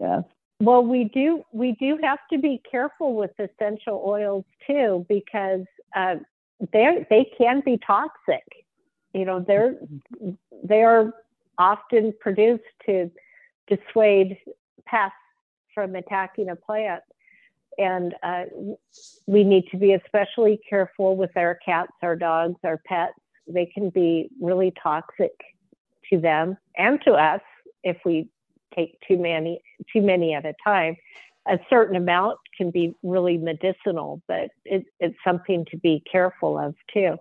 Yeah. 0.00 0.22
Well, 0.60 0.84
we 0.84 1.04
do 1.04 1.44
we 1.52 1.72
do 1.72 1.98
have 2.02 2.18
to 2.32 2.38
be 2.38 2.60
careful 2.68 3.14
with 3.14 3.30
essential 3.38 4.02
oils 4.04 4.44
too 4.66 5.06
because 5.08 5.62
uh, 5.94 6.16
they 6.72 7.06
they 7.08 7.30
can 7.38 7.62
be 7.64 7.78
toxic. 7.86 8.44
You 9.14 9.24
know, 9.24 9.44
they're 9.46 9.76
they 10.64 10.82
are 10.82 11.12
often 11.58 12.12
produced 12.20 12.64
to 12.86 13.10
dissuade 13.68 14.38
pests 14.84 15.14
from 15.74 15.94
attacking 15.94 16.48
a 16.48 16.56
plant, 16.56 17.04
and 17.78 18.16
uh, 18.24 18.44
we 19.26 19.44
need 19.44 19.68
to 19.70 19.76
be 19.76 19.92
especially 19.92 20.60
careful 20.68 21.16
with 21.16 21.36
our 21.36 21.56
cats, 21.64 21.92
our 22.02 22.16
dogs, 22.16 22.56
our 22.64 22.80
pets. 22.84 23.14
They 23.46 23.66
can 23.66 23.90
be 23.90 24.28
really 24.40 24.72
toxic 24.82 25.32
to 26.10 26.20
them 26.20 26.58
and 26.76 27.00
to 27.04 27.12
us 27.12 27.40
if 27.84 27.96
we 28.04 28.28
take 28.74 28.98
too 29.06 29.18
many 29.18 29.60
too 29.92 30.02
many 30.02 30.34
at 30.34 30.44
a 30.44 30.54
time. 30.62 30.96
A 31.48 31.58
certain 31.70 31.96
amount 31.96 32.38
can 32.56 32.70
be 32.70 32.94
really 33.02 33.38
medicinal, 33.38 34.20
but 34.28 34.50
it, 34.64 34.84
it's 35.00 35.16
something 35.24 35.64
to 35.70 35.78
be 35.78 36.02
careful 36.10 36.58
of 36.58 36.74
too. 36.92 37.16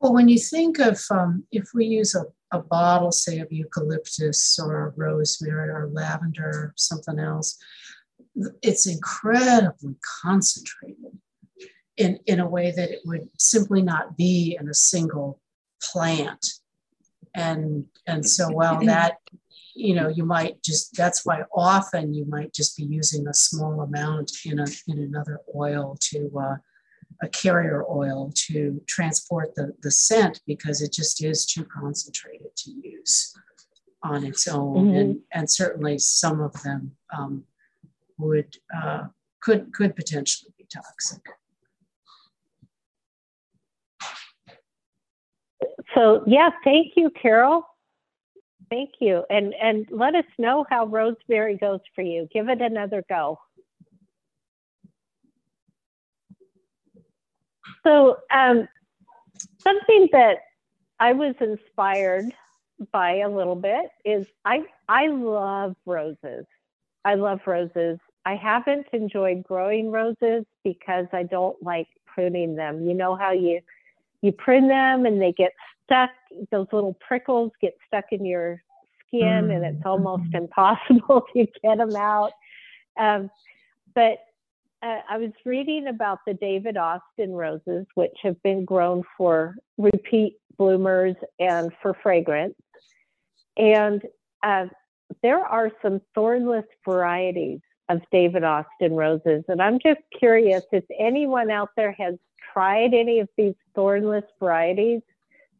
Well, 0.00 0.12
when 0.12 0.28
you 0.28 0.38
think 0.38 0.78
of 0.78 1.00
um, 1.10 1.44
if 1.50 1.70
we 1.74 1.86
use 1.86 2.14
a, 2.14 2.24
a 2.56 2.60
bottle, 2.60 3.12
say 3.12 3.38
of 3.38 3.50
eucalyptus 3.50 4.58
or 4.58 4.92
rosemary 4.96 5.70
or 5.70 5.88
lavender 5.92 6.50
or 6.50 6.74
something 6.76 7.18
else, 7.18 7.58
it's 8.62 8.86
incredibly 8.86 9.94
concentrated 10.22 11.18
in, 11.96 12.18
in 12.26 12.40
a 12.40 12.48
way 12.48 12.72
that 12.74 12.90
it 12.90 13.00
would 13.04 13.28
simply 13.38 13.82
not 13.82 14.16
be 14.16 14.56
in 14.58 14.68
a 14.68 14.74
single 14.74 15.40
plant. 15.82 16.46
And, 17.34 17.86
and 18.06 18.28
so 18.28 18.50
while 18.50 18.80
that 18.84 19.18
you 19.74 19.94
know 19.94 20.08
you 20.08 20.24
might 20.24 20.62
just 20.62 20.96
that's 20.96 21.24
why 21.24 21.42
often 21.54 22.12
you 22.12 22.24
might 22.26 22.52
just 22.52 22.76
be 22.76 22.84
using 22.84 23.26
a 23.26 23.34
small 23.34 23.80
amount 23.80 24.30
in 24.44 24.58
a 24.58 24.66
in 24.88 24.98
another 24.98 25.40
oil 25.56 25.96
to 26.00 26.30
uh, 26.38 26.56
a 27.22 27.28
carrier 27.28 27.84
oil 27.88 28.32
to 28.34 28.80
transport 28.86 29.54
the 29.54 29.72
the 29.82 29.90
scent 29.90 30.40
because 30.46 30.82
it 30.82 30.92
just 30.92 31.22
is 31.24 31.46
too 31.46 31.64
concentrated 31.64 32.54
to 32.56 32.70
use 32.70 33.34
on 34.02 34.24
its 34.24 34.48
own. 34.48 34.88
Mm-hmm. 34.88 34.96
and 34.96 35.20
and 35.32 35.50
certainly 35.50 35.98
some 35.98 36.40
of 36.40 36.60
them 36.62 36.92
um, 37.16 37.44
would 38.18 38.56
uh, 38.76 39.04
could 39.40 39.72
could 39.72 39.96
potentially 39.96 40.52
be 40.58 40.66
toxic. 40.72 41.22
So 45.94 46.22
yeah 46.26 46.50
thank 46.64 46.92
you 46.96 47.10
carol 47.10 47.66
Thank 48.72 48.92
you. 49.00 49.22
And 49.28 49.52
and 49.62 49.86
let 49.90 50.14
us 50.14 50.24
know 50.38 50.64
how 50.70 50.86
rosemary 50.86 51.58
goes 51.58 51.80
for 51.94 52.00
you. 52.00 52.26
Give 52.32 52.48
it 52.48 52.62
another 52.62 53.04
go. 53.06 53.38
So 57.84 58.16
um, 58.32 58.66
something 59.62 60.08
that 60.12 60.38
I 60.98 61.12
was 61.12 61.34
inspired 61.38 62.32
by 62.92 63.18
a 63.18 63.28
little 63.28 63.56
bit 63.56 63.90
is 64.06 64.26
I 64.46 64.62
I 64.88 65.08
love 65.08 65.76
roses. 65.84 66.46
I 67.04 67.16
love 67.16 67.40
roses. 67.46 67.98
I 68.24 68.36
haven't 68.36 68.86
enjoyed 68.94 69.42
growing 69.42 69.90
roses 69.90 70.46
because 70.64 71.08
I 71.12 71.24
don't 71.24 71.62
like 71.62 71.88
pruning 72.06 72.56
them. 72.56 72.88
You 72.88 72.94
know 72.94 73.16
how 73.16 73.32
you 73.32 73.60
you 74.22 74.32
prune 74.32 74.68
them 74.68 75.04
and 75.04 75.20
they 75.20 75.32
get 75.32 75.52
stuck, 75.92 76.10
those 76.50 76.66
little 76.72 76.96
prickles 77.06 77.52
get 77.60 77.76
stuck 77.86 78.04
in 78.12 78.24
your 78.24 78.62
skin 79.06 79.50
and 79.50 79.64
it's 79.64 79.84
almost 79.84 80.24
mm-hmm. 80.24 80.36
impossible 80.44 81.24
to 81.34 81.46
get 81.62 81.78
them 81.78 81.94
out. 81.96 82.32
Um, 82.98 83.30
but 83.94 84.18
uh, 84.82 85.00
I 85.08 85.18
was 85.18 85.30
reading 85.44 85.86
about 85.88 86.20
the 86.26 86.34
David 86.34 86.76
Austin 86.76 87.32
roses, 87.32 87.86
which 87.94 88.12
have 88.22 88.42
been 88.42 88.64
grown 88.64 89.02
for 89.16 89.54
repeat 89.78 90.36
bloomers 90.58 91.14
and 91.38 91.70
for 91.80 91.94
fragrance. 92.02 92.54
And 93.56 94.02
uh, 94.42 94.66
there 95.22 95.44
are 95.44 95.70
some 95.82 96.00
thornless 96.14 96.64
varieties 96.84 97.60
of 97.88 98.00
David 98.10 98.44
Austin 98.44 98.94
roses. 98.94 99.44
And 99.48 99.60
I'm 99.60 99.78
just 99.78 100.00
curious 100.18 100.64
if 100.72 100.84
anyone 100.98 101.50
out 101.50 101.70
there 101.76 101.92
has 101.92 102.14
tried 102.52 102.94
any 102.94 103.20
of 103.20 103.28
these 103.36 103.54
thornless 103.74 104.24
varieties 104.40 105.02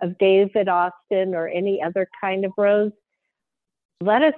of 0.02 0.18
David 0.18 0.68
Austin 0.68 1.34
or 1.34 1.48
any 1.48 1.82
other 1.82 2.08
kind 2.20 2.44
of 2.44 2.52
rose, 2.58 2.92
let 4.00 4.22
us, 4.22 4.34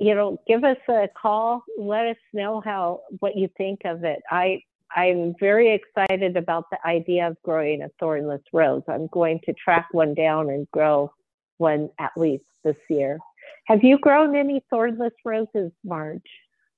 you 0.00 0.14
know, 0.14 0.38
give 0.46 0.64
us 0.64 0.78
a 0.88 1.08
call. 1.20 1.62
Let 1.78 2.06
us 2.06 2.16
know 2.32 2.60
how 2.60 3.02
what 3.20 3.36
you 3.36 3.48
think 3.56 3.80
of 3.84 4.04
it. 4.04 4.20
I 4.30 4.62
I'm 4.94 5.34
very 5.38 5.72
excited 5.72 6.36
about 6.36 6.64
the 6.70 6.78
idea 6.86 7.28
of 7.28 7.36
growing 7.42 7.82
a 7.82 7.88
thornless 8.00 8.42
rose. 8.52 8.82
I'm 8.88 9.08
going 9.08 9.40
to 9.44 9.52
track 9.52 9.88
one 9.92 10.14
down 10.14 10.48
and 10.50 10.70
grow 10.70 11.12
one 11.58 11.90
at 11.98 12.12
least 12.16 12.44
this 12.64 12.76
year. 12.88 13.18
Have 13.66 13.82
you 13.82 13.98
grown 13.98 14.36
any 14.36 14.64
thornless 14.70 15.14
roses, 15.24 15.72
Marge? 15.84 16.22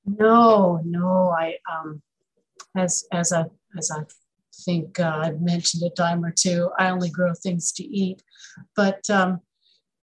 No, 0.06 0.80
no. 0.84 1.34
I 1.38 1.56
um, 1.70 2.02
as 2.74 3.04
as 3.12 3.32
I 3.32 3.44
as 3.76 3.90
I 3.90 4.04
think 4.64 5.00
uh, 5.00 5.20
I've 5.24 5.40
mentioned 5.40 5.82
a 5.82 5.94
dime 5.94 6.24
or 6.24 6.32
two. 6.32 6.70
I 6.78 6.90
only 6.90 7.10
grow 7.10 7.32
things 7.34 7.72
to 7.72 7.84
eat, 7.84 8.22
but 8.76 9.08
um, 9.10 9.40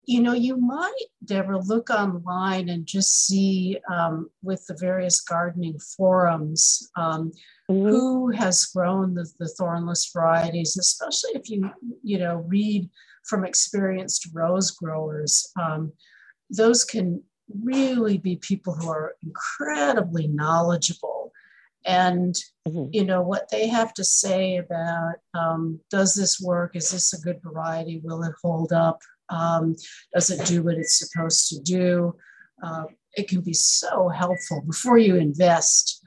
you 0.08 0.22
know, 0.22 0.34
you 0.34 0.58
might, 0.58 1.06
Deborah, 1.24 1.60
look 1.60 1.90
online 1.90 2.70
and 2.70 2.86
just 2.86 3.26
see 3.26 3.78
um, 3.92 4.30
with 4.44 4.66
the 4.68 4.76
various 4.80 5.22
gardening 5.22 5.80
forums 5.98 6.90
um, 6.96 7.32
mm-hmm. 7.70 7.88
who 7.88 8.30
has 8.32 8.66
grown 8.66 9.16
the, 9.16 9.30
the 9.40 9.48
thornless 9.48 10.10
varieties, 10.14 10.78
especially 10.78 11.32
if 11.34 11.50
you, 11.50 11.70
you 12.04 12.20
know, 12.20 12.46
read 12.48 12.90
from 13.28 13.46
experienced 13.46 14.30
rose 14.34 14.72
growers. 14.72 15.52
Um, 15.60 15.92
those 16.50 16.84
can 16.84 17.24
really 17.64 18.18
be 18.18 18.36
people 18.38 18.74
who 18.74 18.90
are 18.90 19.16
incredibly 19.24 20.28
knowledgeable 20.28 21.25
and 21.86 22.36
mm-hmm. 22.68 22.88
you 22.92 23.06
know 23.06 23.22
what 23.22 23.50
they 23.52 23.68
have 23.68 23.94
to 23.94 24.04
say 24.04 24.58
about 24.58 25.16
um, 25.34 25.80
does 25.90 26.16
this 26.16 26.42
work? 26.42 26.76
Is 26.76 26.90
this 26.90 27.14
a 27.14 27.22
good 27.22 27.42
variety? 27.44 28.02
Will 28.04 28.24
it 28.24 28.34
hold 28.44 28.74
up? 28.74 29.00
Um, 29.30 29.76
does 30.14 30.30
it 30.30 30.46
do 30.46 30.64
what 30.64 30.76
it's 30.76 31.00
supposed 31.00 31.50
to 31.50 31.60
do? 31.62 32.16
Uh, 32.64 32.86
it 33.14 33.28
can 33.28 33.42
be 33.42 33.54
so 33.54 34.10
helpful 34.10 34.62
before 34.66 34.98
you 34.98 35.16
invest 35.16 36.04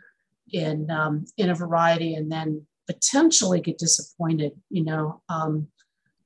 in 0.52 0.90
um, 0.90 1.24
in 1.36 1.50
a 1.50 1.54
variety 1.54 2.14
and 2.14 2.30
then 2.30 2.66
potentially 2.86 3.60
get 3.60 3.78
disappointed 3.78 4.52
you 4.70 4.84
know? 4.84 5.20
Um, 5.28 5.68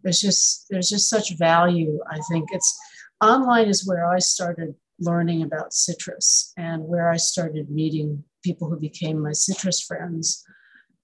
there's 0.03 0.21
just 0.21 0.67
there's 0.71 0.91
just 0.91 1.09
such 1.09 1.37
value 1.39 1.99
i 2.11 2.19
think. 2.31 2.49
It's 2.53 2.79
online 3.21 3.69
is 3.69 3.87
where 3.87 4.07
i 4.07 4.19
started 4.19 4.75
learning 5.03 5.43
about 5.43 5.73
citrus 5.73 6.53
and 6.57 6.83
where 6.83 7.11
i 7.11 7.17
started 7.17 7.71
meeting 7.71 8.25
people 8.43 8.69
who 8.69 8.79
became 8.79 9.21
my 9.21 9.33
citrus 9.33 9.81
friends. 9.81 10.45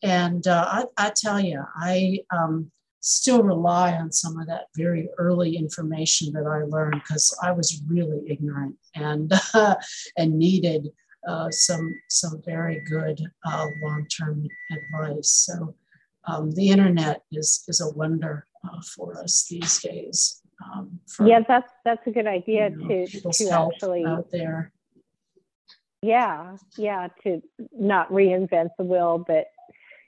And 0.03 0.47
uh, 0.47 0.67
I, 0.69 0.85
I, 1.07 1.13
tell 1.15 1.41
you, 1.41 1.63
I 1.77 2.21
um, 2.35 2.71
still 3.01 3.43
rely 3.43 3.95
on 3.95 4.13
some 4.13 4.39
of 4.39 4.47
that 4.47 4.67
very 4.77 5.09
early 5.19 5.57
information 5.57 6.33
that 6.33 6.47
I 6.47 6.65
learned 6.65 7.01
because 7.03 7.37
I 7.43 7.53
was 7.53 7.83
really 7.89 8.23
ignorant 8.29 8.77
and 8.95 9.33
uh, 9.55 9.75
and 10.17 10.39
needed 10.39 10.89
uh, 11.27 11.51
some 11.51 11.93
some 12.09 12.41
very 12.45 12.81
good 12.89 13.21
uh, 13.45 13.67
long-term 13.83 14.47
advice. 14.71 15.31
So 15.31 15.75
um, 16.27 16.53
the 16.53 16.69
internet 16.69 17.23
is 17.33 17.65
is 17.67 17.81
a 17.81 17.91
wonder 17.91 18.47
uh, 18.65 18.81
for 18.95 19.21
us 19.21 19.47
these 19.51 19.81
days. 19.81 20.43
Um, 20.65 21.01
yeah, 21.25 21.41
that's 21.47 21.71
that's 21.85 22.07
a 22.07 22.11
good 22.11 22.27
idea 22.27 22.71
you 22.71 22.77
know, 22.77 22.89
to 22.89 23.33
to 23.33 23.51
actually 23.51 24.05
out 24.05 24.31
there. 24.31 24.73
Yeah, 26.03 26.57
yeah, 26.77 27.09
to 27.25 27.43
not 27.73 28.11
reinvent 28.11 28.71
the 28.79 28.85
wheel, 28.85 29.25
but 29.27 29.47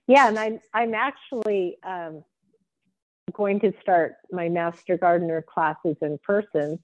yeah, 0.07 0.29
and 0.29 0.39
I'm 0.39 0.61
I'm 0.75 0.95
actually 0.95 1.77
um, 1.83 2.25
going 3.33 3.61
to 3.61 3.73
start 3.81 4.15
my 4.31 4.49
master 4.49 4.97
gardener 4.97 5.43
classes 5.43 5.97
in 6.03 6.19
person 6.25 6.79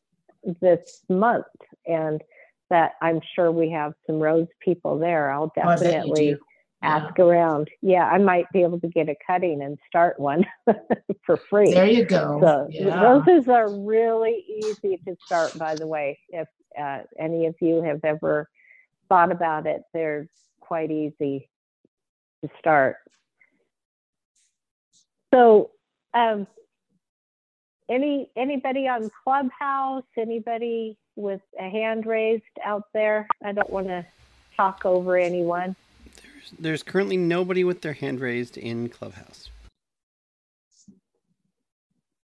this 0.60 1.02
month, 1.08 1.46
and 1.86 2.22
that 2.70 2.92
I'm 3.00 3.20
sure 3.34 3.50
we 3.50 3.70
have 3.70 3.94
some 4.06 4.18
rose 4.18 4.48
people 4.60 4.98
there. 4.98 5.30
I'll 5.30 5.52
definitely 5.54 6.34
oh, 6.34 6.38
ask 6.86 7.18
yeah. 7.18 7.24
around. 7.24 7.70
Yeah, 7.82 8.06
I 8.06 8.18
might 8.18 8.50
be 8.52 8.62
able 8.62 8.80
to 8.80 8.88
get 8.88 9.08
a 9.08 9.16
cutting 9.26 9.62
and 9.62 9.78
start 9.88 10.18
one 10.18 10.46
for 11.26 11.36
free. 11.36 11.72
There 11.72 11.86
you 11.86 12.04
go. 12.04 12.38
So 12.40 12.68
yeah. 12.70 13.00
roses 13.02 13.48
are 13.48 13.68
really 13.68 14.44
easy 14.48 15.00
to 15.06 15.16
start, 15.26 15.58
by 15.58 15.74
the 15.74 15.86
way. 15.86 16.18
If 16.28 16.48
uh, 16.78 17.00
any 17.18 17.46
of 17.46 17.54
you 17.60 17.82
have 17.82 18.04
ever 18.04 18.48
thought 19.08 19.32
about 19.32 19.66
it, 19.66 19.82
they're 19.92 20.28
quite 20.60 20.90
easy 20.90 21.48
to 22.44 22.50
start. 22.58 22.96
So, 25.32 25.70
um, 26.14 26.46
any 27.88 28.30
anybody 28.36 28.88
on 28.88 29.10
Clubhouse? 29.22 30.04
Anybody 30.16 30.96
with 31.14 31.42
a 31.58 31.68
hand 31.68 32.06
raised 32.06 32.42
out 32.64 32.84
there? 32.92 33.26
I 33.44 33.52
don't 33.52 33.70
want 33.70 33.88
to 33.88 34.04
talk 34.56 34.84
over 34.84 35.16
anyone. 35.16 35.76
There's 36.46 36.60
there's 36.60 36.82
currently 36.82 37.16
nobody 37.16 37.64
with 37.64 37.80
their 37.82 37.92
hand 37.92 38.20
raised 38.20 38.56
in 38.56 38.88
Clubhouse. 38.88 39.50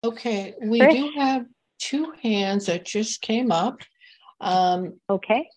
Okay, 0.04 0.54
we 0.62 0.78
Chris? 0.78 0.94
do 0.94 1.10
have 1.16 1.46
two 1.78 2.12
hands 2.22 2.66
that 2.66 2.84
just 2.84 3.20
came 3.20 3.50
up. 3.50 3.80
Um, 4.40 5.00
okay. 5.10 5.48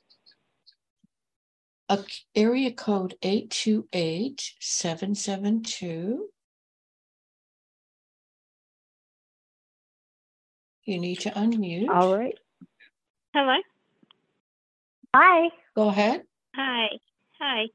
A 1.89 1.99
area 2.35 2.71
code 2.71 3.15
828 3.21 4.53
772. 4.59 6.29
You 10.85 10.99
need 10.99 11.19
to 11.19 11.29
unmute. 11.31 11.89
All 11.89 12.17
right. 12.17 12.37
Hello. 13.33 13.57
Hi. 15.15 15.49
Go 15.75 15.89
ahead. 15.89 16.23
Hi. 16.55 16.87
Hi. 17.39 17.65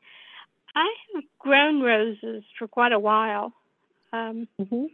I 0.76 0.92
have 1.14 1.24
grown 1.38 1.80
roses 1.80 2.44
for 2.58 2.68
quite 2.68 2.92
a 2.92 2.98
while. 2.98 3.52
Um, 4.12 4.46
mm-hmm. 4.60 4.84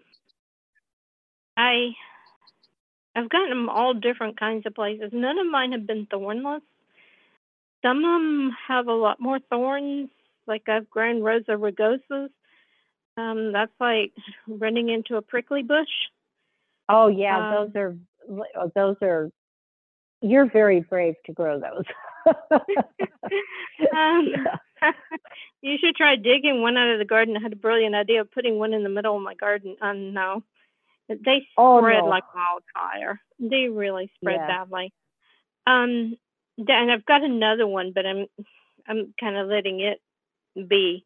I 1.56 1.90
I've 3.14 3.28
gotten 3.28 3.50
them 3.50 3.68
all 3.68 3.92
different 3.92 4.38
kinds 4.38 4.64
of 4.64 4.74
places. 4.74 5.10
None 5.12 5.38
of 5.38 5.46
mine 5.46 5.72
have 5.72 5.86
been 5.86 6.06
thornless. 6.06 6.62
Some 7.82 7.98
of 7.98 8.02
them 8.02 8.56
have 8.68 8.86
a 8.86 8.92
lot 8.92 9.20
more 9.20 9.40
thorns. 9.50 10.08
Like 10.46 10.68
I've 10.68 10.88
grown 10.88 11.20
Rosa 11.20 11.52
rugosas. 11.52 12.30
Um, 13.16 13.52
that's 13.52 13.72
like 13.80 14.12
running 14.46 14.88
into 14.88 15.16
a 15.16 15.22
prickly 15.22 15.62
bush. 15.62 15.90
Oh 16.88 17.08
yeah, 17.08 17.48
um, 17.48 17.72
those 17.74 17.76
are 17.76 18.70
those 18.74 18.96
are. 19.02 19.30
You're 20.20 20.48
very 20.48 20.80
brave 20.80 21.16
to 21.26 21.32
grow 21.32 21.60
those. 21.60 21.84
um, 23.96 24.32
you 25.62 25.76
should 25.78 25.96
try 25.96 26.16
digging 26.16 26.62
one 26.62 26.76
out 26.76 26.90
of 26.90 26.98
the 26.98 27.04
garden. 27.04 27.36
I 27.36 27.40
had 27.40 27.52
a 27.52 27.56
brilliant 27.56 27.94
idea 27.94 28.20
of 28.20 28.30
putting 28.30 28.58
one 28.58 28.74
in 28.74 28.82
the 28.82 28.88
middle 28.88 29.16
of 29.16 29.22
my 29.22 29.34
garden. 29.34 29.76
Um, 29.80 30.12
no, 30.12 30.42
they 31.08 31.46
spread 31.52 31.56
oh, 31.56 31.80
no. 31.80 32.06
like 32.06 32.24
wildfire. 32.34 33.20
They 33.38 33.68
really 33.68 34.10
spread 34.16 34.36
yeah. 34.36 34.46
badly. 34.46 34.92
Um, 35.66 36.16
and 36.58 36.92
I've 36.92 37.06
got 37.06 37.22
another 37.22 37.66
one, 37.66 37.92
but 37.94 38.06
I'm 38.06 38.26
I'm 38.86 39.14
kind 39.18 39.36
of 39.36 39.48
letting 39.48 39.80
it 39.80 40.00
be. 40.68 41.04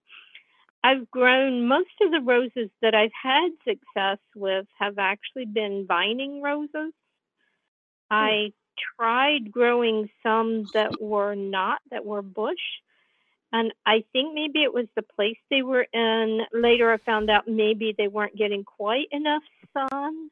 I've 0.82 1.10
grown 1.10 1.66
most 1.66 1.90
of 2.00 2.12
the 2.12 2.20
roses 2.20 2.70
that 2.80 2.94
I've 2.94 3.10
had 3.20 3.48
success 3.66 4.18
with 4.34 4.66
have 4.78 4.98
actually 4.98 5.46
been 5.46 5.86
vining 5.86 6.42
roses. 6.42 6.92
Hmm. 8.10 8.12
I 8.12 8.52
tried 8.96 9.50
growing 9.50 10.08
some 10.22 10.64
that 10.74 11.00
were 11.00 11.34
not, 11.34 11.80
that 11.90 12.04
were 12.04 12.22
bush. 12.22 12.54
And 13.56 13.72
I 13.86 14.04
think 14.12 14.34
maybe 14.34 14.62
it 14.62 14.74
was 14.74 14.84
the 14.96 15.02
place 15.02 15.38
they 15.50 15.62
were 15.62 15.86
in. 15.90 16.42
Later, 16.52 16.92
I 16.92 16.98
found 16.98 17.30
out 17.30 17.48
maybe 17.48 17.94
they 17.96 18.06
weren't 18.06 18.36
getting 18.36 18.64
quite 18.64 19.06
enough 19.10 19.42
sun 19.72 20.28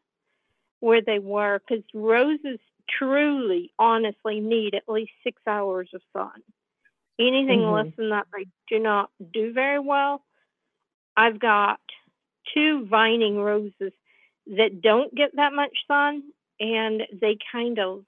where 0.80 1.00
they 1.00 1.18
were 1.20 1.58
because 1.58 1.82
roses 1.94 2.58
truly, 2.98 3.72
honestly 3.78 4.40
need 4.40 4.74
at 4.74 4.90
least 4.90 5.12
six 5.22 5.40
hours 5.46 5.88
of 5.94 6.02
sun. 6.12 6.42
Anything 7.18 7.60
mm-hmm. 7.60 7.86
less 7.86 7.96
than 7.96 8.10
that, 8.10 8.26
they 8.36 8.44
do 8.68 8.78
not 8.78 9.08
do 9.32 9.54
very 9.54 9.78
well. 9.78 10.22
I've 11.16 11.40
got 11.40 11.80
two 12.52 12.84
vining 12.84 13.38
roses 13.38 13.92
that 14.48 14.82
don't 14.82 15.14
get 15.14 15.34
that 15.36 15.54
much 15.54 15.72
sun 15.88 16.24
and 16.60 17.04
they 17.22 17.38
kind 17.50 17.78
of 17.78 18.04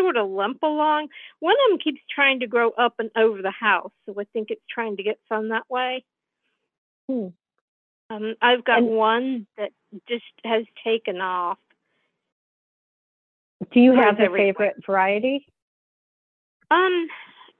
sort 0.00 0.16
of 0.16 0.30
limp 0.30 0.62
along. 0.62 1.08
One 1.40 1.54
of 1.54 1.70
them 1.70 1.78
keeps 1.78 2.00
trying 2.12 2.40
to 2.40 2.46
grow 2.46 2.70
up 2.70 2.94
and 2.98 3.10
over 3.16 3.42
the 3.42 3.50
house, 3.50 3.92
so 4.06 4.14
I 4.18 4.24
think 4.32 4.50
it's 4.50 4.62
trying 4.68 4.96
to 4.96 5.02
get 5.02 5.18
sun 5.28 5.50
that 5.50 5.68
way. 5.68 6.04
Hmm. 7.08 7.28
Um, 8.08 8.34
I've 8.42 8.64
got 8.64 8.78
and, 8.78 8.88
one 8.88 9.46
that 9.56 9.70
just 10.08 10.24
has 10.44 10.64
taken 10.82 11.20
off. 11.20 11.58
Do 13.72 13.80
you 13.80 13.92
have 13.92 14.18
a 14.18 14.28
favorite 14.28 14.84
variety? 14.84 15.46
Um, 16.70 17.08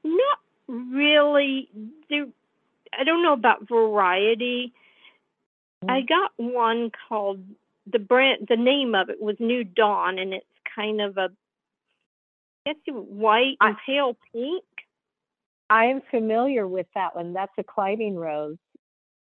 not 0.03 0.39
really. 0.67 1.69
There, 2.09 2.27
I 2.99 3.05
don't 3.05 3.23
know 3.23 3.33
about 3.33 3.69
variety. 3.69 4.73
I 5.87 6.01
mm. 6.01 6.09
got 6.09 6.33
one 6.37 6.91
called 7.09 7.43
the 7.91 7.99
brand. 7.99 8.47
The 8.49 8.57
name 8.57 8.95
of 8.95 9.09
it 9.11 9.21
was 9.21 9.37
New 9.39 9.65
Dawn, 9.65 10.19
and 10.19 10.35
it's 10.35 10.47
kind 10.75 11.01
of 11.01 11.17
a, 11.17 11.31
I 12.67 12.73
guess 12.73 12.95
white 12.95 13.57
and 13.61 13.77
I, 13.77 13.81
pale 13.87 14.17
pink. 14.33 14.65
I 15.69 15.87
am 15.87 16.03
familiar 16.11 16.67
with 16.67 16.87
that 16.95 17.15
one. 17.15 17.33
That's 17.33 17.53
a 17.59 17.63
climbing 17.63 18.17
rose, 18.17 18.59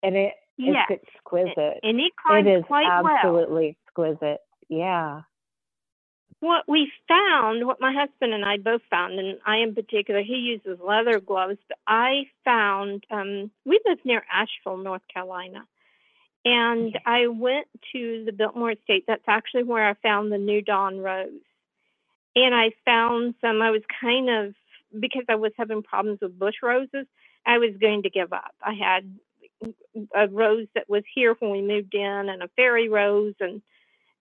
and 0.03 0.17
it 0.17 0.35
yes. 0.57 0.87
it's 0.91 1.03
exquisite. 1.15 1.81
And 1.83 2.01
it 2.01 2.13
climbs 2.25 2.47
it 2.47 2.51
is 2.51 2.65
quite 2.67 2.87
absolutely 2.87 3.77
well. 3.97 4.11
exquisite. 4.11 4.41
Yeah. 4.69 5.23
What 6.41 6.65
we 6.69 6.93
found, 7.09 7.67
what 7.67 7.81
my 7.81 7.95
husband 7.95 8.35
and 8.35 8.45
I 8.45 8.59
both 8.59 8.83
found, 8.91 9.19
and 9.19 9.39
I 9.47 9.59
in 9.59 9.75
particular, 9.75 10.23
he 10.23 10.35
uses 10.35 10.79
leather 10.87 11.19
gloves, 11.19 11.59
but 11.67 11.79
I 11.87 12.25
found 12.45 13.05
um, 13.11 13.51
we 13.65 13.81
live 13.87 13.99
near 14.05 14.23
Asheville, 14.31 14.77
North 14.77 15.03
Carolina 15.13 15.67
and 16.47 16.97
I 17.05 17.27
went 17.27 17.67
to 17.93 18.23
the 18.25 18.33
Biltmore 18.33 18.71
Estate. 18.71 19.05
That's 19.09 19.25
actually 19.27 19.65
where 19.65 19.87
I 19.87 19.95
found 19.95 20.31
the 20.31 20.39
New 20.39 20.63
Dawn 20.63 20.99
Rose. 20.99 21.33
And 22.37 22.55
I 22.55 22.71
found 22.85 23.35
some, 23.41 23.63
I 23.63 23.71
was 23.71 23.83
kind 24.01 24.29
of, 24.29 24.55
because 24.99 25.25
I 25.29 25.37
was 25.37 25.53
having 25.57 25.83
problems 25.83 26.19
with 26.21 26.39
bush 26.39 26.57
roses, 26.63 27.07
I 27.47 27.59
was 27.59 27.71
going 27.81 28.03
to 28.03 28.11
give 28.11 28.33
up. 28.33 28.55
I 28.63 28.75
had 28.75 29.19
a 30.15 30.29
rose 30.29 30.67
that 30.75 30.89
was 30.89 31.03
here 31.15 31.35
when 31.39 31.51
we 31.51 31.63
moved 31.63 31.95
in 31.95 32.03
and 32.29 32.43
a 32.43 32.51
fairy 32.57 32.91
rose. 32.91 33.35
And, 33.41 33.63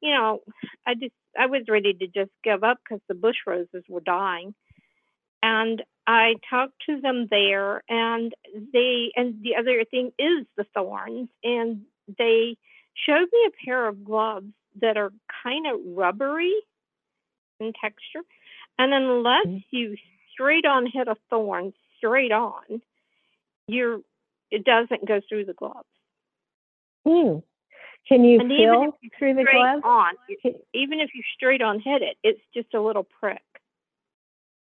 you 0.02 0.14
know, 0.14 0.40
I 0.88 0.94
just, 0.94 1.14
I 1.38 1.48
was 1.48 1.64
ready 1.68 1.94
to 1.94 2.08
just 2.08 2.32
give 2.44 2.64
up 2.64 2.80
because 2.84 3.02
the 3.10 3.16
bush 3.16 3.36
roses 3.46 3.84
were 3.90 4.00
dying. 4.00 4.56
And 5.44 5.84
I 6.08 6.36
talked 6.50 6.74
to 6.88 7.02
them 7.02 7.28
there, 7.30 7.84
and 7.90 8.34
they, 8.74 9.12
and 9.16 9.44
the 9.44 9.58
other 9.58 9.84
thing 9.84 10.12
is 10.18 10.46
the 10.56 10.66
thorns. 10.74 11.30
And 11.44 11.82
they 12.18 12.58
showed 12.94 13.28
me 13.32 13.48
a 13.48 13.66
pair 13.66 13.88
of 13.88 14.06
gloves 14.06 14.54
that 14.82 14.98
are 14.98 15.12
kind 15.44 15.68
of 15.68 15.80
rubbery 15.86 16.54
in 17.60 17.74
texture. 17.74 18.22
And 18.78 18.94
unless 18.94 19.48
mm-hmm. 19.48 19.76
you 19.76 19.96
straight 20.34 20.66
on 20.66 20.86
hit 20.92 21.08
a 21.08 21.16
thorn 21.30 21.74
straight 21.98 22.32
on, 22.32 22.82
you're 23.68 24.00
it 24.52 24.64
doesn't 24.64 25.08
go 25.08 25.22
through 25.28 25.46
the 25.46 25.54
gloves. 25.54 25.88
Hmm. 27.06 27.40
Can 28.08 28.24
you 28.24 28.40
and 28.40 28.50
feel 28.50 28.98
through 29.18 29.34
the 29.34 29.48
gloves? 29.52 29.82
On, 29.84 30.14
even 30.74 31.00
if 31.00 31.10
you 31.16 31.24
straight 31.36 31.62
on 31.62 31.80
hit 31.80 32.04
it, 32.04 32.18
it's 32.24 32.42
just 32.54 32.74
a 32.76 32.82
little 32.82 33.08
prick. 33.20 33.42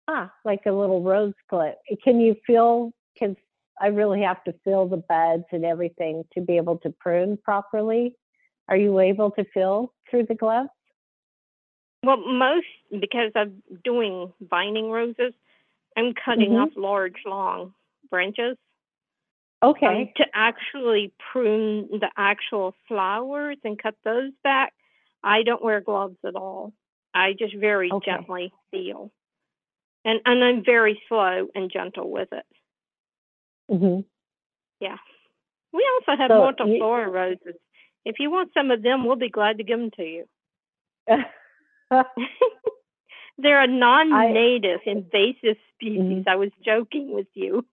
Ah, 0.07 0.33
like 0.45 0.61
a 0.67 0.73
little 0.73 1.03
rose 1.03 1.35
clip. 1.49 1.77
Can 2.05 2.21
you 2.21 2.37
feel? 2.47 2.93
Can 3.19 3.37
I 3.81 3.89
really 3.89 4.23
have 4.23 4.43
to 4.45 4.55
feel 4.65 4.87
the 4.87 4.99
buds 5.09 5.45
and 5.51 5.65
everything 5.65 6.25
to 6.35 6.41
be 6.41 6.57
able 6.57 6.79
to 6.79 6.91
prune 6.91 7.39
properly. 7.43 8.17
Are 8.69 8.77
you 8.77 8.99
able 9.01 9.31
to 9.33 9.45
feel 9.53 9.93
through 10.11 10.27
the 10.27 10.35
gloves? 10.35 10.69
Well, 12.05 12.17
most 12.17 12.67
because 12.91 13.33
I'm 13.35 13.63
doing 13.83 14.33
vining 14.41 14.91
roses, 14.91 15.33
I'm 15.97 16.13
cutting 16.15 16.51
mm-hmm. 16.51 16.63
off 16.63 16.71
large, 16.77 17.17
long 17.27 17.75
branches. 18.11 18.57
Okay. 19.63 19.87
Um, 19.87 20.09
to 20.17 20.25
actually 20.35 21.13
prune 21.33 21.89
the 21.91 22.11
actual 22.17 22.75
flowers 22.87 23.57
and 23.65 23.81
cut 23.81 23.95
those 24.05 24.33
back, 24.43 24.75
I 25.23 25.43
don't 25.43 25.63
wear 25.63 25.81
gloves 25.81 26.19
at 26.27 26.37
all. 26.37 26.73
I 27.15 27.33
just 27.39 27.55
very 27.57 27.91
okay. 27.91 28.11
gently 28.11 28.53
feel, 28.71 29.11
and 30.05 30.21
and 30.27 30.45
I'm 30.45 30.65
very 30.65 31.01
slow 31.09 31.47
and 31.55 31.71
gentle 31.73 32.11
with 32.11 32.29
it. 32.33 32.45
hmm 33.71 34.01
Yeah. 34.81 34.97
We 35.73 35.89
also 35.95 36.21
have 36.21 36.31
so 36.31 36.35
multiflora 36.35 37.11
roses. 37.11 37.61
If 38.05 38.17
you 38.19 38.31
want 38.31 38.51
some 38.53 38.71
of 38.71 38.83
them, 38.83 39.05
we'll 39.05 39.17
be 39.17 39.31
glad 39.31 39.59
to 39.59 39.65
give 39.65 39.79
them 39.79 39.91
to 39.97 40.03
you. 40.03 40.25
They're 43.39 43.63
a 43.63 43.67
non-native 43.67 44.81
I, 44.87 44.91
invasive 44.91 45.57
species. 45.75 46.01
Mm-hmm. 46.01 46.29
I 46.29 46.37
was 46.37 46.51
joking 46.65 47.13
with 47.13 47.27
you. 47.35 47.65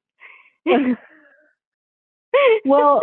well, 2.65 3.01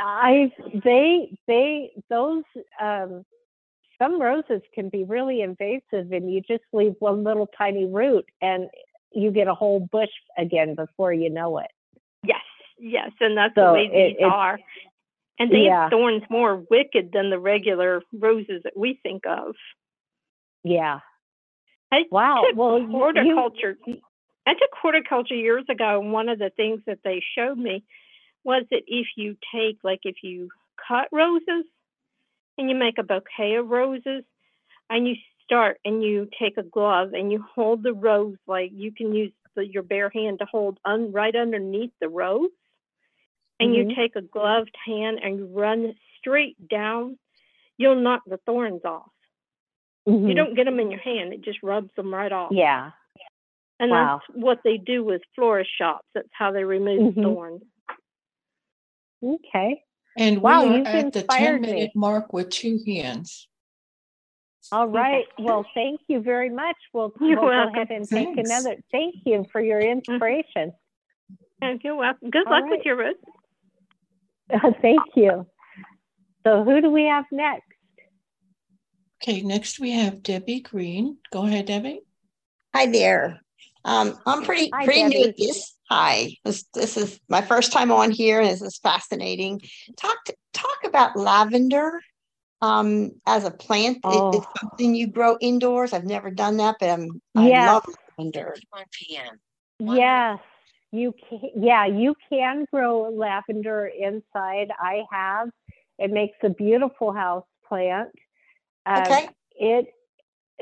I 0.00 0.52
they 0.84 1.36
they 1.46 1.90
those 2.08 2.44
um 2.80 3.24
some 3.98 4.20
roses 4.20 4.62
can 4.74 4.88
be 4.88 5.04
really 5.04 5.40
invasive 5.40 6.12
and 6.12 6.32
you 6.32 6.42
just 6.42 6.64
leave 6.72 6.94
one 6.98 7.24
little 7.24 7.48
tiny 7.56 7.86
root 7.86 8.26
and 8.42 8.68
you 9.12 9.30
get 9.30 9.48
a 9.48 9.54
whole 9.54 9.80
bush 9.80 10.10
again 10.36 10.74
before 10.74 11.12
you 11.12 11.30
know 11.30 11.58
it. 11.58 11.70
Yes, 12.22 12.42
yes, 12.78 13.10
and 13.20 13.36
that's 13.36 13.54
so 13.54 13.68
the 13.68 13.72
way 13.72 13.90
it, 13.92 14.16
these 14.18 14.26
are. 14.30 14.58
And 15.38 15.50
they 15.50 15.66
yeah. 15.66 15.82
have 15.82 15.90
thorns 15.90 16.22
more 16.30 16.64
wicked 16.70 17.10
than 17.12 17.30
the 17.30 17.38
regular 17.38 18.02
roses 18.12 18.62
that 18.64 18.76
we 18.76 18.98
think 19.02 19.24
of. 19.26 19.54
Yeah. 20.66 20.98
I 21.92 22.04
wow. 22.10 22.42
Took 22.48 22.56
well, 22.56 22.84
horticulture. 22.86 23.78
You, 23.86 23.98
I 24.46 24.54
took 24.54 24.70
horticulture 24.80 25.34
years 25.34 25.64
ago, 25.68 26.00
and 26.00 26.12
one 26.12 26.28
of 26.28 26.38
the 26.38 26.50
things 26.50 26.80
that 26.86 26.98
they 27.04 27.22
showed 27.36 27.56
me 27.56 27.84
was 28.42 28.64
that 28.70 28.82
if 28.86 29.06
you 29.16 29.36
take, 29.54 29.78
like, 29.84 30.00
if 30.02 30.16
you 30.22 30.48
cut 30.88 31.08
roses 31.12 31.64
and 32.58 32.68
you 32.68 32.74
make 32.74 32.98
a 32.98 33.04
bouquet 33.04 33.54
of 33.54 33.68
roses, 33.68 34.24
and 34.90 35.06
you 35.06 35.14
start 35.44 35.78
and 35.84 36.02
you 36.02 36.28
take 36.40 36.56
a 36.56 36.62
glove 36.62 37.12
and 37.12 37.30
you 37.30 37.44
hold 37.54 37.82
the 37.82 37.92
rose, 37.92 38.36
like 38.46 38.70
you 38.74 38.92
can 38.92 39.14
use 39.14 39.32
the, 39.54 39.66
your 39.66 39.82
bare 39.82 40.10
hand 40.10 40.40
to 40.40 40.46
hold 40.46 40.78
un, 40.84 41.12
right 41.12 41.34
underneath 41.34 41.92
the 42.00 42.08
rose, 42.08 42.50
and 43.60 43.70
mm-hmm. 43.70 43.90
you 43.90 43.96
take 43.96 44.16
a 44.16 44.22
gloved 44.22 44.74
hand 44.84 45.20
and 45.22 45.38
you 45.38 45.46
run 45.46 45.94
straight 46.18 46.56
down, 46.68 47.18
you'll 47.78 48.02
knock 48.02 48.22
the 48.26 48.38
thorns 48.38 48.82
off. 48.84 49.10
Mm-hmm. 50.08 50.28
You 50.28 50.34
don't 50.34 50.54
get 50.54 50.64
them 50.64 50.80
in 50.80 50.90
your 50.90 51.00
hand; 51.00 51.32
it 51.32 51.42
just 51.42 51.58
rubs 51.62 51.90
them 51.96 52.12
right 52.12 52.32
off. 52.32 52.52
Yeah. 52.52 52.90
And 53.78 53.90
wow. 53.90 54.20
that's 54.26 54.38
what 54.42 54.58
they 54.64 54.78
do 54.78 55.04
with 55.04 55.20
florist 55.34 55.70
shops. 55.76 56.06
That's 56.14 56.28
how 56.32 56.52
they 56.52 56.64
remove 56.64 57.12
mm-hmm. 57.12 57.22
thorns. 57.22 57.62
Okay. 59.22 59.82
And 60.16 60.40
wow, 60.40 60.66
we 60.66 60.80
are 60.80 60.86
at 60.86 61.12
the 61.12 61.22
10 61.22 61.60
minute 61.60 61.76
me. 61.76 61.92
mark 61.94 62.32
with 62.32 62.48
two 62.48 62.80
hands. 62.86 63.48
All 64.72 64.88
right. 64.88 65.26
Well, 65.38 65.64
thank 65.74 66.00
you 66.08 66.20
very 66.20 66.50
much. 66.50 66.76
We'll, 66.92 67.12
we'll 67.20 67.36
go 67.36 67.50
ahead 67.50 67.90
and 67.90 68.08
Thanks. 68.08 68.10
take 68.10 68.46
another. 68.46 68.76
Thank 68.90 69.14
you 69.24 69.44
for 69.52 69.60
your 69.60 69.80
mm-hmm. 69.80 69.98
inspiration. 70.10 70.72
And 71.60 71.80
you're 71.84 71.96
welcome. 71.96 72.30
Good 72.30 72.46
All 72.46 72.52
luck 72.52 72.64
right. 72.64 72.70
with 72.70 72.84
your 72.84 72.96
roast. 72.96 73.18
thank 74.82 75.00
you. 75.14 75.46
So, 76.44 76.64
who 76.64 76.80
do 76.80 76.90
we 76.90 77.04
have 77.04 77.24
next? 77.32 77.65
Okay, 79.28 79.42
next 79.42 79.80
we 79.80 79.90
have 79.90 80.22
Debbie 80.22 80.60
Green. 80.60 81.16
Go 81.32 81.46
ahead, 81.46 81.66
Debbie. 81.66 82.00
Hi 82.72 82.86
there. 82.86 83.40
Um, 83.84 84.16
I'm 84.24 84.44
pretty 84.44 84.70
Hi, 84.72 84.84
pretty 84.84 85.00
Debbie. 85.02 85.18
new 85.18 85.24
at 85.30 85.36
this. 85.36 85.74
Hi, 85.90 86.36
this, 86.44 86.62
this 86.74 86.96
is 86.96 87.18
my 87.28 87.42
first 87.42 87.72
time 87.72 87.90
on 87.90 88.12
here, 88.12 88.40
and 88.40 88.48
this 88.48 88.62
is 88.62 88.78
fascinating. 88.78 89.62
Talk 89.96 90.16
to, 90.26 90.36
talk 90.52 90.78
about 90.84 91.16
lavender 91.16 92.00
um, 92.62 93.10
as 93.26 93.42
a 93.42 93.50
plant. 93.50 93.98
Oh. 94.04 94.30
It, 94.30 94.36
it's 94.36 94.60
something 94.60 94.94
you 94.94 95.08
grow 95.08 95.36
indoors. 95.40 95.92
I've 95.92 96.04
never 96.04 96.30
done 96.30 96.58
that, 96.58 96.76
but 96.78 96.88
I'm, 96.88 97.20
I 97.34 97.48
yes. 97.48 97.66
love 97.66 97.96
lavender. 98.16 98.54
1 98.70 98.84
p.m. 98.92 99.40
Yes, 99.80 100.38
you 100.92 101.12
can. 101.28 101.50
Yeah, 101.56 101.84
you 101.84 102.14
can 102.30 102.64
grow 102.72 103.10
lavender 103.10 103.88
inside. 103.88 104.70
I 104.78 105.02
have. 105.10 105.48
It 105.98 106.12
makes 106.12 106.36
a 106.44 106.50
beautiful 106.50 107.12
house 107.12 107.44
plant. 107.68 108.10
Um, 108.86 109.02
okay. 109.02 109.28
It 109.58 109.86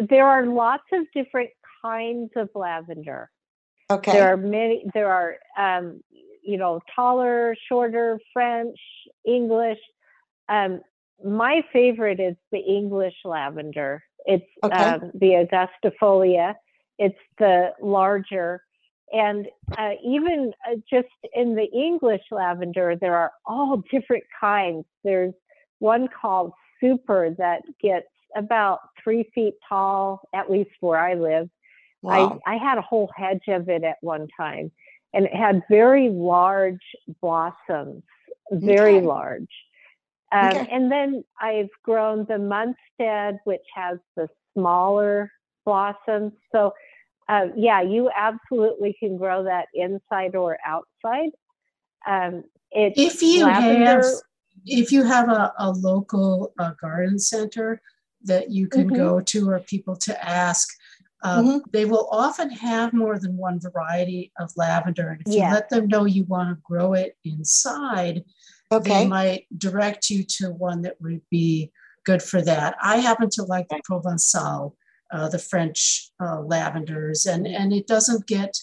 there 0.08 0.26
are 0.26 0.46
lots 0.46 0.84
of 0.92 1.06
different 1.14 1.50
kinds 1.82 2.30
of 2.36 2.48
lavender. 2.54 3.30
Okay. 3.90 4.12
There 4.12 4.32
are 4.32 4.36
many. 4.36 4.84
There 4.94 5.10
are 5.10 5.36
um, 5.58 6.00
you 6.42 6.56
know 6.56 6.80
taller, 6.94 7.54
shorter, 7.68 8.18
French, 8.32 8.78
English. 9.26 9.78
Um, 10.48 10.80
my 11.24 11.62
favorite 11.72 12.20
is 12.20 12.36
the 12.50 12.58
English 12.58 13.14
lavender. 13.24 14.02
It's 14.26 14.44
okay. 14.62 14.76
um, 14.76 15.10
the 15.14 15.46
Augustifolia. 15.46 16.54
It's 16.98 17.18
the 17.38 17.72
larger. 17.80 18.62
And 19.12 19.46
uh, 19.78 19.92
even 20.04 20.52
uh, 20.68 20.76
just 20.90 21.08
in 21.34 21.54
the 21.54 21.70
English 21.72 22.22
lavender, 22.30 22.96
there 23.00 23.14
are 23.14 23.32
all 23.46 23.82
different 23.90 24.24
kinds. 24.40 24.86
There's 25.04 25.34
one 25.78 26.08
called 26.08 26.52
Super 26.80 27.34
that 27.38 27.62
gets 27.80 28.06
about 28.34 28.80
three 29.02 29.30
feet 29.34 29.54
tall, 29.68 30.28
at 30.34 30.50
least 30.50 30.70
where 30.80 30.98
I 30.98 31.14
live. 31.14 31.48
Wow. 32.02 32.40
I, 32.46 32.54
I 32.54 32.56
had 32.56 32.78
a 32.78 32.82
whole 32.82 33.10
hedge 33.16 33.44
of 33.48 33.68
it 33.68 33.84
at 33.84 33.96
one 34.00 34.28
time, 34.36 34.70
and 35.12 35.26
it 35.26 35.34
had 35.34 35.62
very 35.70 36.10
large 36.10 36.82
blossoms, 37.20 38.02
very 38.50 38.96
okay. 38.96 39.06
large. 39.06 39.48
Um, 40.32 40.48
okay. 40.48 40.68
And 40.70 40.90
then 40.90 41.24
I've 41.40 41.70
grown 41.82 42.26
the 42.26 42.34
Munstead, 42.34 43.38
which 43.44 43.62
has 43.74 43.98
the 44.16 44.28
smaller 44.52 45.30
blossoms. 45.64 46.32
So, 46.52 46.74
uh, 47.28 47.46
yeah, 47.56 47.80
you 47.80 48.10
absolutely 48.14 48.96
can 48.98 49.16
grow 49.16 49.44
that 49.44 49.68
inside 49.72 50.34
or 50.34 50.58
outside. 50.66 51.30
Um, 52.06 52.44
if 52.70 53.22
you 53.22 53.44
lavender, 53.44 53.84
have 53.84 54.04
if 54.66 54.92
you 54.92 55.04
have 55.04 55.28
a, 55.28 55.52
a 55.58 55.70
local 55.70 56.52
uh, 56.58 56.72
garden 56.80 57.18
center 57.18 57.80
that 58.24 58.50
you 58.50 58.68
can 58.68 58.86
mm-hmm. 58.86 58.96
go 58.96 59.20
to 59.20 59.50
or 59.50 59.60
people 59.60 59.96
to 59.96 60.28
ask. 60.28 60.68
Um, 61.22 61.46
mm-hmm. 61.46 61.58
They 61.72 61.84
will 61.84 62.08
often 62.10 62.50
have 62.50 62.92
more 62.92 63.18
than 63.18 63.36
one 63.36 63.58
variety 63.60 64.32
of 64.38 64.50
lavender. 64.56 65.08
And 65.10 65.22
if 65.26 65.34
yeah. 65.34 65.48
you 65.48 65.54
let 65.54 65.70
them 65.70 65.88
know 65.88 66.04
you 66.04 66.24
want 66.24 66.50
to 66.50 66.62
grow 66.62 66.92
it 66.92 67.16
inside, 67.24 68.24
okay. 68.70 68.90
they 68.90 69.06
might 69.06 69.46
direct 69.56 70.10
you 70.10 70.24
to 70.24 70.50
one 70.50 70.82
that 70.82 71.00
would 71.00 71.22
be 71.30 71.72
good 72.04 72.22
for 72.22 72.42
that. 72.42 72.76
I 72.82 72.98
happen 72.98 73.30
to 73.32 73.44
like 73.44 73.68
the 73.68 73.80
Provençal, 73.90 74.74
uh, 75.10 75.28
the 75.28 75.38
French 75.38 76.10
uh, 76.20 76.42
lavenders, 76.42 77.26
and, 77.26 77.46
and 77.46 77.72
it 77.72 77.86
doesn't 77.86 78.26
get 78.26 78.54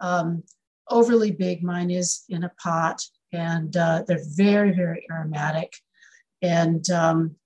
um, 0.00 0.42
overly 0.90 1.30
big. 1.30 1.62
Mine 1.62 1.90
is 1.90 2.24
in 2.28 2.42
a 2.42 2.52
pot, 2.60 3.00
and 3.32 3.76
uh, 3.76 4.02
they're 4.06 4.24
very, 4.34 4.72
very 4.72 5.06
aromatic. 5.10 5.72
And 6.42 6.88
um, 6.90 7.36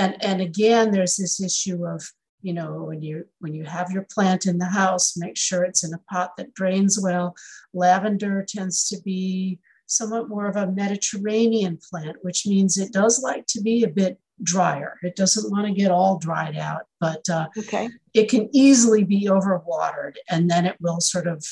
and 0.00 0.16
and 0.24 0.40
again 0.40 0.90
there's 0.90 1.16
this 1.16 1.40
issue 1.40 1.86
of 1.86 2.02
you 2.42 2.54
know 2.54 2.84
when 2.84 3.02
you 3.02 3.24
when 3.40 3.54
you 3.54 3.64
have 3.64 3.90
your 3.90 4.06
plant 4.14 4.46
in 4.46 4.58
the 4.58 4.66
house 4.66 5.16
make 5.16 5.36
sure 5.36 5.62
it's 5.62 5.84
in 5.84 5.94
a 5.94 6.04
pot 6.10 6.36
that 6.36 6.54
drains 6.54 6.98
well. 7.02 7.34
Lavender 7.74 8.44
tends 8.48 8.88
to 8.88 9.00
be 9.02 9.58
somewhat 9.86 10.28
more 10.28 10.46
of 10.46 10.56
a 10.56 10.72
mediterranean 10.72 11.78
plant 11.90 12.16
which 12.22 12.46
means 12.46 12.78
it 12.78 12.92
does 12.92 13.22
like 13.22 13.46
to 13.46 13.60
be 13.60 13.82
a 13.82 13.88
bit 13.88 14.18
drier. 14.42 14.96
It 15.02 15.16
doesn't 15.16 15.50
want 15.50 15.66
to 15.66 15.74
get 15.74 15.90
all 15.90 16.18
dried 16.18 16.56
out 16.56 16.86
but 16.98 17.28
uh, 17.28 17.48
okay. 17.58 17.90
it 18.14 18.30
can 18.30 18.48
easily 18.52 19.04
be 19.04 19.26
overwatered 19.26 20.14
and 20.30 20.50
then 20.50 20.64
it 20.64 20.76
will 20.80 21.00
sort 21.00 21.26
of 21.26 21.44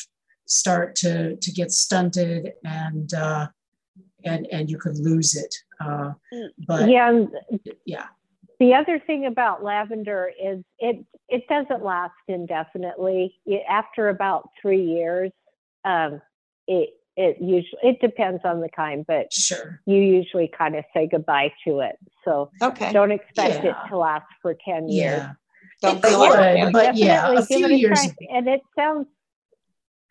start 0.47 0.97
to 0.97 1.37
to 1.37 1.53
get 1.53 1.71
stunted 1.71 2.53
and 2.65 3.13
uh, 3.13 3.49
and 4.25 4.47
and 4.51 4.71
you 4.71 4.79
could 4.79 4.99
lose 4.99 5.37
it 5.37 5.55
uh, 5.85 6.13
but 6.67 6.89
yeah 6.89 7.27
yeah 7.85 8.07
the 8.61 8.75
other 8.75 8.99
thing 8.99 9.27
about 9.27 9.63
lavender 9.63 10.31
is 10.41 10.63
it 10.79 11.05
it 11.29 11.47
doesn't 11.49 11.85
last 11.85 12.13
indefinitely. 12.27 13.39
It, 13.47 13.63
after 13.69 14.09
about 14.09 14.49
three 14.61 14.83
years, 14.85 15.31
um, 15.85 16.21
it 16.67 16.91
it 17.17 17.37
usually 17.41 17.81
it 17.83 18.01
depends 18.01 18.43
on 18.45 18.61
the 18.61 18.69
kind, 18.69 19.05
but 19.07 19.33
sure, 19.33 19.81
you 19.87 19.97
usually 19.97 20.49
kind 20.57 20.77
of 20.77 20.85
say 20.95 21.07
goodbye 21.07 21.53
to 21.67 21.81
it. 21.81 21.99
So 22.25 22.51
okay. 22.63 22.93
don't 22.93 23.13
expect 23.13 23.65
yeah. 23.65 23.71
it 23.71 23.89
to 23.89 23.99
last 23.99 24.27
for 24.43 24.57
ten 24.65 24.89
years. 24.89 25.19
Yeah. 25.19 25.33
Don't 25.81 26.05
feel 26.05 26.19
like 26.19 26.73
but 26.73 26.97
yeah, 26.97 27.33
a 27.33 27.45
few 27.45 27.69
years. 27.69 28.01
And 28.31 28.49
it 28.49 28.61
sounds 28.77 29.07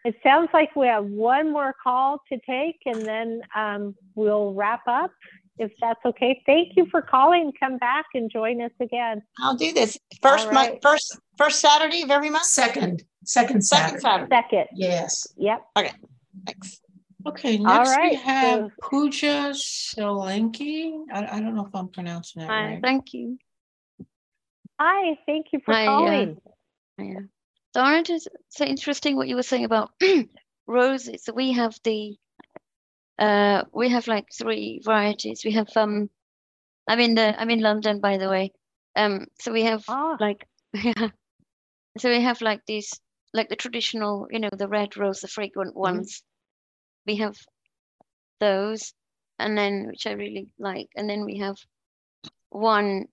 it 0.06 0.16
sounds 0.24 0.50
like 0.54 0.74
we 0.74 0.88
have 0.88 1.06
one 1.06 1.52
more 1.52 1.76
call 1.84 2.22
to 2.32 2.40
take, 2.48 2.80
and 2.86 3.06
then 3.06 3.42
um, 3.54 3.96
we'll 4.16 4.54
wrap 4.54 4.82
up. 4.88 5.12
If 5.60 5.72
that's 5.82 6.00
okay. 6.06 6.42
Thank 6.46 6.76
you 6.76 6.86
for 6.90 7.02
calling. 7.02 7.52
Come 7.60 7.78
back 7.78 8.06
and 8.14 8.30
join 8.32 8.62
us 8.62 8.72
again. 8.80 9.22
I'll 9.40 9.56
do 9.56 9.74
this 9.74 9.98
first. 10.22 10.46
Right. 10.48 10.54
My 10.54 10.80
first 10.82 11.18
first 11.38 11.60
Saturday 11.60 12.04
of 12.04 12.12
every 12.12 12.30
month. 12.30 12.46
Second, 12.46 13.04
second 13.24 13.62
Second 13.64 14.02
Saturday. 14.02 14.36
Second. 14.36 14.68
Yes. 14.74 15.28
Yep. 15.38 15.62
Okay. 15.78 15.92
Thanks. 16.46 16.82
Okay. 17.26 17.58
Next 17.58 17.98
we 18.02 18.16
have 18.16 18.60
so, 18.60 18.72
Pooja 18.82 19.52
Solanki. 19.52 20.94
I, 21.12 21.38
I 21.38 21.40
don't 21.40 21.56
know 21.56 21.66
if 21.66 21.76
I'm 21.76 21.90
pronouncing 21.90 22.42
that 22.42 22.50
Hi, 22.50 22.66
right. 22.66 22.80
Thank 22.82 23.14
you. 23.14 23.38
Hi. 24.80 25.18
Thank 25.26 25.48
you 25.52 25.60
for 25.66 25.74
Hi, 25.74 25.86
calling. 25.86 26.38
Uh, 27.00 27.04
yeah. 27.04 27.20
So 27.74 27.82
I 27.82 27.94
wanted 27.94 28.22
to 28.22 28.30
say 28.50 28.68
interesting 28.68 29.16
what 29.16 29.28
you 29.28 29.36
were 29.36 29.44
saying 29.44 29.66
about 29.66 29.92
roses. 30.68 31.24
So 31.24 31.34
we 31.34 31.52
have 31.54 31.76
the 31.84 32.16
uh, 33.20 33.64
we 33.74 33.90
have 33.90 34.08
like 34.08 34.28
three 34.38 34.82
varieties. 34.84 35.42
We 35.44 35.52
have 35.54 35.70
um, 35.76 36.10
I'm 36.88 37.00
in 37.00 37.16
the 37.16 37.40
I'm 37.40 37.50
in 37.50 37.62
London 37.62 38.00
by 38.00 38.18
the 38.18 38.30
way. 38.30 38.52
Um, 38.96 39.28
so 39.40 39.52
we 39.52 39.64
have 39.64 39.84
oh. 39.88 40.18
like 40.20 40.48
yeah, 40.74 41.10
so 41.98 42.10
we 42.10 42.22
have 42.22 42.42
like 42.42 42.62
these 42.66 42.92
like 43.34 43.50
the 43.50 43.56
traditional, 43.56 44.28
you 44.32 44.40
know, 44.40 44.50
the 44.52 44.68
red 44.68 44.98
rose, 44.98 45.22
the 45.22 45.28
fragrant 45.28 45.72
mm-hmm. 45.72 45.80
ones. 45.80 46.18
Mm-hmm. 46.18 47.12
We 47.12 47.16
have 47.18 47.36
those, 48.40 48.94
and 49.40 49.58
then 49.58 49.88
which 49.88 50.06
I 50.08 50.12
really 50.12 50.48
like, 50.60 50.88
and 50.96 51.10
then 51.10 51.26
we 51.26 51.38
have 51.38 51.56
one 52.50 53.06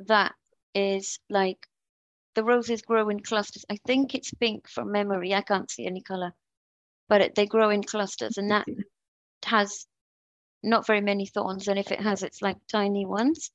that 0.00 0.32
is 0.74 1.18
like 1.28 1.58
the 2.34 2.44
roses 2.44 2.82
grow 2.82 3.08
in 3.08 3.20
clusters. 3.20 3.64
I 3.70 3.78
think 3.86 4.14
it's 4.14 4.32
pink 4.34 4.68
from 4.68 4.92
memory. 4.92 5.34
I 5.34 5.42
can't 5.42 5.70
see 5.70 5.86
any 5.86 6.02
color, 6.02 6.32
but 7.08 7.20
it, 7.20 7.34
they 7.34 7.46
grow 7.46 7.70
in 7.70 7.82
clusters, 7.82 8.36
and 8.36 8.50
that 8.50 8.66
has 9.44 9.86
not 10.62 10.86
very 10.86 11.00
many 11.00 11.26
thorns, 11.26 11.68
and 11.68 11.78
if 11.78 11.90
it 11.90 12.00
has, 12.00 12.22
it's 12.22 12.42
like 12.42 12.56
tiny 12.70 13.06
ones. 13.06 13.50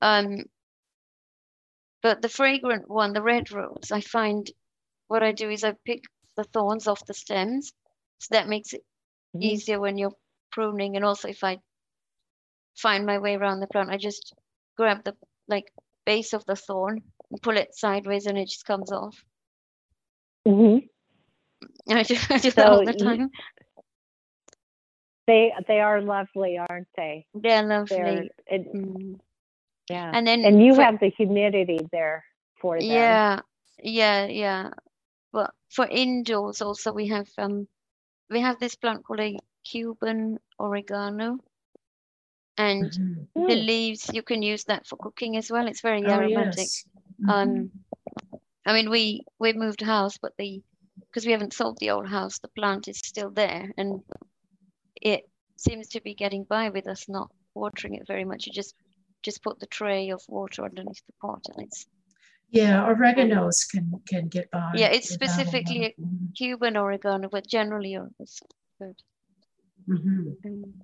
Um, 0.00 0.44
but 2.02 2.20
the 2.20 2.28
fragrant 2.28 2.88
one, 2.88 3.12
the 3.12 3.22
red 3.22 3.52
rose, 3.52 3.92
I 3.92 4.00
find 4.00 4.50
what 5.06 5.22
I 5.22 5.32
do 5.32 5.48
is 5.48 5.62
I 5.62 5.74
pick 5.84 6.02
the 6.36 6.44
thorns 6.44 6.88
off 6.88 7.06
the 7.06 7.14
stems, 7.14 7.72
so 8.18 8.28
that 8.32 8.48
makes 8.48 8.72
it 8.72 8.82
mm-hmm. 9.36 9.42
easier 9.42 9.78
when 9.78 9.98
you're 9.98 10.16
pruning. 10.50 10.96
And 10.96 11.04
also, 11.04 11.28
if 11.28 11.44
I 11.44 11.58
find 12.76 13.06
my 13.06 13.18
way 13.18 13.36
around 13.36 13.60
the 13.60 13.68
plant, 13.68 13.90
I 13.90 13.98
just 13.98 14.34
grab 14.76 15.04
the 15.04 15.14
like 15.46 15.70
base 16.04 16.32
of 16.32 16.44
the 16.46 16.56
thorn 16.56 17.02
and 17.30 17.42
pull 17.42 17.56
it 17.56 17.74
sideways, 17.74 18.26
and 18.26 18.36
it 18.36 18.48
just 18.48 18.66
comes 18.66 18.90
off. 18.90 19.22
Mm-hmm. 20.46 20.86
I 21.90 22.02
do, 22.02 22.16
I 22.30 22.38
do 22.38 22.50
so 22.50 22.56
that 22.56 22.66
all 22.66 22.84
the 22.84 22.94
time. 22.94 23.30
They 25.26 25.52
they 25.68 25.80
are 25.80 26.00
lovely, 26.02 26.58
aren't 26.58 26.88
they? 26.96 27.26
They're 27.34 27.62
lovely. 27.62 27.96
They're, 27.96 28.28
it, 28.46 28.74
mm. 28.74 29.18
Yeah. 29.90 30.10
And 30.14 30.26
then 30.26 30.44
and 30.44 30.62
you 30.62 30.74
for, 30.74 30.82
have 30.82 31.00
the 31.00 31.10
humidity 31.10 31.78
there 31.92 32.24
for 32.60 32.78
them. 32.78 32.88
Yeah, 32.88 33.40
yeah, 33.82 34.26
yeah. 34.26 34.70
But 35.32 35.52
for 35.70 35.86
indoors 35.86 36.62
also 36.62 36.92
we 36.92 37.08
have 37.08 37.28
um 37.38 37.66
we 38.30 38.40
have 38.40 38.58
this 38.58 38.74
plant 38.74 39.04
called 39.04 39.20
a 39.20 39.38
Cuban 39.64 40.38
oregano. 40.58 41.38
And 42.58 42.84
mm-hmm. 42.84 43.46
the 43.46 43.56
leaves 43.56 44.10
you 44.12 44.22
can 44.22 44.42
use 44.42 44.64
that 44.64 44.86
for 44.86 44.96
cooking 44.96 45.36
as 45.36 45.50
well. 45.50 45.66
It's 45.66 45.80
very 45.80 46.04
oh, 46.04 46.10
aromatic. 46.10 46.58
Yes. 46.58 46.84
Mm-hmm. 47.22 47.30
Um 47.30 47.70
I 48.66 48.72
mean 48.72 48.90
we 48.90 49.24
we 49.38 49.52
moved 49.52 49.80
house 49.80 50.18
but 50.18 50.32
the 50.38 50.62
because 51.00 51.26
we 51.26 51.32
haven't 51.32 51.52
sold 51.52 51.78
the 51.78 51.90
old 51.90 52.08
house, 52.08 52.38
the 52.38 52.48
plant 52.48 52.88
is 52.88 52.98
still 52.98 53.30
there 53.30 53.72
and 53.76 54.02
it 55.02 55.28
seems 55.56 55.88
to 55.88 56.00
be 56.00 56.14
getting 56.14 56.44
by 56.44 56.70
with 56.70 56.86
us 56.86 57.08
not 57.08 57.30
watering 57.54 57.94
it 57.94 58.06
very 58.06 58.24
much. 58.24 58.46
You 58.46 58.52
just 58.52 58.74
just 59.22 59.42
put 59.42 59.60
the 59.60 59.66
tray 59.66 60.10
of 60.10 60.20
water 60.28 60.64
underneath 60.64 61.02
the 61.06 61.12
pot 61.20 61.46
and 61.48 61.66
it's 61.66 61.86
yeah 62.50 62.82
oreganos 62.82 63.70
can 63.70 64.00
can 64.06 64.28
get 64.28 64.50
by 64.50 64.72
yeah 64.74 64.88
it's 64.88 65.08
specifically 65.08 65.84
a 65.84 65.94
cuban 66.36 66.76
oregano 66.76 67.28
but 67.28 67.46
generally 67.46 67.96
it's 68.18 68.40
good. 68.80 68.96
Mm-hmm. 69.88 70.28
Um, 70.44 70.74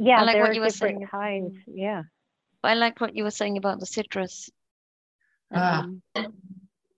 yeah 0.00 0.20
I 0.20 0.24
like 0.24 0.36
what 0.36 0.54
you 0.54 0.60
were 0.60 0.70
saying. 0.70 1.06
kinds 1.10 1.56
yeah. 1.66 2.02
I 2.64 2.74
like 2.74 3.00
what 3.00 3.14
you 3.14 3.22
were 3.22 3.30
saying 3.30 3.56
about 3.56 3.78
the 3.78 3.86
citrus. 3.86 4.50
Um, 5.52 6.02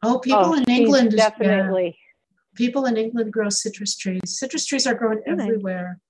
oh 0.03 0.19
people 0.19 0.47
oh, 0.47 0.55
in 0.55 0.65
england 0.65 1.13
definitely 1.13 1.85
yeah, 1.85 2.57
people 2.57 2.87
in 2.87 2.97
england 2.97 3.33
grow 3.33 3.51
citrus 3.51 3.97
trees. 3.97 4.23
Citrus 4.25 4.67
trees 4.67 4.87
are 4.87 4.95
growing 4.95 5.23
everywhere 5.27 6.01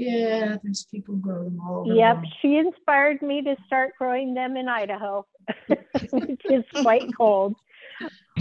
yeah, 0.00 0.56
there's 0.62 0.86
people 0.90 1.16
grow 1.16 1.44
them 1.44 1.60
all 1.60 1.80
over. 1.80 1.94
Yep, 1.94 2.22
she 2.40 2.56
inspired 2.56 3.22
me 3.22 3.42
to 3.42 3.56
start 3.66 3.92
growing 3.98 4.34
them 4.34 4.56
in 4.56 4.68
Idaho, 4.68 5.26
which 6.12 6.42
is 6.44 6.64
quite 6.82 7.14
cold. 7.16 7.54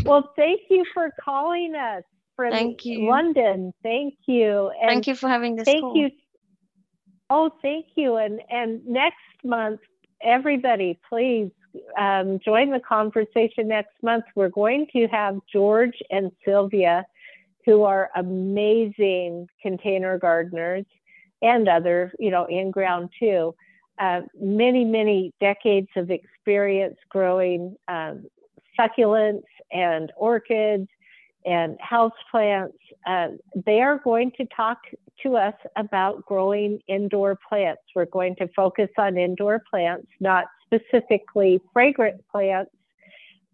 Well, 0.05 0.31
thank 0.35 0.61
you 0.69 0.85
for 0.93 1.09
calling 1.23 1.75
us 1.75 2.03
from 2.35 2.51
thank 2.51 2.85
you. 2.85 3.09
London. 3.09 3.73
Thank 3.83 4.15
you. 4.25 4.71
And 4.81 4.89
thank 4.89 5.07
you 5.07 5.15
for 5.15 5.27
having 5.27 5.55
this. 5.55 5.65
Thank 5.65 5.81
call. 5.81 5.97
you. 5.97 6.09
Oh, 7.29 7.51
thank 7.61 7.87
you. 7.95 8.15
And 8.15 8.41
and 8.49 8.85
next 8.87 9.17
month, 9.43 9.81
everybody, 10.23 10.97
please 11.09 11.51
um, 11.97 12.39
join 12.43 12.71
the 12.71 12.79
conversation 12.79 13.67
next 13.67 14.01
month. 14.01 14.23
We're 14.35 14.49
going 14.49 14.87
to 14.93 15.07
have 15.07 15.39
George 15.51 15.97
and 16.09 16.31
Sylvia, 16.45 17.05
who 17.65 17.83
are 17.83 18.09
amazing 18.15 19.47
container 19.61 20.17
gardeners 20.17 20.85
and 21.41 21.67
other, 21.67 22.13
you 22.19 22.31
know, 22.31 22.45
in 22.45 22.71
ground 22.71 23.09
too. 23.19 23.55
Uh, 23.99 24.21
many, 24.39 24.85
many 24.85 25.33
decades 25.41 25.89
of 25.95 26.09
experience 26.09 26.97
growing 27.09 27.75
um, 27.87 28.25
succulents 28.79 29.43
and 29.71 30.11
orchids 30.15 30.87
and 31.45 31.77
houseplants. 31.79 32.73
Uh, 33.05 33.29
they 33.65 33.81
are 33.81 33.99
going 33.99 34.31
to 34.37 34.45
talk 34.55 34.77
to 35.23 35.35
us 35.35 35.53
about 35.75 36.25
growing 36.25 36.79
indoor 36.87 37.37
plants. 37.47 37.81
We're 37.93 38.05
going 38.05 38.35
to 38.37 38.47
focus 38.55 38.89
on 38.97 39.17
indoor 39.17 39.61
plants, 39.69 40.07
not 40.19 40.45
specifically 40.65 41.59
fragrant 41.73 42.21
plants, 42.31 42.71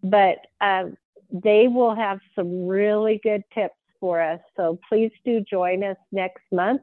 but 0.02 0.38
um, 0.60 0.96
they 1.32 1.66
will 1.66 1.94
have 1.94 2.20
some 2.36 2.66
really 2.66 3.20
good 3.22 3.42
tips 3.52 3.74
for 3.98 4.20
us. 4.20 4.40
So 4.56 4.78
please 4.88 5.10
do 5.24 5.40
join 5.40 5.82
us 5.82 5.96
next 6.12 6.42
month 6.52 6.82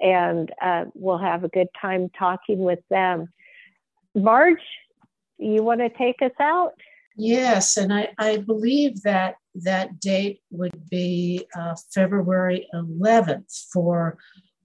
and 0.00 0.52
uh, 0.62 0.86
we'll 0.94 1.18
have 1.18 1.44
a 1.44 1.48
good 1.48 1.68
time 1.80 2.10
talking 2.18 2.58
with 2.58 2.80
them. 2.90 3.28
Marge, 4.14 4.62
you 5.38 5.62
want 5.62 5.80
to 5.80 5.88
take 5.90 6.22
us 6.22 6.32
out? 6.40 6.72
Yes, 7.16 7.76
and 7.76 7.92
I, 7.92 8.08
I 8.18 8.38
believe 8.38 9.02
that 9.02 9.36
that 9.56 10.00
date 10.00 10.40
would 10.50 10.88
be 10.88 11.46
uh, 11.56 11.74
February 11.92 12.66
11th 12.74 13.66
for 13.72 14.16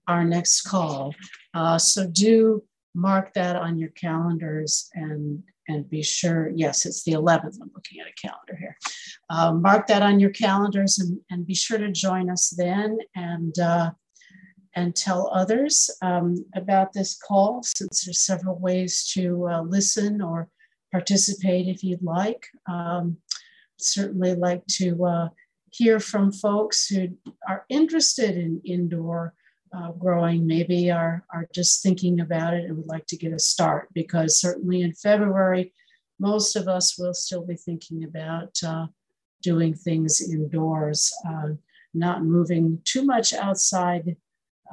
our 0.08 0.24
next 0.24 0.62
call. 0.62 1.14
Uh, 1.54 1.78
so 1.78 2.06
do 2.06 2.62
mark 2.94 3.34
that 3.34 3.56
on 3.56 3.78
your 3.78 3.90
calendars 3.90 4.88
and 4.94 5.42
and 5.68 5.88
be 5.90 6.02
sure. 6.02 6.50
Yes, 6.54 6.86
it's 6.86 7.02
the 7.02 7.12
11th. 7.12 7.56
I'm 7.60 7.70
looking 7.74 8.00
at 8.00 8.06
a 8.06 8.12
calendar 8.20 8.56
here. 8.56 8.76
Uh, 9.28 9.52
mark 9.52 9.88
that 9.88 10.02
on 10.02 10.20
your 10.20 10.30
calendars 10.30 10.98
and, 10.98 11.18
and 11.30 11.46
be 11.46 11.54
sure 11.54 11.78
to 11.78 11.90
join 11.90 12.30
us 12.30 12.50
then. 12.50 12.98
And 13.16 13.58
uh, 13.58 13.90
and 14.76 14.94
tell 14.94 15.30
others 15.32 15.90
um, 16.02 16.44
about 16.54 16.92
this 16.92 17.18
call 17.18 17.62
since 17.62 18.04
there's 18.04 18.20
several 18.20 18.58
ways 18.58 19.10
to 19.14 19.48
uh, 19.48 19.62
listen 19.62 20.20
or 20.20 20.48
participate 20.92 21.66
if 21.66 21.82
you'd 21.82 22.02
like. 22.02 22.46
Um, 22.68 23.16
certainly 23.78 24.34
like 24.34 24.64
to 24.66 25.04
uh, 25.04 25.28
hear 25.70 25.98
from 25.98 26.30
folks 26.30 26.86
who 26.86 27.08
are 27.48 27.64
interested 27.70 28.36
in 28.36 28.60
indoor 28.64 29.34
uh, 29.76 29.92
growing, 29.92 30.46
maybe 30.46 30.90
are, 30.90 31.24
are 31.32 31.48
just 31.54 31.82
thinking 31.82 32.20
about 32.20 32.54
it 32.54 32.64
and 32.64 32.76
would 32.76 32.86
like 32.86 33.06
to 33.06 33.16
get 33.16 33.32
a 33.32 33.38
start 33.38 33.88
because 33.94 34.40
certainly 34.40 34.82
in 34.82 34.92
February, 34.92 35.72
most 36.20 36.54
of 36.54 36.68
us 36.68 36.98
will 36.98 37.14
still 37.14 37.44
be 37.44 37.56
thinking 37.56 38.04
about 38.04 38.54
uh, 38.64 38.86
doing 39.42 39.74
things 39.74 40.22
indoors, 40.22 41.12
uh, 41.28 41.48
not 41.94 42.24
moving 42.24 42.78
too 42.84 43.04
much 43.04 43.32
outside 43.32 44.16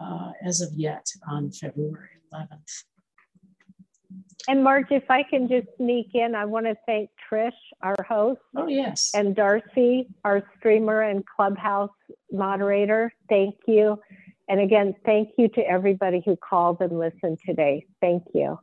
uh, 0.01 0.31
as 0.45 0.61
of 0.61 0.73
yet 0.73 1.05
on 1.27 1.51
February 1.51 2.09
11th. 2.33 2.83
And 4.47 4.63
Marge, 4.63 4.87
if 4.91 5.09
I 5.09 5.23
can 5.23 5.47
just 5.47 5.67
sneak 5.77 6.09
in, 6.13 6.35
I 6.35 6.45
want 6.45 6.65
to 6.65 6.75
thank 6.85 7.09
Trish, 7.31 7.51
our 7.81 7.95
host. 8.07 8.41
Oh, 8.55 8.67
yes. 8.67 9.11
And 9.13 9.35
Darcy, 9.35 10.07
our 10.25 10.43
streamer 10.57 11.01
and 11.01 11.23
clubhouse 11.25 11.89
moderator. 12.31 13.13
Thank 13.29 13.55
you. 13.67 13.99
And 14.49 14.59
again, 14.59 14.95
thank 15.05 15.29
you 15.37 15.47
to 15.49 15.61
everybody 15.61 16.21
who 16.25 16.35
called 16.35 16.81
and 16.81 16.99
listened 16.99 17.39
today. 17.45 17.85
Thank 18.01 18.23
you. 18.33 18.59